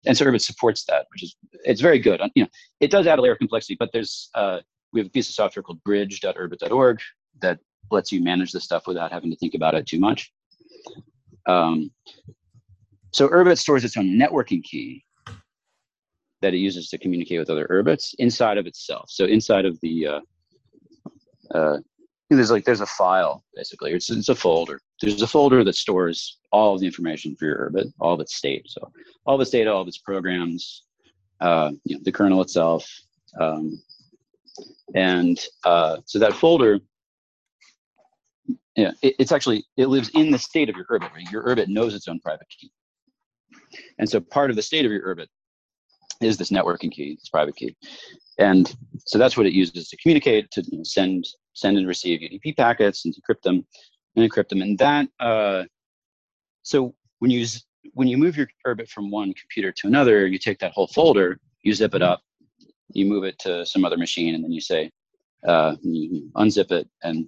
And 0.04 0.14
so 0.14 0.26
Urbit 0.26 0.42
supports 0.42 0.84
that, 0.84 1.06
which 1.10 1.22
is 1.22 1.36
it's 1.64 1.80
very 1.80 1.98
good. 1.98 2.20
You 2.34 2.42
know, 2.42 2.50
it 2.80 2.90
does 2.90 3.06
add 3.06 3.18
a 3.18 3.22
layer 3.22 3.32
of 3.32 3.38
complexity, 3.38 3.76
but 3.78 3.88
there's 3.94 4.28
uh, 4.34 4.58
we 4.92 5.00
have 5.00 5.06
a 5.06 5.10
piece 5.10 5.30
of 5.30 5.34
software 5.34 5.62
called 5.62 5.82
bridge.urbit.org 5.84 7.00
that 7.40 7.58
lets 7.90 8.12
you 8.12 8.22
manage 8.22 8.52
this 8.52 8.64
stuff 8.64 8.86
without 8.86 9.10
having 9.10 9.30
to 9.30 9.36
think 9.38 9.54
about 9.54 9.74
it 9.74 9.86
too 9.86 9.98
much. 9.98 10.30
Um, 11.46 11.90
so 13.12 13.26
Urbit 13.28 13.56
stores 13.56 13.84
its 13.84 13.96
own 13.96 14.18
networking 14.18 14.62
key 14.62 15.02
that 16.42 16.52
it 16.52 16.58
uses 16.58 16.90
to 16.90 16.98
communicate 16.98 17.38
with 17.38 17.48
other 17.48 17.66
Urbits 17.70 18.14
inside 18.18 18.58
of 18.58 18.66
itself. 18.66 19.06
So 19.08 19.24
inside 19.24 19.64
of 19.64 19.80
the 19.80 20.06
uh, 20.06 20.20
uh, 21.54 21.78
there's 22.36 22.50
like 22.50 22.64
there's 22.64 22.80
a 22.80 22.86
file 22.86 23.44
basically. 23.54 23.92
It's 23.92 24.10
it's 24.10 24.28
a 24.28 24.34
folder. 24.34 24.80
There's 25.00 25.20
a 25.20 25.26
folder 25.26 25.64
that 25.64 25.74
stores 25.74 26.38
all 26.52 26.74
of 26.74 26.80
the 26.80 26.86
information 26.86 27.34
for 27.36 27.46
your 27.46 27.70
Urbit, 27.70 27.92
all 28.00 28.14
of 28.14 28.20
its 28.20 28.36
state. 28.36 28.68
So 28.68 28.92
all 29.26 29.34
of 29.34 29.40
its 29.40 29.50
data, 29.50 29.72
all 29.72 29.82
of 29.82 29.88
its 29.88 29.98
programs, 29.98 30.84
uh, 31.40 31.72
you 31.84 31.96
know, 31.96 32.02
the 32.04 32.12
kernel 32.12 32.40
itself, 32.40 32.88
um, 33.40 33.82
and 34.94 35.44
uh, 35.64 35.98
so 36.04 36.18
that 36.18 36.34
folder, 36.34 36.78
yeah, 38.76 38.92
it, 39.02 39.16
it's 39.18 39.32
actually 39.32 39.64
it 39.76 39.86
lives 39.86 40.10
in 40.14 40.30
the 40.30 40.38
state 40.38 40.68
of 40.68 40.76
your 40.76 40.86
Urbit. 40.86 41.12
Right? 41.12 41.30
Your 41.32 41.42
Urbit 41.44 41.68
knows 41.68 41.94
its 41.94 42.06
own 42.06 42.20
private 42.20 42.48
key, 42.48 42.70
and 43.98 44.08
so 44.08 44.20
part 44.20 44.50
of 44.50 44.56
the 44.56 44.62
state 44.62 44.84
of 44.84 44.92
your 44.92 45.02
Urbit 45.02 45.26
is 46.20 46.36
this 46.36 46.50
networking 46.50 46.92
key, 46.92 47.16
this 47.16 47.28
private 47.28 47.56
key, 47.56 47.76
and 48.38 48.72
so 49.06 49.18
that's 49.18 49.36
what 49.36 49.46
it 49.46 49.52
uses 49.52 49.88
to 49.88 49.96
communicate, 49.96 50.48
to 50.52 50.62
send 50.84 51.24
send 51.52 51.78
and 51.78 51.86
receive 51.86 52.20
UDP 52.20 52.56
packets 52.56 53.04
and 53.04 53.14
decrypt 53.14 53.42
them 53.42 53.66
and 54.16 54.30
encrypt 54.30 54.48
them. 54.48 54.62
And 54.62 54.78
that, 54.78 55.08
uh, 55.18 55.64
so 56.62 56.94
when 57.18 57.30
you 57.30 57.46
when 57.94 58.08
you 58.08 58.18
move 58.18 58.36
your 58.36 58.48
Urbit 58.66 58.88
from 58.88 59.10
one 59.10 59.32
computer 59.34 59.72
to 59.72 59.86
another, 59.86 60.26
you 60.26 60.38
take 60.38 60.58
that 60.58 60.72
whole 60.72 60.86
folder, 60.88 61.38
you 61.62 61.72
zip 61.74 61.94
it 61.94 62.02
up, 62.02 62.20
you 62.92 63.06
move 63.06 63.24
it 63.24 63.38
to 63.40 63.64
some 63.66 63.84
other 63.84 63.96
machine, 63.96 64.34
and 64.34 64.44
then 64.44 64.52
you 64.52 64.60
say, 64.60 64.90
uh, 65.46 65.76
you 65.82 66.30
unzip 66.36 66.70
it 66.70 66.88
and 67.02 67.26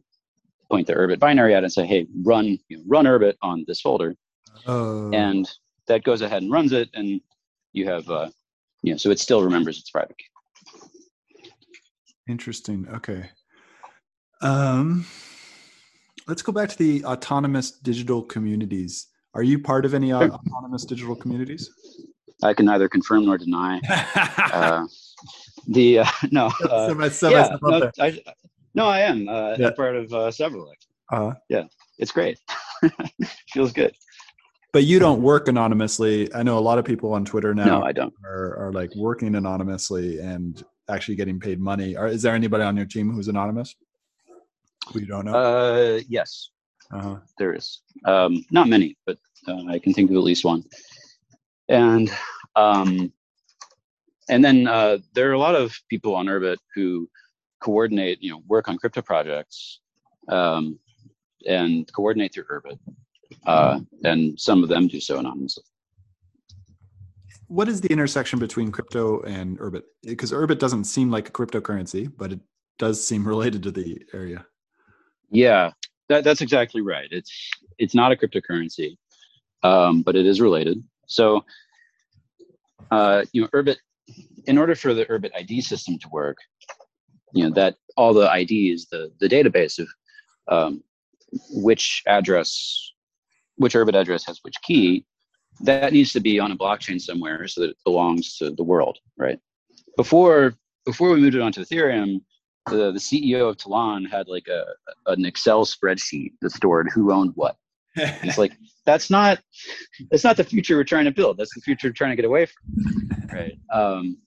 point 0.71 0.87
the 0.87 0.95
Urbit 0.95 1.19
binary 1.19 1.55
at 1.55 1.63
it 1.63 1.65
and 1.65 1.73
say, 1.73 1.87
hey, 1.87 2.07
run 2.23 2.59
you 2.69 2.79
know, 2.79 2.83
run 2.87 3.07
Urbit 3.07 3.35
on 3.43 3.65
this 3.67 3.81
folder. 3.81 4.15
Oh. 4.67 5.11
And 5.13 5.51
that 5.87 6.05
goes 6.05 6.23
ahead 6.23 6.43
and 6.43 6.53
runs 6.53 6.73
it, 6.73 6.89
and 6.95 7.21
you 7.73 7.87
have, 7.87 8.09
uh, 8.09 8.31
you 8.83 8.93
know, 8.93 8.97
so 8.97 9.11
it 9.11 9.19
still 9.19 9.43
remembers 9.43 9.79
its 9.79 9.91
private 9.91 10.17
key. 10.19 10.27
Interesting. 12.29 12.87
Okay. 12.89 13.31
Um, 14.43 15.07
let's 16.27 16.43
go 16.43 16.53
back 16.53 16.69
to 16.69 16.79
the 16.79 17.05
autonomous 17.05 17.71
digital 17.71 18.23
communities. 18.23 19.07
Are 19.35 19.43
you 19.43 19.59
part 19.59 19.85
of 19.85 19.95
any 19.95 20.11
sure. 20.11 20.31
autonomous 20.31 20.85
digital 20.85 21.17
communities? 21.17 21.71
I 22.43 22.53
can 22.53 22.67
neither 22.67 22.89
confirm 22.89 23.25
nor 23.25 23.39
deny. 23.39 23.81
uh, 24.53 24.85
the 25.69 26.01
uh, 26.01 26.07
no, 26.31 26.47
uh, 26.69 26.95
yeah, 27.23 27.57
no, 27.63 27.91
I, 28.01 28.21
no, 28.75 28.87
I 28.87 29.01
am 29.01 29.29
uh, 29.29 29.55
yeah. 29.59 29.71
part 29.71 29.97
of 29.97 30.13
uh, 30.13 30.31
several. 30.31 30.71
Uh-huh. 31.11 31.35
Yeah, 31.49 31.65
it's 31.99 32.11
great. 32.11 32.39
Feels 33.51 33.73
good. 33.73 33.95
But 34.73 34.85
you 34.85 34.99
don't 34.99 35.21
work 35.21 35.49
anonymously. 35.49 36.35
I 36.35 36.43
know 36.43 36.59
a 36.59 36.61
lot 36.61 36.79
of 36.79 36.85
people 36.85 37.13
on 37.13 37.27
Twitter 37.27 37.55
now. 37.55 37.81
No, 37.81 37.83
I 37.83 37.93
don't. 37.93 38.13
Are, 38.25 38.57
are 38.57 38.73
like 38.73 38.91
working 38.97 39.35
anonymously 39.35 40.19
and 40.19 40.63
actually 40.89 41.15
getting 41.15 41.39
paid 41.39 41.61
money. 41.61 41.95
Or 41.95 42.07
is 42.07 42.23
there 42.23 42.35
anybody 42.35 42.65
on 42.65 42.77
your 42.77 42.87
team 42.87 43.11
who's 43.13 43.29
anonymous? 43.29 43.77
We 44.95 45.05
don't 45.05 45.27
know. 45.27 45.35
Uh, 45.35 46.01
yes, 46.09 46.51
uh-huh. 46.93 47.17
there 47.39 47.55
is. 47.55 47.83
Um, 48.05 48.45
not 48.51 48.69
many, 48.69 48.97
but 49.07 49.19
uh, 49.49 49.65
I 49.69 49.79
can 49.79 49.93
think 49.95 50.11
of 50.11 50.17
at 50.17 50.23
least 50.23 50.45
one. 50.45 50.65
And 51.69 52.11
um, 52.57 53.13
and 54.29 54.45
then 54.45 54.67
uh, 54.67 54.99
there 55.15 55.31
are 55.31 55.35
a 55.35 55.39
lot 55.39 55.55
of 55.55 55.75
people 55.89 56.15
on 56.15 56.27
Urbit 56.27 56.59
who 56.75 57.09
coordinate, 57.61 58.23
you 58.23 58.31
know, 58.31 58.43
work 58.47 58.69
on 58.69 58.77
crypto 58.77 59.03
projects 59.03 59.81
um, 60.29 60.79
and 61.47 61.91
coordinate 61.93 62.35
through 62.35 62.45
Urbit. 62.45 62.79
Uh, 63.47 63.81
and 64.05 64.39
some 64.39 64.63
of 64.63 64.69
them 64.69 64.89
do 64.89 65.01
so 65.01 65.19
anonymously. 65.19 65.65
What 67.49 67.69
is 67.69 67.81
the 67.81 67.93
intersection 67.93 68.39
between 68.39 68.71
crypto 68.71 69.21
and 69.23 69.59
Urbit? 69.59 69.83
Because 70.03 70.33
Urbit 70.33 70.59
doesn't 70.59 70.85
seem 70.85 71.11
like 71.11 71.29
a 71.29 71.33
cryptocurrency, 71.33 72.11
but 72.17 72.33
it 72.33 72.41
does 72.79 73.05
seem 73.05 73.27
related 73.35 73.63
to 73.65 73.71
the 73.71 74.03
area. 74.13 74.47
Yeah, 75.33 75.73
that, 76.09 76.25
that's 76.25 76.43
exactly 76.43 76.83
right. 76.83 77.09
It's 77.11 77.51
it's 77.79 77.95
not 77.95 78.13
a 78.13 78.17
cryptocurrency, 78.17 78.97
um, 79.63 80.03
but 80.03 80.15
it 80.15 80.27
is 80.27 80.41
related. 80.41 80.83
So, 81.07 81.45
uh, 82.91 83.25
you 83.33 83.41
know, 83.41 83.49
Urbit, 83.49 83.77
in 84.47 84.59
order 84.59 84.75
for 84.75 84.93
the 84.93 85.07
Urbit 85.07 85.31
ID 85.35 85.63
system 85.63 85.99
to 85.99 86.09
work, 86.11 86.37
you 87.33 87.45
know 87.45 87.55
that 87.55 87.77
all 87.97 88.13
the 88.13 88.31
IDs, 88.31 88.89
the 88.91 89.11
the 89.21 89.29
database 89.29 89.79
of 89.79 89.89
um, 90.49 90.85
which 91.51 92.03
address, 92.07 92.93
which 93.57 93.75
Urbit 93.75 93.95
address 93.95 94.27
has 94.27 94.39
which 94.43 94.57
key, 94.63 95.07
that 95.61 95.95
needs 95.95 96.13
to 96.13 96.21
be 96.21 96.39
on 96.39 96.53
a 96.53 96.57
blockchain 96.57 97.01
somewhere 97.01 97.49
so 97.49 97.63
that 97.63 97.71
it 97.71 97.77
belongs 97.85 98.37
to 98.37 98.51
the 98.51 98.65
world, 98.65 98.99
right? 99.17 99.39
Before 99.97 100.55
before 100.85 101.11
we 101.11 101.21
moved 101.21 101.37
it 101.37 101.41
onto 101.41 101.63
Ethereum, 101.65 102.21
the, 102.67 102.93
the 102.93 102.99
CEO 102.99 103.49
of 103.49 103.57
Tlon 103.57 104.09
had 104.09 104.29
like 104.29 104.49
a 104.49 104.65
an 105.07 105.25
Excel 105.25 105.65
spreadsheet 105.65 106.33
that 106.41 106.53
stored 106.53 106.91
who 106.95 107.13
owned 107.13 107.33
what. 107.35 107.57
it's 107.97 108.39
like 108.39 108.53
that's 108.87 109.11
not 109.11 109.39
that's 110.11 110.25
not 110.25 110.37
the 110.37 110.45
future 110.45 110.77
we're 110.77 110.85
trying 110.85 111.05
to 111.05 111.11
build. 111.11 111.37
That's 111.37 111.55
the 111.55 111.61
future 111.61 111.89
we're 111.89 111.93
trying 111.93 112.11
to 112.13 112.17
get 112.17 112.25
away 112.25 112.47
from. 112.47 113.09
Right. 113.33 113.59
Um, 113.73 114.19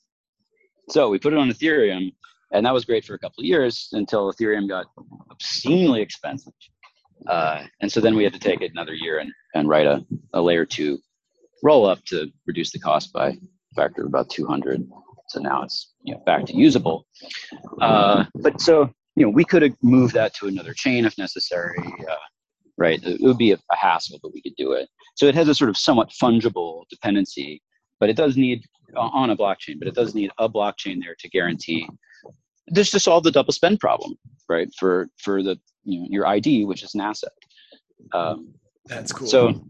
so 0.90 1.10
we 1.10 1.18
put 1.18 1.34
it 1.34 1.40
on 1.40 1.50
Ethereum, 1.50 2.14
and 2.52 2.66
that 2.66 2.74
was 2.74 2.86
great 2.86 3.06
for 3.06 3.16
a 3.16 3.20
couple 3.20 3.42
of 3.42 3.46
years 3.46 3.90
until 3.94 4.32
Ethereum 4.32 4.68
got 4.68 4.86
obscenely 5.32 6.02
expensive. 6.02 6.54
Uh, 7.28 7.64
and 7.82 7.92
so 7.92 8.00
then 8.00 8.16
we 8.16 8.24
had 8.24 8.34
to 8.34 8.40
take 8.40 8.62
it 8.62 8.72
another 8.72 8.94
year 8.94 9.20
and, 9.20 9.32
and 9.56 9.68
write 9.68 9.88
a, 9.88 10.06
a 10.34 10.42
layer 10.42 10.66
two 10.66 11.00
roll 11.64 11.86
up 11.86 12.04
to 12.06 12.28
reduce 12.46 12.72
the 12.72 12.80
cost 12.80 13.12
by 13.12 13.30
a 13.30 13.34
factor 13.76 14.02
of 14.02 14.08
about 14.08 14.30
200. 14.30 14.88
So 15.36 15.42
now 15.42 15.64
it's 15.64 15.92
you 16.04 16.14
know, 16.14 16.22
back 16.26 16.46
to 16.46 16.56
usable. 16.56 17.06
Uh, 17.82 18.24
but 18.36 18.62
so 18.62 18.90
you 19.18 19.26
know, 19.26 19.30
we 19.30 19.44
could 19.44 19.64
have 19.64 19.76
moved 19.82 20.14
that 20.14 20.34
to 20.36 20.48
another 20.48 20.74
chain 20.74 21.04
if 21.04 21.18
necessary. 21.18 21.78
Uh, 22.10 22.16
right, 22.78 23.04
it 23.04 23.20
would 23.20 23.38
be 23.38 23.52
a, 23.52 23.56
a, 23.70 23.76
hassle, 23.76 24.18
but 24.24 24.34
we 24.34 24.42
could 24.42 24.56
do 24.56 24.72
it. 24.72 24.88
So 25.16 25.26
it 25.26 25.36
has 25.36 25.50
a 25.50 25.54
sort 25.54 25.70
of 25.70 25.76
somewhat 25.76 26.10
fungible 26.12 26.84
dependency, 26.90 27.62
but 28.00 28.10
it 28.10 28.16
does 28.16 28.38
need 28.38 28.64
on 28.96 29.30
a 29.30 29.36
blockchain, 29.36 29.78
but 29.78 29.90
it 29.90 29.94
does 29.94 30.16
need 30.16 30.32
a 30.38 30.48
blockchain 30.48 31.02
there 31.02 31.16
to 31.20 31.28
guarantee 31.28 31.86
this 32.68 32.92
to 32.92 33.00
solve 33.00 33.24
the 33.24 33.32
double 33.32 33.52
spend 33.52 33.82
problem, 33.82 34.18
right? 34.48 34.70
For 34.80 35.10
for 35.18 35.44
the 35.44 35.60
you 35.84 36.00
know 36.00 36.08
your 36.10 36.28
ID, 36.28 36.64
which 36.64 36.82
is 36.82 36.96
an 36.96 37.02
asset. 37.02 37.34
Um, 38.14 38.54
That's 38.86 39.12
cool. 39.12 39.28
So 39.28 39.62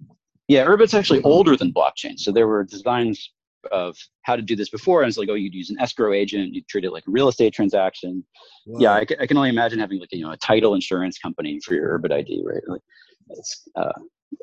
yeah, 0.48 0.64
Urbit's 0.64 0.94
actually 0.94 1.24
older 1.24 1.58
than 1.58 1.74
blockchain. 1.74 2.20
So 2.20 2.32
there 2.32 2.48
were 2.48 2.64
designs 2.64 3.32
of 3.72 3.98
how 4.24 4.36
to 4.36 4.42
do 4.42 4.56
this 4.56 4.70
before. 4.70 5.02
And 5.02 5.10
it's 5.10 5.18
like, 5.18 5.30
oh, 5.30 5.36
you'd 5.36 5.54
use 5.54 5.70
an 5.70 5.80
escrow 5.80 6.14
agent, 6.14 6.54
you'd 6.54 6.68
treat 6.68 6.86
it 6.86 6.92
like 6.92 7.08
a 7.08 7.12
real 7.12 7.28
estate 7.28 7.54
transaction. 7.54 8.24
Wow. 8.66 8.80
Yeah, 8.80 8.92
I, 8.94 9.24
I, 9.24 9.28
can 9.28 9.38
only 9.38 9.50
imagine 9.50 9.80
having 9.80 10.00
like, 10.00 10.12
you 10.12 10.24
know, 10.24 10.32
a 10.32 10.38
title 10.38 10.76
insurance 10.76 11.18
company 11.18 11.60
for 11.60 11.74
your 11.74 11.98
Urbit 11.98 12.12
ID, 12.12 12.44
right? 12.46 12.64
Like, 12.68 12.82
it's, 13.30 13.68
uh, 13.76 13.94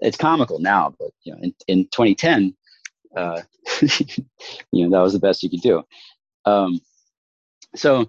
it's 0.01 0.17
comical 0.17 0.59
now, 0.59 0.95
but, 0.99 1.11
you 1.25 1.33
know, 1.33 1.39
in, 1.43 1.55
in 1.69 1.85
2010, 1.87 2.55
uh, 3.17 3.43
you 4.73 4.89
know, 4.89 4.91
that 4.91 5.03
was 5.03 5.13
the 5.13 5.19
best 5.19 5.43
you 5.43 5.51
could 5.51 5.61
do. 5.61 5.83
Um, 6.45 6.81
so, 7.75 8.09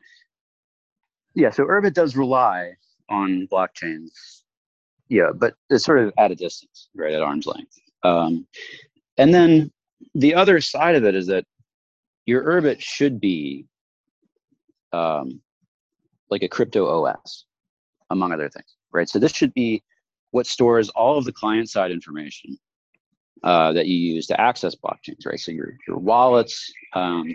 yeah, 1.36 1.50
so 1.50 1.66
Urbit 1.66 1.94
does 1.94 2.16
rely 2.16 2.74
on 3.10 3.48
blockchains. 3.52 4.12
Yeah, 5.10 5.32
but 5.34 5.56
it's 5.70 5.86
sort 5.86 6.00
of 6.00 6.14
at 6.18 6.32
a 6.32 6.36
distance, 6.36 6.90
right, 6.96 7.14
at 7.14 7.22
arm's 7.22 7.46
length. 7.46 7.78
Um, 8.04 8.48
and 9.18 9.34
then 9.34 9.72
the 10.16 10.36
other 10.36 10.62
side 10.62 10.96
of 10.96 11.04
it 11.04 11.16
is 11.16 11.28
that 11.28 11.46
your 12.26 12.44
Urbit 12.44 12.80
should 12.80 13.20
be 13.20 13.66
um, 14.92 15.42
like 16.30 16.44
a 16.44 16.48
crypto 16.48 16.86
OS, 16.86 17.46
among 18.10 18.32
other 18.32 18.50
things, 18.50 18.76
right? 18.92 19.10
So 19.10 19.20
this 19.20 19.34
should 19.34 19.54
be 19.54 19.84
what 20.32 20.48
stores 20.48 20.90
all 20.90 21.18
of 21.18 21.26
the 21.26 21.32
client 21.32 21.70
side 21.70 21.92
information 21.92 22.58
uh, 23.44 23.74
that 23.74 23.88
you 23.88 23.98
use 23.98 24.28
to 24.28 24.40
access 24.40 24.76
blockchains, 24.76 25.26
right? 25.26 25.40
So 25.40 25.52
your 25.52 25.74
your 25.88 25.98
wallets, 25.98 26.72
um, 26.94 27.26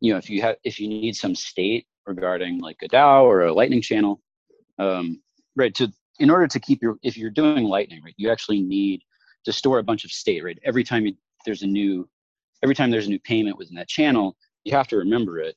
you 0.00 0.12
know, 0.12 0.18
if 0.18 0.28
you 0.28 0.42
have 0.42 0.56
if 0.64 0.78
you 0.78 0.88
need 0.88 1.16
some 1.16 1.34
state 1.34 1.86
regarding 2.06 2.60
like 2.60 2.76
a 2.82 2.88
DAO 2.88 3.22
or 3.22 3.42
a 3.42 3.52
Lightning 3.52 3.80
channel, 3.80 4.20
um, 4.78 5.22
right? 5.56 5.74
To 5.76 5.90
in 6.18 6.30
order 6.30 6.46
to 6.46 6.60
keep 6.60 6.82
your 6.82 6.96
if 7.02 7.16
you're 7.16 7.30
doing 7.30 7.64
Lightning, 7.64 8.02
right, 8.04 8.14
you 8.16 8.30
actually 8.30 8.60
need 8.60 9.02
to 9.44 9.52
store 9.52 9.78
a 9.78 9.82
bunch 9.82 10.04
of 10.04 10.10
state, 10.10 10.44
right? 10.44 10.58
Every 10.64 10.84
time 10.84 11.06
you, 11.06 11.14
there's 11.44 11.62
a 11.62 11.66
new 11.66 12.08
every 12.62 12.74
time 12.74 12.90
there's 12.90 13.06
a 13.06 13.10
new 13.10 13.20
payment 13.20 13.58
within 13.58 13.76
that 13.76 13.88
channel, 13.88 14.36
you 14.64 14.72
have 14.72 14.88
to 14.88 14.96
remember 14.96 15.38
it, 15.40 15.56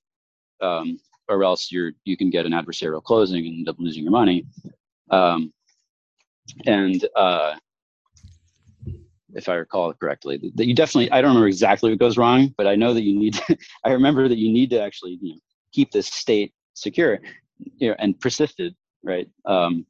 um, 0.61 0.99
or 1.29 1.43
else 1.43 1.71
you're 1.71 1.91
you 2.05 2.17
can 2.17 2.29
get 2.29 2.45
an 2.45 2.51
adversarial 2.51 3.03
closing 3.03 3.45
and 3.45 3.55
end 3.55 3.69
up 3.69 3.77
losing 3.79 4.03
your 4.03 4.11
money. 4.11 4.45
Um, 5.11 5.53
and 6.65 7.05
uh, 7.15 7.55
if 9.33 9.49
I 9.49 9.55
recall 9.55 9.89
it 9.91 9.99
correctly, 9.99 10.39
that 10.55 10.65
you 10.65 10.73
definitely 10.73 11.11
I 11.11 11.21
don't 11.21 11.29
remember 11.29 11.47
exactly 11.47 11.89
what 11.89 11.99
goes 11.99 12.17
wrong, 12.17 12.53
but 12.57 12.67
I 12.67 12.75
know 12.75 12.93
that 12.93 13.03
you 13.03 13.17
need. 13.17 13.35
To, 13.35 13.57
I 13.85 13.91
remember 13.91 14.27
that 14.27 14.37
you 14.37 14.51
need 14.51 14.69
to 14.71 14.81
actually 14.81 15.17
you 15.21 15.33
know, 15.33 15.39
keep 15.71 15.91
this 15.91 16.07
state 16.07 16.53
secure, 16.73 17.19
you 17.77 17.89
know, 17.89 17.95
and 17.99 18.19
persisted, 18.19 18.75
right? 19.03 19.29
Um, 19.45 19.85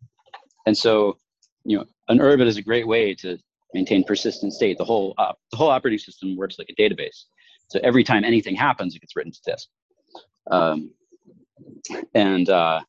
and 0.66 0.78
so, 0.78 1.18
you 1.64 1.78
know, 1.78 1.86
an 2.10 2.20
Urbit 2.20 2.48
is 2.48 2.58
a 2.58 2.62
great 2.62 2.88
way 2.88 3.14
to 3.16 3.38
maintain 3.74 4.04
persistent 4.04 4.54
state. 4.54 4.78
The 4.78 4.86
whole 4.86 5.14
uh, 5.18 5.34
the 5.52 5.58
whole 5.58 5.70
operating 5.70 6.00
system 6.00 6.36
works 6.36 6.58
like 6.58 6.70
a 6.70 6.82
database. 6.82 7.26
So 7.70 7.80
every 7.84 8.04
time 8.04 8.24
anything 8.24 8.56
happens, 8.56 8.96
it 8.96 9.00
gets 9.00 9.16
written 9.16 9.32
to 9.32 9.40
disk. 9.46 9.68
Um, 10.50 10.92
and 12.14 12.50
uh, 12.50 12.82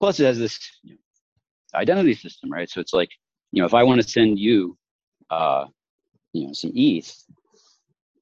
plus, 0.00 0.20
it 0.20 0.24
has 0.24 0.38
this 0.38 0.58
you 0.82 0.92
know, 0.92 0.98
identity 1.74 2.14
system, 2.14 2.52
right? 2.52 2.68
So 2.68 2.80
it's 2.80 2.92
like, 2.92 3.08
you 3.52 3.62
know, 3.62 3.66
if 3.66 3.74
I 3.74 3.82
want 3.82 4.02
to 4.02 4.08
send 4.08 4.38
you, 4.38 4.76
uh, 5.30 5.66
you 6.32 6.46
know, 6.46 6.52
some 6.52 6.72
ETH, 6.74 7.14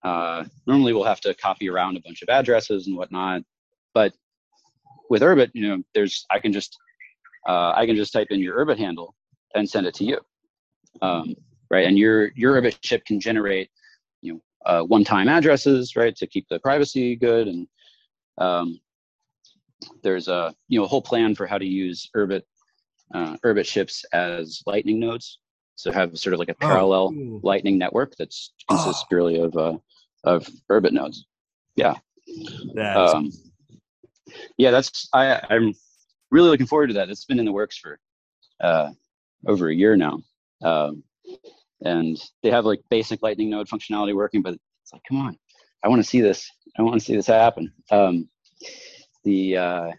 uh, 0.05 0.45
normally 0.66 0.93
we'll 0.93 1.05
have 1.05 1.20
to 1.20 1.34
copy 1.34 1.68
around 1.68 1.97
a 1.97 2.01
bunch 2.01 2.22
of 2.22 2.28
addresses 2.28 2.86
and 2.86 2.97
whatnot. 2.97 3.43
But 3.95 4.12
with 5.11 5.22
Urbit, 5.22 5.51
you 5.55 5.68
know, 5.68 5.82
there's 5.95 6.24
I 6.30 6.38
can 6.38 6.53
just 6.53 6.76
uh, 7.49 7.72
I 7.74 7.86
can 7.86 7.97
just 7.97 8.12
type 8.12 8.28
in 8.30 8.40
your 8.40 8.64
Urbit 8.64 8.78
handle 8.78 9.14
and 9.55 9.68
send 9.68 9.86
it 9.86 9.95
to 9.95 10.05
you, 10.05 10.18
um, 11.01 11.34
right? 11.70 11.86
And 11.86 11.99
your 11.99 12.32
your 12.34 12.61
Urbit 12.61 12.78
ship 12.82 13.05
can 13.05 13.20
generate, 13.20 13.70
you 14.20 14.34
know, 14.34 14.40
uh, 14.66 14.82
one-time 14.84 15.28
addresses, 15.28 15.97
right, 15.97 16.14
to 16.16 16.26
keep 16.26 16.47
the 16.49 16.61
privacy 16.61 17.16
good. 17.16 17.49
And 17.49 17.66
um, 18.38 18.80
there's 20.03 20.28
a 20.28 20.55
you 20.68 20.78
know 20.78 20.84
a 20.84 20.88
whole 20.88 21.03
plan 21.03 21.34
for 21.34 21.47
how 21.47 21.59
to 21.59 21.66
use 21.66 22.09
Urbit 22.16 22.43
uh, 23.14 23.36
Urbit 23.45 23.66
ships 23.66 24.05
as 24.12 24.62
Lightning 24.66 25.01
nodes. 25.01 25.38
So 25.76 25.90
have 25.90 26.16
sort 26.18 26.34
of 26.34 26.38
like 26.38 26.51
a 26.51 26.55
oh, 26.61 26.66
parallel 26.66 27.12
oh, 27.14 27.40
Lightning 27.43 27.78
network 27.78 28.14
that's 28.16 28.53
consists 28.68 29.03
oh. 29.05 29.09
purely 29.09 29.40
of 29.40 29.57
uh, 29.57 29.78
of 30.24 30.49
Urbit 30.70 30.93
nodes. 30.93 31.26
Yeah. 31.76 31.95
That's 32.74 33.14
um, 33.14 33.32
yeah, 34.57 34.70
that's 34.70 35.09
I 35.12 35.40
I'm 35.51 35.74
really 36.30 36.49
looking 36.49 36.66
forward 36.66 36.88
to 36.88 36.95
that. 36.95 37.11
It's 37.11 37.24
been 37.24 37.38
in 37.38 37.45
the 37.45 37.53
works 37.53 37.76
for 37.76 37.99
uh, 38.61 38.90
over 39.47 39.68
a 39.68 39.74
year 39.74 39.97
now, 39.97 40.20
um, 40.62 41.02
and 41.84 42.20
they 42.42 42.50
have 42.50 42.64
like 42.64 42.80
basic 42.90 43.22
Lightning 43.22 43.50
node 43.50 43.68
functionality 43.68 44.14
working, 44.14 44.42
but 44.42 44.54
it's 44.82 44.92
like, 44.92 45.02
come 45.08 45.18
on, 45.18 45.38
I 45.84 45.88
want 45.88 46.02
to 46.02 46.08
see 46.08 46.20
this. 46.20 46.48
I 46.78 46.82
want 46.82 46.94
to 46.94 47.04
see 47.04 47.14
this 47.14 47.26
happen. 47.26 47.72
Um, 47.90 48.28
the 49.24 49.56
uh, 49.56 49.90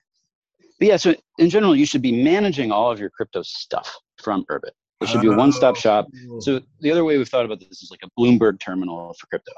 but 0.80 0.88
yeah, 0.88 0.98
so 0.98 1.16
in 1.38 1.50
general, 1.50 1.76
you 1.76 1.86
should 1.86 2.02
be 2.02 2.24
managing 2.24 2.72
all 2.72 2.92
of 2.92 3.00
your 3.00 3.10
crypto 3.10 3.42
stuff 3.44 3.96
from 4.22 4.46
Urbit. 4.46 4.72
It 5.02 5.10
should 5.10 5.22
be 5.22 5.28
a 5.28 5.36
one-stop 5.36 5.76
shop. 5.76 6.08
Oh. 6.32 6.40
So 6.40 6.62
the 6.80 6.92
other 6.92 7.04
way 7.04 7.18
we've 7.18 7.28
thought 7.28 7.46
about 7.46 7.60
this 7.60 7.82
is 7.82 7.92
like 7.92 8.00
a 8.04 8.10
Bloomberg 8.20 8.60
terminal 8.60 9.14
for 9.20 9.28
crypto. 9.28 9.52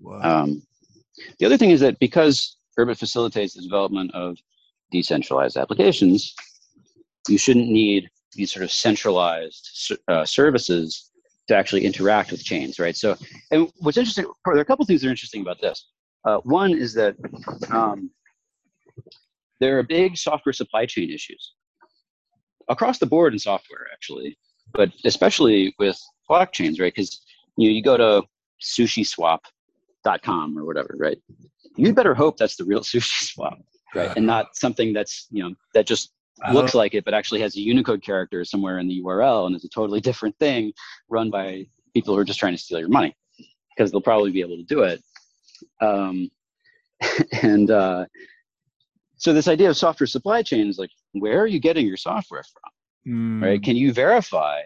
Wow. 0.00 0.20
Um, 0.22 0.62
the 1.38 1.46
other 1.46 1.58
thing 1.58 1.70
is 1.70 1.80
that 1.80 1.98
because 1.98 2.56
Urbit 2.78 2.98
facilitates 2.98 3.54
the 3.54 3.62
development 3.62 4.14
of 4.14 4.38
decentralized 4.90 5.56
applications, 5.56 6.34
you 7.28 7.38
shouldn't 7.38 7.68
need 7.68 8.08
these 8.36 8.52
sort 8.52 8.64
of 8.64 8.70
centralized 8.70 9.92
uh, 10.08 10.24
services 10.24 11.10
to 11.48 11.56
actually 11.56 11.84
interact 11.84 12.30
with 12.30 12.42
chains, 12.42 12.78
right? 12.78 12.96
So, 12.96 13.16
and 13.50 13.70
what's 13.78 13.96
interesting, 13.96 14.26
there 14.44 14.56
are 14.56 14.60
a 14.60 14.64
couple 14.64 14.84
things 14.84 15.02
that 15.02 15.08
are 15.08 15.10
interesting 15.10 15.42
about 15.42 15.60
this. 15.60 15.88
Uh, 16.24 16.38
one 16.38 16.76
is 16.76 16.92
that 16.94 17.14
um, 17.70 18.10
there 19.60 19.78
are 19.78 19.82
big 19.82 20.16
software 20.16 20.52
supply 20.52 20.86
chain 20.86 21.10
issues 21.10 21.52
across 22.68 22.98
the 22.98 23.06
board 23.06 23.32
in 23.32 23.38
software, 23.38 23.86
actually, 23.92 24.36
but 24.72 24.90
especially 25.04 25.74
with 25.78 26.00
blockchains, 26.28 26.80
right? 26.80 26.92
Because 26.94 27.20
you 27.56 27.68
know, 27.68 27.74
you 27.74 27.82
go 27.82 27.96
to 27.96 28.22
SushiSwap.com 28.62 30.58
or 30.58 30.64
whatever, 30.64 30.96
right? 30.98 31.18
You 31.76 31.92
better 31.92 32.14
hope 32.14 32.38
that's 32.38 32.56
the 32.56 32.64
real 32.64 32.80
sushi 32.92 33.32
swap 33.32 33.58
right? 33.96 34.12
And 34.16 34.26
not 34.26 34.56
something 34.56 34.92
that's 34.92 35.26
you 35.30 35.42
know 35.42 35.54
that 35.74 35.86
just 35.86 36.12
looks 36.52 36.70
uh-huh. 36.70 36.78
like 36.78 36.94
it, 36.94 37.04
but 37.04 37.14
actually 37.14 37.40
has 37.40 37.56
a 37.56 37.60
Unicode 37.60 38.02
character 38.02 38.44
somewhere 38.44 38.78
in 38.78 38.88
the 38.88 39.02
URL 39.02 39.46
and 39.46 39.56
is 39.56 39.64
a 39.64 39.68
totally 39.68 40.00
different 40.00 40.36
thing 40.38 40.72
run 41.08 41.30
by 41.30 41.66
people 41.94 42.14
who 42.14 42.20
are 42.20 42.24
just 42.24 42.38
trying 42.38 42.52
to 42.52 42.58
steal 42.58 42.78
your 42.78 42.88
money 42.88 43.16
because 43.74 43.90
they'll 43.90 44.00
probably 44.00 44.30
be 44.30 44.40
able 44.40 44.56
to 44.56 44.64
do 44.64 44.82
it. 44.82 45.02
Um, 45.80 46.30
and 47.42 47.70
uh, 47.70 48.06
so 49.16 49.32
this 49.32 49.48
idea 49.48 49.70
of 49.70 49.76
software 49.76 50.06
supply 50.06 50.42
chain 50.42 50.68
is 50.68 50.78
like, 50.78 50.90
where 51.12 51.40
are 51.40 51.46
you 51.46 51.58
getting 51.58 51.86
your 51.86 51.96
software 51.96 52.44
from? 52.44 53.12
Mm. 53.12 53.42
Right? 53.42 53.62
Can 53.62 53.76
you 53.76 53.92
verify 53.92 54.60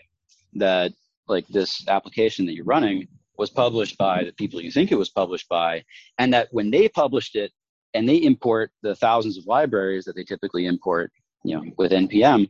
that 0.55 0.93
like 1.29 1.47
this 1.49 1.87
application 1.87 2.47
that 2.47 2.55
you're 2.55 2.65
running 2.65 3.07
was 3.37 3.51
published 3.51 3.97
by 3.97 4.25
the 4.25 4.33
people 4.33 4.61
you 4.61 4.71
think 4.71 4.91
it 4.91 4.99
was 4.99 5.09
published 5.09 5.49
by, 5.49 5.83
and 6.19 6.33
that 6.35 6.49
when 6.51 6.71
they 6.71 6.89
published 6.89 7.37
it, 7.37 7.53
and 7.95 8.09
they 8.09 8.17
import 8.17 8.71
the 8.83 8.95
thousands 8.95 9.37
of 9.39 9.47
libraries 9.47 10.05
that 10.05 10.15
they 10.15 10.25
typically 10.25 10.67
import, 10.67 11.11
you 11.45 11.57
know, 11.57 11.65
with 11.79 11.93
npm 11.93 12.49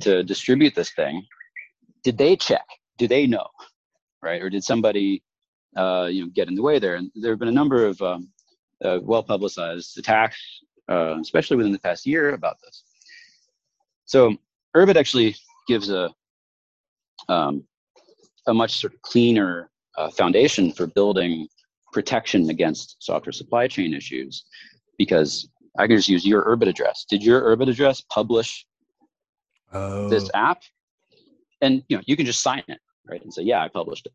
to 0.00 0.22
distribute 0.22 0.74
this 0.74 0.90
thing. 0.92 1.24
Did 2.02 2.18
they 2.18 2.36
check? 2.36 2.66
Do 2.98 3.08
they 3.08 3.26
know, 3.26 3.46
right? 4.22 4.42
Or 4.42 4.50
did 4.50 4.64
somebody, 4.64 5.22
uh, 5.76 6.08
you 6.10 6.24
know, 6.24 6.30
get 6.34 6.48
in 6.48 6.54
the 6.54 6.62
way 6.62 6.78
there? 6.78 6.96
And 6.96 7.10
there 7.14 7.32
have 7.32 7.38
been 7.38 7.48
a 7.48 7.52
number 7.52 7.86
of 7.86 8.00
um, 8.02 8.28
uh, 8.84 8.98
well-publicized 9.02 9.96
attacks, 9.98 10.38
uh, 10.90 11.18
especially 11.20 11.56
within 11.56 11.72
the 11.72 11.78
past 11.78 12.06
year, 12.06 12.34
about 12.34 12.56
this. 12.62 12.84
So 14.04 14.36
Urbit 14.76 14.96
actually 14.96 15.36
gives 15.66 15.90
a 15.90 16.10
um, 17.28 17.64
a 18.46 18.52
much 18.52 18.78
sort 18.78 18.92
of 18.92 19.00
cleaner 19.00 19.70
uh, 19.96 20.10
foundation 20.10 20.72
for 20.72 20.86
building 20.86 21.48
protection 21.92 22.50
against 22.50 22.96
software 22.98 23.32
supply 23.32 23.66
chain 23.66 23.94
issues 23.94 24.44
because 24.98 25.48
I 25.78 25.86
can 25.86 25.96
just 25.96 26.08
use 26.08 26.26
your 26.26 26.44
Urbit 26.44 26.68
address. 26.68 27.04
Did 27.08 27.22
your 27.22 27.42
Urbit 27.42 27.68
address 27.68 28.00
publish 28.00 28.66
oh. 29.72 30.08
this 30.08 30.30
app? 30.34 30.62
And 31.60 31.82
you 31.88 31.96
know, 31.96 32.02
you 32.06 32.16
can 32.16 32.26
just 32.26 32.42
sign 32.42 32.62
it, 32.68 32.78
right? 33.08 33.22
And 33.22 33.32
say, 33.32 33.42
yeah, 33.42 33.62
I 33.62 33.68
published 33.68 34.06
it. 34.06 34.12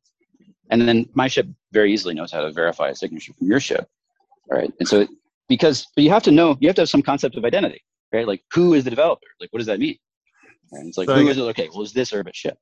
And 0.70 0.88
then 0.88 1.10
my 1.14 1.28
ship 1.28 1.48
very 1.72 1.92
easily 1.92 2.14
knows 2.14 2.32
how 2.32 2.42
to 2.42 2.52
verify 2.52 2.90
a 2.90 2.96
signature 2.96 3.34
from 3.34 3.48
your 3.48 3.60
ship, 3.60 3.88
right? 4.50 4.72
And 4.80 4.88
so 4.88 5.08
because 5.48 5.88
but 5.96 6.04
you 6.04 6.12
have 6.12 6.24
to 6.24 6.32
know, 6.32 6.58
you 6.60 6.70
have 6.70 6.76
to 6.76 6.82
have 6.84 6.90
some 6.90 7.02
concept 7.02 7.36
of 7.36 7.44
identity, 7.44 7.84
right? 8.14 8.28
Like 8.28 8.44
who 8.54 8.74
is 8.74 8.84
the 8.84 8.90
developer? 8.90 9.28
Like 9.42 9.52
what 9.52 9.60
does 9.60 9.68
that 9.68 9.80
mean? 9.80 9.98
And 10.72 10.88
it's 10.88 10.98
like 10.98 11.08
so 11.08 11.16
who 11.16 11.28
is 11.28 11.38
it? 11.38 11.42
Okay, 11.42 11.70
well, 11.74 11.82
is 11.82 11.94
this 11.94 12.12
Urbit 12.12 12.36
ship? 12.36 12.58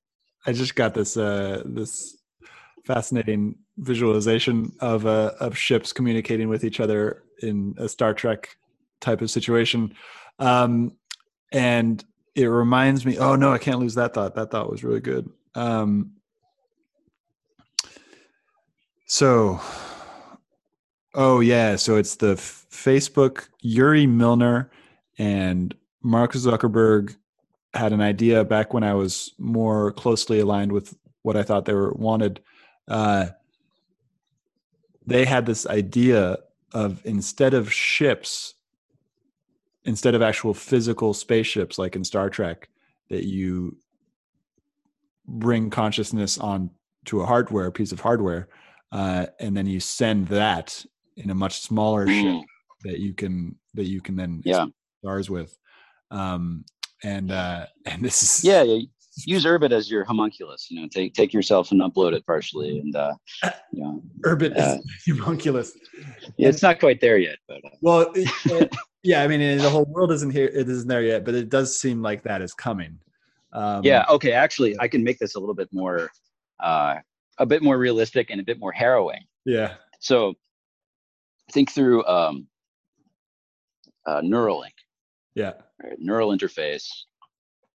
I 0.45 0.54
just 0.54 0.76
got 0.76 0.93
this 0.93 1.18
uh 1.18 1.64
this 1.66 2.18
fascinating 2.86 3.56
visualization 3.78 4.72
of 4.80 5.06
uh, 5.06 5.34
of 5.39 5.58
ships 5.58 5.91
communicating 5.91 6.48
with 6.48 6.64
each 6.64 6.80
other 6.80 7.24
in 7.41 7.76
a 7.78 7.89
Star 7.89 8.14
Trek 8.14 8.56
type 9.00 9.22
of 9.22 9.30
situation. 9.30 9.93
Um, 10.39 10.93
and 11.52 12.04
it 12.36 12.45
reminds 12.45 13.06
me, 13.06 13.18
oh 13.18 13.36
no, 13.36 13.52
I 13.52 13.58
can't 13.58 13.80
lose 13.80 13.95
that 13.95 14.14
thought. 14.14 14.36
That 14.36 14.52
thought 14.52 14.70
was 14.70 14.84
really 14.84 15.00
good. 15.00 15.30
Um, 15.56 16.14
so, 19.08 19.60
oh 21.14 21.39
yeah, 21.39 21.78
so 21.78 21.95
it's 21.95 22.16
the 22.16 22.34
F- 22.34 22.66
Facebook 22.70 23.48
Yuri 23.62 24.06
Milner 24.06 24.70
and 25.18 25.76
Mark 26.04 26.34
Zuckerberg 26.34 27.16
had 27.74 27.93
an 27.93 28.02
idea 28.02 28.43
back 28.43 28.74
when 28.74 28.84
I 28.84 28.93
was 28.93 29.34
more 29.38 29.91
closely 29.93 30.39
aligned 30.39 30.72
with 30.72 30.95
what 31.22 31.36
I 31.36 31.43
thought 31.43 31.66
they 31.66 31.74
were 31.74 31.93
wanted. 31.93 32.41
Uh, 32.88 33.28
they 35.06 35.26
had 35.26 35.45
this 35.45 35.66
idea 35.66 36.38
of 36.74 37.02
instead 37.06 37.54
of 37.54 37.72
ships 37.72 38.54
instead 39.88 40.14
of 40.14 40.22
actual 40.22 40.54
physical 40.54 41.14
spaceships 41.14 41.80
like 41.80 41.96
in 41.96 42.04
Star 42.04 42.30
Trek, 42.30 42.70
that 43.10 43.24
you 43.26 43.78
bring 45.28 45.70
consciousness 45.70 46.38
on 46.38 46.70
to 47.06 47.22
a 47.22 47.26
hardware, 47.26 47.68
a 47.68 47.72
piece 47.72 47.92
of 47.92 48.00
hardware, 48.00 48.50
uh, 48.92 49.26
and 49.40 49.56
then 49.56 49.66
you 49.66 49.80
send 49.80 50.28
that 50.28 50.86
in 51.16 51.30
a 51.30 51.36
much 51.36 51.62
smaller 51.62 52.06
Mm. 52.06 52.22
ship 52.22 52.46
that 52.84 53.00
you 53.00 53.14
can 53.14 53.58
that 53.74 53.86
you 53.86 54.02
can 54.02 54.16
then 54.16 54.42
Yeah. 54.46 54.66
stars 55.04 55.30
with. 55.30 55.58
Um, 56.12 56.66
and 57.04 57.32
uh, 57.32 57.66
and 57.86 58.04
this 58.04 58.22
is 58.24 58.44
Yeah, 58.44 58.64
yeah. 58.64 58.86
Use 59.26 59.46
Urbit 59.46 59.72
as 59.72 59.90
your 59.90 60.04
homunculus. 60.04 60.70
You 60.70 60.80
know, 60.82 60.88
take 60.88 61.14
take 61.16 61.34
yourself 61.34 61.72
and 61.72 61.82
upload 61.82 62.14
it 62.14 62.24
partially, 62.26 62.80
and 62.80 62.96
uh, 62.96 63.14
you 63.74 63.82
know, 63.84 64.04
Urbit 64.26 64.56
Uh, 64.58 64.78
homunculus. 65.08 65.72
yeah, 66.38 66.50
it's 66.50 66.62
not 66.62 66.80
quite 66.80 67.02
there 67.02 67.18
yet, 67.18 67.38
but 67.48 67.58
uh, 67.66 67.70
Well, 67.82 68.12
it- 68.16 68.30
it- 68.46 68.72
yeah, 69.08 69.24
I 69.24 69.28
mean, 69.28 69.58
the 69.58 69.70
whole 69.70 69.86
world 69.86 70.12
isn't 70.12 70.32
here; 70.32 70.47
it 70.47 70.68
isn't 70.68 70.88
there 70.89 71.01
yet, 71.01 71.24
but 71.24 71.34
it 71.34 71.47
does 71.47 71.80
seem 71.80 72.01
like 72.01 72.24
that 72.24 72.41
is 72.41 72.53
coming. 72.53 72.99
Um, 73.53 73.82
yeah. 73.82 74.03
Okay, 74.10 74.34
actually, 74.34 74.76
I 74.82 74.89
can 74.89 75.01
make 75.01 75.18
this 75.18 75.36
a 75.36 75.39
little 75.39 75.55
bit 75.55 75.70
more, 75.72 76.10
uh, 76.60 76.95
a 77.38 77.45
bit 77.45 77.64
more 77.64 77.78
realistic 77.78 78.30
and 78.32 78.41
a 78.41 78.43
bit 78.43 78.60
more 78.60 78.74
harrowing. 78.74 79.22
yeah, 79.45 79.76
So, 80.01 80.34
think 81.53 81.72
through 81.72 82.05
um, 82.05 82.47
uh, 84.05 84.20
Neuralink. 84.20 84.76
yeah, 85.36 85.53
right, 85.82 85.97
neural 85.99 86.38
interface 86.38 86.89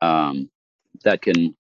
um, 0.01 0.51
that 1.05 1.23
can, 1.23 1.55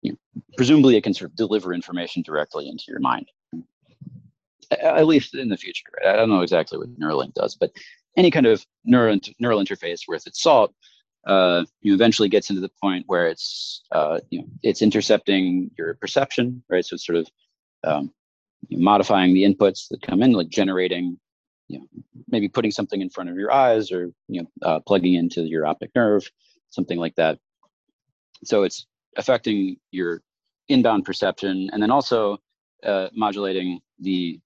you 0.00 0.12
know, 0.12 0.18
presumably, 0.56 0.96
it 0.96 1.04
can 1.04 1.12
sort 1.12 1.30
of 1.30 1.36
deliver 1.36 1.74
information 1.74 2.22
directly 2.22 2.70
into 2.70 2.84
your 2.88 3.00
mind. 3.00 3.26
At 4.70 5.06
least 5.06 5.34
in 5.34 5.48
the 5.50 5.56
future, 5.58 5.84
right? 6.02 6.14
I 6.14 6.16
don't 6.16 6.30
know 6.30 6.40
exactly 6.40 6.78
what 6.78 6.98
Neuralink 6.98 7.34
does, 7.34 7.54
but 7.54 7.70
any 8.18 8.30
kind 8.30 8.46
of 8.46 8.66
neural 8.84 9.18
neural 9.38 9.60
interface 9.64 10.00
worth 10.06 10.26
its 10.26 10.42
salt, 10.42 10.74
uh, 11.26 11.64
you 11.80 11.94
eventually 11.94 12.28
gets 12.28 12.50
into 12.50 12.60
the 12.60 12.70
point 12.82 13.04
where 13.06 13.26
it's, 13.26 13.82
uh, 13.92 14.20
you 14.30 14.40
know, 14.40 14.46
it's 14.62 14.82
intercepting 14.82 15.70
your 15.78 15.94
perception, 15.94 16.62
right? 16.68 16.84
So 16.84 16.94
it's 16.94 17.06
sort 17.06 17.18
of 17.18 17.28
um, 17.84 18.12
modifying 18.70 19.32
the 19.32 19.44
inputs 19.44 19.88
that 19.88 20.02
come 20.02 20.22
in, 20.22 20.32
like 20.32 20.50
generating 20.50 21.18
you 21.68 21.78
know, 21.78 21.86
maybe 22.28 22.48
putting 22.48 22.70
something 22.70 23.00
in 23.00 23.10
front 23.10 23.30
of 23.30 23.36
your 23.36 23.52
eyes 23.52 23.92
or 23.92 24.10
you 24.28 24.42
know 24.42 24.48
uh, 24.62 24.80
plugging 24.80 25.14
into 25.14 25.42
your 25.42 25.66
optic 25.66 25.90
nerve 25.94 26.28
something 26.70 26.98
like 26.98 27.14
that 27.14 27.38
so 28.44 28.62
it's 28.62 28.86
affecting 29.16 29.76
your 29.90 30.22
inbound 30.68 31.04
perception 31.04 31.68
and 31.72 31.82
then 31.82 31.90
also 31.90 32.38
uh, 32.84 33.08
modulating 33.14 33.80
the 34.00 34.40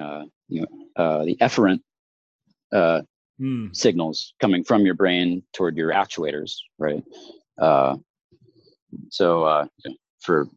uh, 0.00 0.22
you 0.48 0.60
know 0.60 1.02
uh, 1.02 1.24
the 1.24 1.36
efferent 1.36 1.80
uh, 2.72 3.02
Hmm. 3.38 3.68
signals 3.72 4.34
coming 4.40 4.64
from 4.64 4.84
your 4.84 4.94
brain 4.94 5.44
toward 5.52 5.76
your 5.76 5.92
actuators 5.92 6.56
right? 6.78 7.04
Uh, 7.56 7.96
so 9.10 9.44
uh, 9.44 9.66
for 10.20 10.48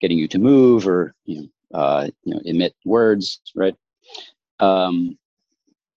getting 0.00 0.18
you 0.18 0.28
to 0.28 0.38
move 0.38 0.86
or 0.86 1.12
you 1.24 1.40
know 1.40 1.78
uh, 1.78 2.08
you 2.22 2.34
know 2.34 2.40
emit 2.44 2.74
words 2.84 3.40
right? 3.56 3.74
Um, 4.60 5.18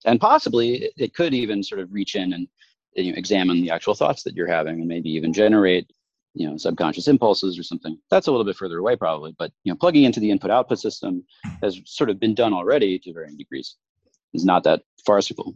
and 0.06 0.20
possibly 0.20 0.86
it, 0.86 0.94
it 0.98 1.14
could 1.14 1.36
even 1.36 1.62
sort 1.62 1.82
of 1.82 1.94
reach 1.94 2.16
in 2.16 2.34
and 2.34 2.48
you 2.96 3.12
know, 3.12 3.18
examine 3.18 3.62
the 3.62 3.70
actual 3.70 3.94
thoughts 3.94 4.24
that 4.24 4.34
you're 4.34 4.48
having 4.48 4.80
and 4.80 4.88
maybe 4.88 5.12
even 5.12 5.32
generate 5.32 5.88
you 6.34 6.50
know 6.50 6.58
subconscious 6.58 7.08
impulses 7.08 7.60
or 7.60 7.64
something. 7.64 7.96
That's 8.10 8.26
a 8.26 8.32
little 8.32 8.46
bit 8.46 8.56
further 8.56 8.80
away 8.80 8.96
probably 8.96 9.36
but 9.38 9.52
you 9.64 9.72
know 9.72 9.78
plugging 9.78 10.06
into 10.06 10.20
the 10.20 10.32
input 10.32 10.50
output 10.50 10.80
system 10.80 11.24
has 11.62 11.80
sort 11.86 12.10
of 12.10 12.20
been 12.20 12.34
done 12.34 12.54
already 12.54 12.98
to 12.98 13.14
varying 13.14 13.38
degrees 13.38 13.76
is 14.34 14.46
not 14.46 14.64
that 14.64 14.82
farcical. 15.06 15.54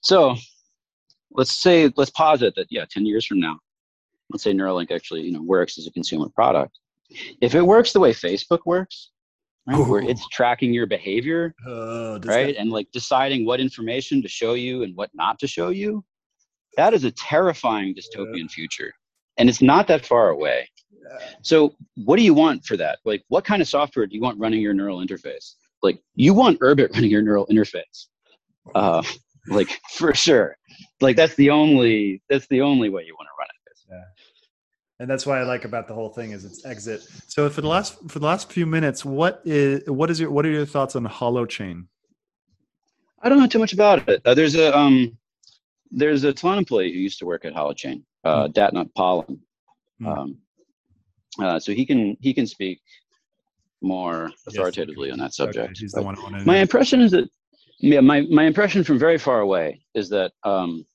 So 0.00 0.36
let's 1.30 1.52
say 1.52 1.90
let's 1.96 2.10
posit 2.10 2.54
that 2.56 2.66
yeah 2.70 2.84
10 2.90 3.06
years 3.06 3.24
from 3.24 3.40
now 3.40 3.58
let's 4.30 4.42
say 4.42 4.52
neuralink 4.52 4.90
actually 4.90 5.22
you 5.22 5.32
know 5.32 5.42
works 5.42 5.78
as 5.78 5.86
a 5.86 5.90
consumer 5.92 6.28
product. 6.28 6.78
If 7.40 7.54
it 7.54 7.62
works 7.62 7.92
the 7.92 8.00
way 8.00 8.12
facebook 8.12 8.60
works 8.66 9.10
right, 9.66 9.86
where 9.86 10.02
it's 10.02 10.26
tracking 10.28 10.72
your 10.72 10.86
behavior 10.86 11.54
does 11.66 12.24
right 12.24 12.56
and 12.56 12.70
like 12.70 12.88
deciding 12.92 13.44
what 13.44 13.60
information 13.60 14.22
to 14.22 14.28
show 14.28 14.54
you 14.54 14.82
and 14.82 14.96
what 14.96 15.10
not 15.14 15.38
to 15.40 15.46
show 15.46 15.68
you 15.68 16.04
that 16.76 16.94
is 16.94 17.04
a 17.04 17.10
terrifying 17.10 17.94
dystopian 17.94 18.50
future. 18.50 18.92
And 19.38 19.48
it's 19.48 19.62
not 19.62 19.86
that 19.88 20.04
far 20.06 20.30
away. 20.30 20.68
So 21.42 21.74
what 21.96 22.16
do 22.16 22.22
you 22.22 22.34
want 22.34 22.64
for 22.64 22.76
that? 22.76 23.00
Like 23.04 23.22
what 23.28 23.44
kind 23.44 23.60
of 23.60 23.68
software 23.68 24.06
do 24.06 24.14
you 24.14 24.20
want 24.20 24.38
running 24.38 24.60
your 24.60 24.72
neural 24.72 25.04
interface 25.04 25.54
like 25.82 26.00
you 26.14 26.34
want 26.34 26.58
urbit 26.60 26.92
running 26.94 27.10
your 27.10 27.22
neural 27.22 27.46
interface 27.46 28.06
uh, 28.74 29.02
like 29.48 29.80
for 29.90 30.14
sure 30.14 30.56
like 31.00 31.16
that's 31.16 31.34
the 31.34 31.50
only 31.50 32.22
that's 32.28 32.46
the 32.48 32.60
only 32.60 32.88
way 32.88 33.02
you 33.04 33.14
want 33.18 33.26
to 33.26 33.36
run 33.38 33.48
it 33.48 33.78
Yeah. 33.90 34.04
and 35.00 35.10
that's 35.10 35.26
why 35.26 35.40
I 35.40 35.42
like 35.42 35.64
about 35.64 35.88
the 35.88 35.94
whole 35.94 36.10
thing 36.10 36.30
is 36.30 36.44
its 36.44 36.64
exit. 36.64 37.00
So 37.26 37.50
for 37.50 37.60
the 37.60 37.68
last 37.68 37.98
for 38.08 38.18
the 38.20 38.26
last 38.26 38.52
few 38.52 38.66
minutes, 38.66 39.04
what 39.04 39.42
is 39.44 39.82
what 39.88 40.10
is 40.10 40.20
your 40.20 40.30
what 40.30 40.46
are 40.46 40.50
your 40.50 40.64
thoughts 40.66 40.94
on 40.94 41.04
Holochain? 41.06 41.86
I 43.20 43.28
don't 43.28 43.38
know 43.38 43.46
too 43.46 43.58
much 43.58 43.72
about 43.72 44.08
it. 44.08 44.22
Uh, 44.24 44.34
there's 44.34 44.54
a 44.54 44.76
um, 44.76 45.16
there's 45.90 46.24
a 46.24 46.32
Tlon 46.32 46.58
employee 46.58 46.92
who 46.92 46.98
used 46.98 47.18
to 47.18 47.26
work 47.26 47.44
at 47.44 47.52
Holochain, 47.52 48.02
uh, 48.24 48.48
Datnut 48.48 48.94
Pollen. 48.94 49.40
Hmm. 49.98 50.06
Um, 50.06 50.38
uh, 51.40 51.58
so 51.58 51.72
he 51.72 51.84
can 51.84 52.16
he 52.20 52.32
can 52.32 52.46
speak 52.46 52.80
more 53.82 54.30
Yes, 54.30 54.48
authoritatively 54.48 55.10
on 55.10 55.18
that 55.18 55.26
Okay, 55.26 55.52
subject. 55.52 55.78
he's 55.78 55.92
But 55.92 56.00
the 56.00 56.06
one 56.06 56.14
who 56.16 56.44
my 56.44 56.58
impression 56.58 57.00
is 57.00 57.10
that 57.12 57.28
yeah, 57.78 58.00
my 58.00 58.22
my 58.22 58.44
impression 58.44 58.84
from 58.84 58.98
very 58.98 59.18
far 59.18 59.40
away 59.40 59.80
is 59.94 60.08
that 60.10 60.32
um, 60.44 60.86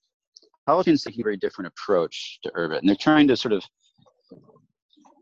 Holochain's 0.67 1.03
taking 1.03 1.21
a 1.21 1.23
very 1.23 1.37
different 1.37 1.67
approach 1.67 2.39
to 2.43 2.51
Urbit, 2.51 2.79
and 2.79 2.87
they're 2.89 2.95
trying 2.95 3.27
to 3.27 3.37
sort 3.37 3.53
of 3.53 3.63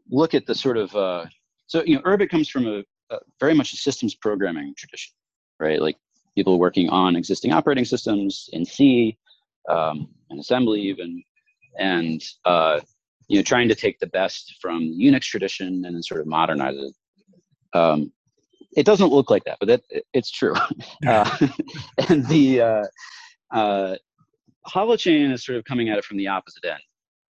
look 0.09 0.34
at 0.34 0.45
the 0.45 0.55
sort 0.55 0.78
of 0.78 0.95
uh, 0.95 1.26
so 1.68 1.84
you 1.84 1.95
know 1.95 2.01
Urbit 2.03 2.30
comes 2.30 2.49
from 2.49 2.68
a, 2.68 2.84
a 3.09 3.20
very 3.39 3.53
much 3.53 3.74
a 3.74 3.78
systems 3.78 4.16
programming 4.16 4.74
tradition, 4.78 5.13
right? 5.59 5.82
Like 5.82 5.97
people 6.36 6.59
working 6.59 6.89
on 6.89 7.16
existing 7.16 7.51
operating 7.51 7.86
systems 7.86 8.49
in 8.53 8.66
C 8.66 9.18
um, 9.70 10.09
and 10.30 10.39
assembly 10.39 10.82
even, 10.82 11.24
and 11.80 12.24
uh, 12.45 12.80
you 13.28 13.38
know 13.38 13.43
trying 13.43 13.68
to 13.70 13.76
take 13.76 13.99
the 13.99 14.07
best 14.07 14.55
from 14.61 14.82
the 14.97 15.05
Unix 15.05 15.22
tradition 15.22 15.86
and 15.86 15.95
then 15.95 16.03
sort 16.03 16.22
of 16.22 16.28
modernize 16.28 16.76
it. 16.76 16.93
Um, 17.76 18.12
it 18.76 18.86
doesn't 18.86 19.12
look 19.12 19.30
like 19.30 19.44
that, 19.46 19.58
but 19.60 19.68
that 19.68 19.82
it- 19.90 20.06
it's 20.14 20.32
true. 20.32 20.54
uh, 21.08 21.48
and 22.10 22.26
the 22.28 22.62
uh, 22.62 22.86
uh, 23.52 23.96
Holochain 24.68 25.32
is 25.32 25.46
sort 25.46 25.58
of 25.58 25.64
coming 25.66 25.90
at 25.90 25.98
it 25.98 26.06
from 26.06 26.18
the 26.18 26.28
opposite 26.28 26.66
end, 26.66 26.82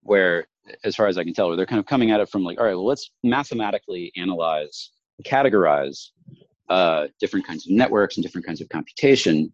where, 0.03 0.47
as 0.84 0.95
far 0.95 1.07
as 1.07 1.16
I 1.18 1.24
can 1.24 1.34
tell, 1.34 1.49
where 1.49 1.57
they're 1.57 1.66
kind 1.66 1.80
of 1.80 1.86
coming 1.86 2.11
at 2.11 2.20
it 2.20 2.28
from 2.28 2.45
like, 2.45 2.59
all 2.59 2.66
right, 2.66 2.74
well, 2.74 2.84
let's 2.86 3.11
mathematically 3.24 4.12
analyze, 4.16 4.90
categorize 5.24 6.09
uh, 6.68 7.09
different 7.20 7.47
kinds 7.47 7.66
of 7.66 7.72
networks 7.72 8.16
and 8.16 8.22
different 8.24 8.47
kinds 8.47 8.61
of 8.61 8.68
computation, 8.68 9.53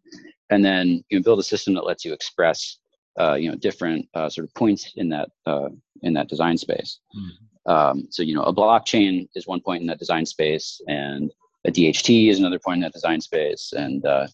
and 0.51 0.65
then 0.65 1.03
you 1.11 1.19
know, 1.19 1.23
build 1.23 1.39
a 1.39 1.43
system 1.43 1.75
that 1.75 1.85
lets 1.87 2.05
you 2.05 2.13
express, 2.13 2.79
uh, 3.21 3.35
you 3.35 3.49
know, 3.51 3.57
different 3.57 4.07
uh, 4.15 4.29
sort 4.29 4.47
of 4.47 4.55
points 4.55 4.93
in 4.97 5.09
that 5.09 5.29
uh, 5.47 5.69
in 6.03 6.13
that 6.15 6.29
design 6.29 6.57
space. 6.57 7.01
Mhm. 7.17 7.31
Um, 7.69 8.09
so 8.11 8.23
you 8.23 8.35
know, 8.35 8.43
a 8.43 8.55
blockchain 8.55 9.29
is 9.35 9.47
one 9.47 9.61
point 9.61 9.83
in 9.83 9.87
that 9.89 9.99
design 9.99 10.25
space, 10.25 10.81
and 10.89 11.31
a 11.67 11.71
DHT 11.71 12.31
is 12.31 12.39
another 12.39 12.59
point 12.59 12.79
in 12.79 12.83
that 12.83 12.95
design 12.95 13.21
space, 13.21 13.73
and 13.77 14.05
uh, 14.07 14.27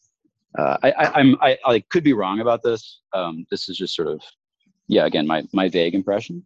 uh, 0.57 0.77
I, 0.85 0.91
I, 0.93 1.19
I'm 1.19 1.37
I, 1.43 1.59
I 1.67 1.81
could 1.81 2.05
be 2.05 2.13
wrong 2.13 2.41
about 2.41 2.63
this. 2.63 3.01
Um, 3.13 3.45
this 3.51 3.69
is 3.69 3.77
just 3.77 3.97
sort 3.97 4.09
of, 4.09 4.23
yeah, 4.87 5.07
again, 5.07 5.27
my 5.27 5.43
my 5.53 5.69
vague 5.69 5.95
impression. 5.95 6.45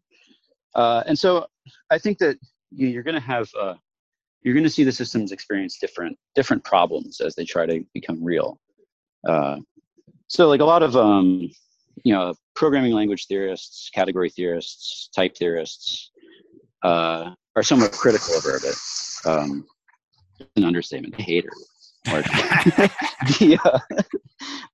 Uh, 0.74 1.02
and 1.06 1.18
so 1.18 1.46
I 1.90 1.98
think 1.98 2.18
that 2.18 2.38
you, 2.70 2.88
you're 2.88 3.02
going 3.02 3.14
to 3.14 3.20
have 3.20 3.50
uh, 3.60 3.74
you're 4.42 4.54
going 4.54 4.64
to 4.64 4.70
see 4.70 4.84
the 4.84 4.92
systems 4.92 5.30
experience 5.30 5.78
different 5.78 6.18
different 6.34 6.64
problems 6.64 7.20
as 7.20 7.34
they 7.34 7.44
try 7.44 7.66
to 7.66 7.84
become 7.92 8.24
real. 8.24 8.58
Uh, 9.28 9.58
so 10.28 10.48
like 10.48 10.60
a 10.60 10.64
lot 10.64 10.82
of 10.82 10.96
um, 10.96 11.50
you 12.02 12.14
know 12.14 12.34
programming 12.54 12.92
language 12.92 13.26
theorists, 13.26 13.90
category 13.90 14.30
theorists, 14.30 15.10
type 15.14 15.36
theorists 15.36 16.12
uh, 16.82 17.30
are 17.56 17.62
somewhat 17.62 17.92
critical 17.92 18.34
of 18.34 18.44
Urbit. 18.44 19.26
Um, 19.26 19.66
an 20.56 20.64
understatement. 20.64 21.16
They 21.16 21.24
hate 21.24 21.44
her. 21.44 22.12
largely. 22.12 23.58
uh, 23.64 23.78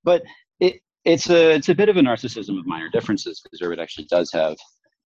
but 0.03 0.23
it, 0.59 0.81
it's 1.03 1.29
a 1.29 1.55
it's 1.55 1.69
a 1.69 1.75
bit 1.75 1.89
of 1.89 1.97
a 1.97 2.01
narcissism 2.01 2.59
of 2.59 2.65
minor 2.65 2.89
differences 2.89 3.41
because 3.41 3.61
Urbit 3.61 3.81
actually 3.81 4.05
does 4.05 4.31
have 4.31 4.55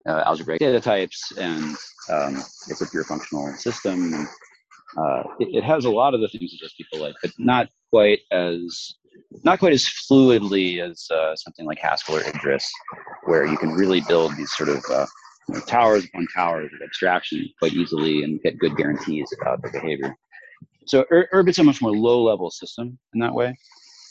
uh, 0.07 0.23
algebraic 0.25 0.59
data 0.59 0.79
types 0.79 1.31
and 1.37 1.75
um, 2.09 2.37
it's 2.69 2.81
a 2.81 2.89
pure 2.89 3.03
functional 3.03 3.53
system. 3.53 4.13
And, 4.13 4.27
uh, 4.97 5.23
it, 5.39 5.57
it 5.57 5.63
has 5.63 5.85
a 5.85 5.89
lot 5.89 6.13
of 6.13 6.21
the 6.21 6.27
things 6.29 6.51
that 6.51 6.59
those 6.61 6.73
people 6.73 6.99
like, 6.99 7.15
but 7.21 7.31
not 7.37 7.67
quite 7.91 8.19
as 8.31 8.95
not 9.43 9.59
quite 9.59 9.73
as 9.73 9.83
fluidly 9.83 10.81
as 10.81 11.07
uh, 11.11 11.35
something 11.35 11.65
like 11.65 11.79
Haskell 11.79 12.17
or 12.17 12.21
Idris, 12.21 12.71
where 13.25 13.45
you 13.45 13.57
can 13.57 13.71
really 13.71 14.01
build 14.07 14.35
these 14.37 14.55
sort 14.55 14.69
of 14.69 14.83
uh, 14.91 15.05
know, 15.55 15.59
towers 15.61 16.05
upon 16.05 16.27
towers 16.35 16.71
of 16.73 16.81
abstraction 16.81 17.47
quite 17.59 17.73
easily 17.73 18.23
and 18.23 18.41
get 18.41 18.57
good 18.57 18.75
guarantees 18.75 19.31
about 19.41 19.61
the 19.61 19.69
behavior. 19.69 20.15
So 20.85 21.05
Ur- 21.11 21.29
Urbit's 21.33 21.59
a 21.59 21.63
much 21.63 21.81
more 21.81 21.91
low-level 21.91 22.49
system 22.51 22.97
in 23.13 23.19
that 23.19 23.33
way. 23.33 23.57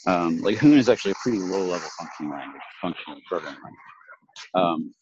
Um, 0.05 0.39
like 0.41 0.57
Hoon 0.57 0.77
is 0.77 0.89
actually 0.89 1.11
a 1.11 1.15
pretty 1.21 1.39
low-level 1.39 1.89
functioning 1.97 2.31
language, 2.31 2.61
functional 2.81 3.19
programming 3.27 3.59
language. 3.61 3.81
Um, 4.53 4.93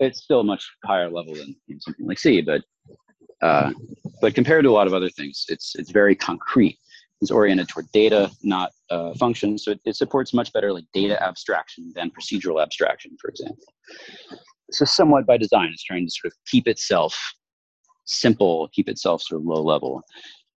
it's 0.00 0.22
still 0.22 0.42
much 0.42 0.68
higher 0.84 1.10
level 1.10 1.34
than 1.34 1.56
something 1.80 2.06
like 2.06 2.18
C, 2.18 2.40
but 2.40 2.62
uh, 3.42 3.72
but 4.20 4.34
compared 4.34 4.64
to 4.64 4.70
a 4.70 4.72
lot 4.72 4.86
of 4.86 4.94
other 4.94 5.10
things, 5.10 5.44
it's 5.48 5.74
it's 5.76 5.90
very 5.90 6.14
concrete. 6.14 6.78
It's 7.20 7.30
oriented 7.30 7.68
toward 7.68 7.90
data, 7.92 8.30
not 8.42 8.70
uh, 8.90 9.14
functions. 9.14 9.64
So 9.64 9.72
it, 9.72 9.80
it, 9.84 9.96
supports 9.96 10.34
much 10.34 10.52
better 10.52 10.72
like 10.72 10.84
data 10.92 11.22
abstraction 11.22 11.92
than 11.94 12.10
procedural 12.10 12.62
abstraction, 12.62 13.16
for 13.20 13.30
example. 13.30 13.64
So 14.70 14.84
somewhat 14.84 15.26
by 15.26 15.36
design, 15.36 15.70
it's 15.72 15.84
trying 15.84 16.06
to 16.06 16.12
sort 16.12 16.32
of 16.32 16.38
keep 16.50 16.66
itself 16.66 17.16
simple, 18.04 18.68
keep 18.72 18.88
itself 18.88 19.22
sort 19.22 19.40
of 19.40 19.46
low 19.46 19.62
level. 19.62 20.02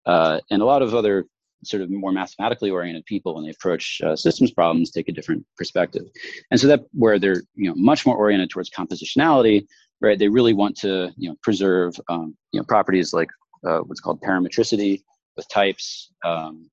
Uh, 0.06 0.40
and 0.50 0.62
a 0.62 0.66
lot 0.66 0.82
of 0.82 0.96
other 0.96 1.26
sort 1.64 1.82
of 1.82 1.90
more 1.90 2.12
mathematically 2.12 2.70
oriented 2.70 3.06
people 3.06 3.36
when 3.36 3.44
they 3.44 3.50
approach 3.50 4.00
uh, 4.06 4.16
systems 4.16 4.52
problems 4.52 4.92
take 4.92 5.10
a 5.10 5.12
different 5.12 5.46
perspective 5.58 6.04
and 6.52 6.60
so 6.60 6.68
that 6.68 6.82
where 6.92 7.18
they're 7.18 7.42
you 7.56 7.68
know 7.68 7.74
much 7.76 8.06
more 8.06 8.16
oriented 8.16 8.50
towards 8.50 8.70
compositionality 8.70 9.66
right 10.02 10.20
they 10.20 10.28
really 10.28 10.54
want 10.54 10.76
to 10.76 11.12
you 11.18 11.28
know 11.28 11.36
preserve 11.42 12.00
um, 12.10 12.36
you 12.52 12.60
know 12.60 12.64
properties 12.66 13.12
like 13.14 13.30
uh, 13.68 13.80
what's 13.80 14.00
called 14.00 14.22
parametricity 14.22 15.02
with 15.36 15.48
types 15.50 16.12
um, 16.24 16.70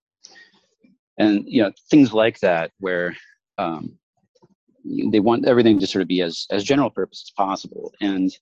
and 1.18 1.44
you 1.46 1.62
know 1.62 1.70
things 1.90 2.12
like 2.12 2.38
that 2.40 2.70
where 2.78 3.16
um, 3.58 3.98
they 4.84 5.20
want 5.20 5.46
everything 5.46 5.78
to 5.78 5.86
sort 5.86 6.02
of 6.02 6.08
be 6.08 6.20
as 6.20 6.46
as 6.50 6.64
general 6.64 6.90
purpose 6.90 7.24
as 7.26 7.32
possible 7.36 7.92
and 8.00 8.36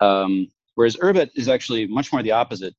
um, 0.00 0.48
whereas 0.74 0.96
urbit 0.96 1.30
is 1.36 1.48
actually 1.48 1.86
much 1.86 2.12
more 2.12 2.22
the 2.22 2.32
opposite 2.32 2.74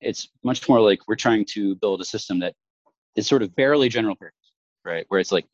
it's 0.00 0.28
much 0.44 0.68
more 0.68 0.80
like 0.80 1.00
we're 1.08 1.16
trying 1.16 1.44
to 1.44 1.74
build 1.76 2.00
a 2.00 2.04
system 2.04 2.38
that 2.40 2.54
is 3.16 3.26
sort 3.26 3.42
of 3.42 3.54
barely 3.56 3.88
general 3.88 4.14
purpose, 4.14 4.52
right? 4.84 5.04
Where 5.08 5.20
it's 5.20 5.32
like 5.32 5.46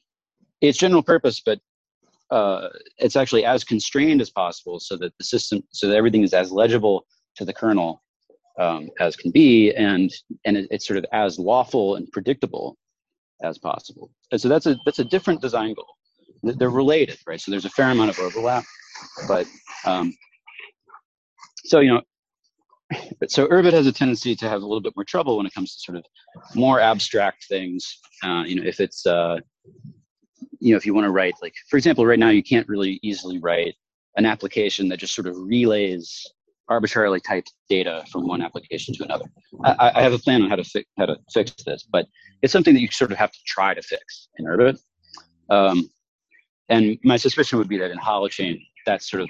it's 0.61 0.78
general 0.78 1.03
purpose, 1.03 1.41
but 1.45 1.61
uh, 2.30 2.68
it's 2.99 3.16
actually 3.16 3.45
as 3.45 3.64
constrained 3.64 4.20
as 4.20 4.30
possible 4.30 4.80
so 4.80 4.97
that 4.97 5.16
the 5.18 5.24
system, 5.24 5.62
so 5.70 5.89
that 5.89 5.97
everything 5.97 6.22
is 6.22 6.35
as 6.35 6.51
legible 6.51 7.07
to 7.37 7.45
the 7.45 7.53
kernel 7.53 8.03
um, 8.59 8.91
as 9.01 9.16
can 9.16 9.30
be, 9.30 9.72
and 9.74 10.12
and 10.45 10.57
it, 10.57 10.68
it's 10.70 10.87
sort 10.87 10.99
of 10.99 11.07
as 11.12 11.39
lawful 11.39 11.97
and 11.97 12.11
predictable 12.12 12.76
as 13.43 13.59
possible. 13.59 14.11
And 14.30 14.41
so 14.41 14.49
that's 14.49 14.66
a 14.66 14.76
that's 14.85 14.99
a 14.99 15.05
different 15.05 15.41
design 15.41 15.74
goal. 15.74 15.87
They're 16.43 16.70
related, 16.70 17.18
right? 17.26 17.40
So 17.40 17.51
there's 17.51 17.64
a 17.64 17.70
fair 17.70 17.90
amount 17.90 18.11
of 18.11 18.18
overlap, 18.18 18.64
but 19.28 19.47
um, 19.84 20.14
so 21.64 21.80
you 21.80 21.95
know 21.95 22.03
so 23.28 23.47
Urbit 23.49 23.72
has 23.72 23.86
a 23.86 23.93
tendency 23.93 24.34
to 24.36 24.49
have 24.49 24.62
a 24.62 24.66
little 24.66 24.80
bit 24.80 24.95
more 24.97 25.05
trouble 25.05 25.36
when 25.36 25.47
it 25.47 25.55
comes 25.55 25.74
to 25.74 25.80
sort 25.80 25.99
of 25.99 26.05
more 26.55 26.80
abstract 26.80 27.47
things. 27.49 27.99
Uh, 28.22 28.45
you 28.47 28.57
know, 28.57 28.62
if 28.64 28.80
it's 28.80 29.07
uh, 29.07 29.38
you 30.61 30.72
know, 30.72 30.76
if 30.76 30.86
you 30.86 30.95
want 30.95 31.05
to 31.05 31.11
write 31.11 31.34
like, 31.43 31.55
for 31.68 31.76
example, 31.76 32.07
right 32.07 32.18
now 32.18 32.30
you 32.30 32.43
can't 32.43 32.68
really 32.68 32.99
easily 33.03 33.38
write 33.38 33.74
an 34.16 34.26
application 34.26 34.88
that 34.88 34.99
just 34.99 35.14
sort 35.14 35.26
of 35.26 35.36
relays 35.36 36.24
arbitrarily 36.68 37.20
typed 37.20 37.53
data 37.68 38.05
from 38.11 38.26
one 38.26 38.40
application 38.40 38.95
to 38.95 39.05
another. 39.05 39.24
I, 39.64 39.93
I 39.97 40.03
have 40.03 40.12
a 40.12 40.18
plan 40.18 40.43
on 40.43 40.49
how 40.49 40.57
to 40.57 40.64
fix 40.64 40.88
how 40.99 41.07
to 41.07 41.16
fix 41.32 41.53
this, 41.64 41.86
but 41.90 42.07
it's 42.43 42.53
something 42.53 42.74
that 42.74 42.80
you 42.80 42.88
sort 42.88 43.12
of 43.12 43.18
have 43.18 43.32
to 43.32 43.38
try 43.47 43.74
to 43.74 43.82
fix 43.82 44.28
in 44.38 44.47
Urbit. 44.47 44.78
Um, 45.51 45.90
and 46.73 46.99
my 47.05 47.16
suspicion 47.16 47.59
would 47.59 47.68
be 47.68 47.79
that 47.79 47.91
in 47.91 47.99
Holochain, 47.99 48.57
that's 48.87 49.11
sort 49.11 49.23
of 49.23 49.29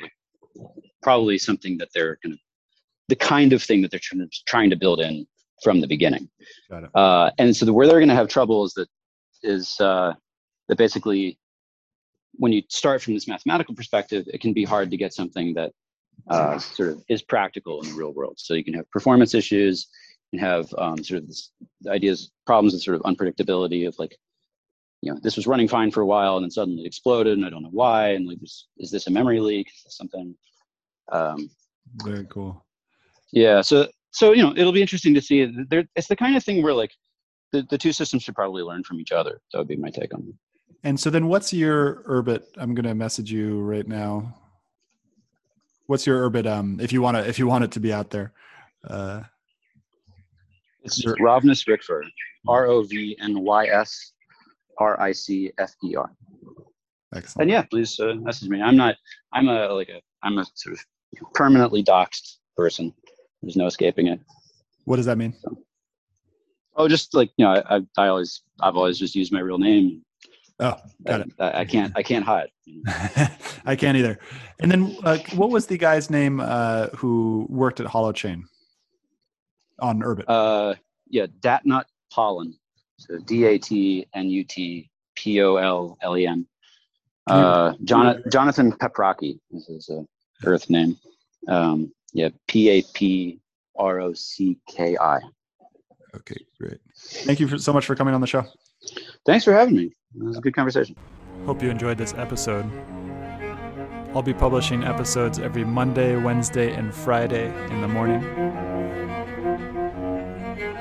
probably 1.02 1.36
something 1.38 1.76
that 1.78 1.88
they're 1.94 2.18
going 2.22 2.34
to 2.36 2.42
the 3.08 3.16
kind 3.16 3.52
of 3.52 3.60
thing 3.62 3.82
that 3.82 3.90
they're 3.90 4.00
trying 4.08 4.20
to, 4.20 4.28
trying 4.46 4.70
to 4.70 4.76
build 4.76 5.00
in 5.00 5.26
from 5.62 5.80
the 5.80 5.86
beginning. 5.86 6.30
Got 6.70 6.84
Uh, 6.94 7.30
and 7.38 7.54
so 7.54 7.66
the, 7.66 7.72
where 7.72 7.86
they're 7.86 7.98
going 7.98 8.08
to 8.08 8.14
have 8.14 8.28
trouble 8.28 8.64
is 8.64 8.72
that 8.74 8.88
is 9.42 9.78
uh, 9.80 10.12
that 10.68 10.78
basically 10.78 11.38
when 12.34 12.52
you 12.52 12.62
start 12.68 13.02
from 13.02 13.14
this 13.14 13.28
mathematical 13.28 13.74
perspective, 13.74 14.24
it 14.32 14.40
can 14.40 14.52
be 14.52 14.64
hard 14.64 14.90
to 14.90 14.96
get 14.96 15.12
something 15.12 15.52
that 15.54 15.72
uh, 16.30 16.58
sort 16.58 16.90
of 16.90 17.02
is 17.08 17.22
practical 17.22 17.82
in 17.82 17.90
the 17.90 17.94
real 17.94 18.14
world. 18.14 18.36
So 18.38 18.54
you 18.54 18.64
can 18.64 18.74
have 18.74 18.90
performance 18.90 19.34
issues, 19.34 19.88
and 20.32 20.40
have 20.40 20.72
um, 20.78 21.02
sort 21.04 21.20
of 21.20 21.28
this 21.28 21.50
ideas, 21.88 22.30
problems 22.46 22.74
of 22.74 22.82
sort 22.82 22.96
of 22.96 23.02
unpredictability 23.02 23.86
of 23.86 23.94
like, 23.98 24.16
you 25.02 25.12
know, 25.12 25.18
this 25.22 25.36
was 25.36 25.46
running 25.46 25.68
fine 25.68 25.90
for 25.90 26.00
a 26.00 26.06
while 26.06 26.36
and 26.36 26.44
then 26.44 26.50
suddenly 26.50 26.86
exploded 26.86 27.36
and 27.36 27.44
I 27.44 27.50
don't 27.50 27.62
know 27.62 27.70
why. 27.72 28.10
And 28.10 28.26
like, 28.26 28.42
is, 28.42 28.68
is 28.78 28.90
this 28.90 29.08
a 29.08 29.10
memory 29.10 29.40
leak? 29.40 29.68
Is 29.68 29.82
this 29.84 29.96
something? 29.96 30.34
Um, 31.10 31.50
Very 32.04 32.24
cool. 32.30 32.64
Yeah. 33.32 33.60
So 33.60 33.88
so 34.12 34.32
you 34.32 34.42
know 34.42 34.54
it'll 34.56 34.72
be 34.72 34.80
interesting 34.80 35.12
to 35.14 35.20
see. 35.20 35.52
There, 35.68 35.84
it's 35.96 36.06
the 36.06 36.16
kind 36.16 36.36
of 36.36 36.44
thing 36.44 36.62
where 36.62 36.72
like 36.72 36.92
the, 37.50 37.66
the 37.68 37.78
two 37.78 37.92
systems 37.92 38.22
should 38.22 38.34
probably 38.34 38.62
learn 38.62 38.84
from 38.84 39.00
each 39.00 39.12
other. 39.12 39.40
That 39.52 39.58
would 39.58 39.68
be 39.68 39.76
my 39.76 39.90
take 39.90 40.14
on 40.14 40.20
it. 40.28 40.34
And 40.84 40.98
so 40.98 41.10
then, 41.10 41.26
what's 41.26 41.52
your 41.52 42.02
Urbit? 42.08 42.44
I'm 42.56 42.74
going 42.74 42.86
to 42.86 42.94
message 42.94 43.30
you 43.30 43.60
right 43.60 43.86
now. 43.86 44.34
What's 45.86 46.06
your 46.06 46.28
Urbit? 46.28 46.46
Um, 46.46 46.78
if 46.80 46.92
you 46.92 47.02
want 47.02 47.16
to, 47.16 47.28
if 47.28 47.38
you 47.38 47.46
want 47.46 47.64
it 47.64 47.72
to 47.72 47.80
be 47.80 47.92
out 47.92 48.10
there. 48.10 48.32
Uh, 48.88 49.22
it's 50.82 51.04
Rovnys 51.04 51.66
Ricfer, 51.68 52.02
R 52.48 52.66
O 52.66 52.82
V 52.82 53.16
N 53.20 53.40
Y 53.40 53.66
S 53.66 54.12
R 54.78 55.00
I 55.00 55.12
C 55.12 55.52
F 55.58 55.74
E 55.84 55.94
R. 55.94 56.10
Excellent. 57.14 57.42
And 57.42 57.50
yeah, 57.50 57.62
please 57.62 57.98
uh, 58.00 58.14
message 58.14 58.48
me. 58.48 58.62
I'm 58.62 58.76
not. 58.76 58.96
I'm 59.32 59.48
a 59.48 59.68
like 59.68 59.88
a. 59.88 60.00
I'm 60.22 60.38
a 60.38 60.46
sort 60.54 60.76
of 60.76 61.34
permanently 61.34 61.82
doxxed 61.82 62.36
person. 62.56 62.92
There's 63.42 63.56
no 63.56 63.66
escaping 63.66 64.06
it. 64.06 64.20
What 64.84 64.96
does 64.96 65.06
that 65.06 65.18
mean? 65.18 65.34
So, 65.40 65.58
oh, 66.76 66.88
just 66.88 67.14
like 67.14 67.30
you 67.36 67.44
know, 67.44 67.62
I, 67.68 67.80
I 67.98 68.08
always 68.08 68.42
I've 68.60 68.76
always 68.76 68.98
just 68.98 69.14
used 69.14 69.32
my 69.32 69.40
real 69.40 69.58
name. 69.58 70.02
Oh, 70.60 70.76
got 71.06 71.20
I, 71.20 71.24
it. 71.24 71.32
I, 71.38 71.60
I, 71.60 71.64
can't 71.64 71.92
I 71.96 72.02
can't 72.02 72.24
hide. 72.24 72.50
I 73.66 73.76
can't 73.76 73.96
either. 73.96 74.18
And 74.60 74.70
then, 74.70 74.96
uh, 75.02 75.18
what 75.34 75.50
was 75.50 75.66
the 75.66 75.76
guy's 75.76 76.08
name 76.08 76.40
uh, 76.40 76.88
who 76.96 77.46
worked 77.48 77.80
at 77.80 77.86
Holochain 77.86 78.44
on 79.80 80.00
Urbit? 80.00 80.24
Uh, 80.28 80.74
yeah, 81.08 81.26
Datnut 81.40 81.84
Pollen. 82.12 82.54
So 83.08 83.18
D 83.18 83.44
A 83.46 83.58
T 83.58 84.06
N 84.14 84.28
U 84.28 84.44
T 84.44 84.88
P 85.14 85.42
O 85.42 85.56
L 85.56 85.98
L 86.02 86.16
E 86.16 86.26
N. 86.26 86.46
Uh, 87.26 87.74
Jonathan 87.84 88.22
Jonathan 88.30 88.72
Paprocki 88.72 89.38
is 89.52 89.66
his 89.66 89.90
uh, 89.90 90.02
Earth 90.44 90.70
name. 90.70 90.98
Um, 91.48 91.92
yeah, 92.12 92.28
P 92.46 92.68
A 92.68 92.82
P 92.94 93.40
R 93.76 94.00
O 94.00 94.12
C 94.12 94.58
K 94.68 94.96
I. 94.96 95.20
Okay, 96.14 96.36
great. 96.60 96.78
Thank 96.96 97.40
you 97.40 97.48
for, 97.48 97.58
so 97.58 97.72
much 97.72 97.86
for 97.86 97.94
coming 97.94 98.14
on 98.14 98.20
the 98.20 98.26
show. 98.26 98.44
Thanks 99.24 99.44
for 99.44 99.52
having 99.52 99.76
me. 99.76 99.84
It 99.84 100.22
was 100.22 100.38
a 100.38 100.40
good 100.40 100.54
conversation. 100.54 100.94
Hope 101.46 101.62
you 101.62 101.70
enjoyed 101.70 101.96
this 101.96 102.14
episode. 102.14 102.70
I'll 104.14 104.22
be 104.22 104.34
publishing 104.34 104.84
episodes 104.84 105.38
every 105.38 105.64
Monday, 105.64 106.16
Wednesday, 106.16 106.74
and 106.74 106.94
Friday 106.94 107.46
in 107.70 107.80
the 107.80 107.88
morning. 107.88 108.20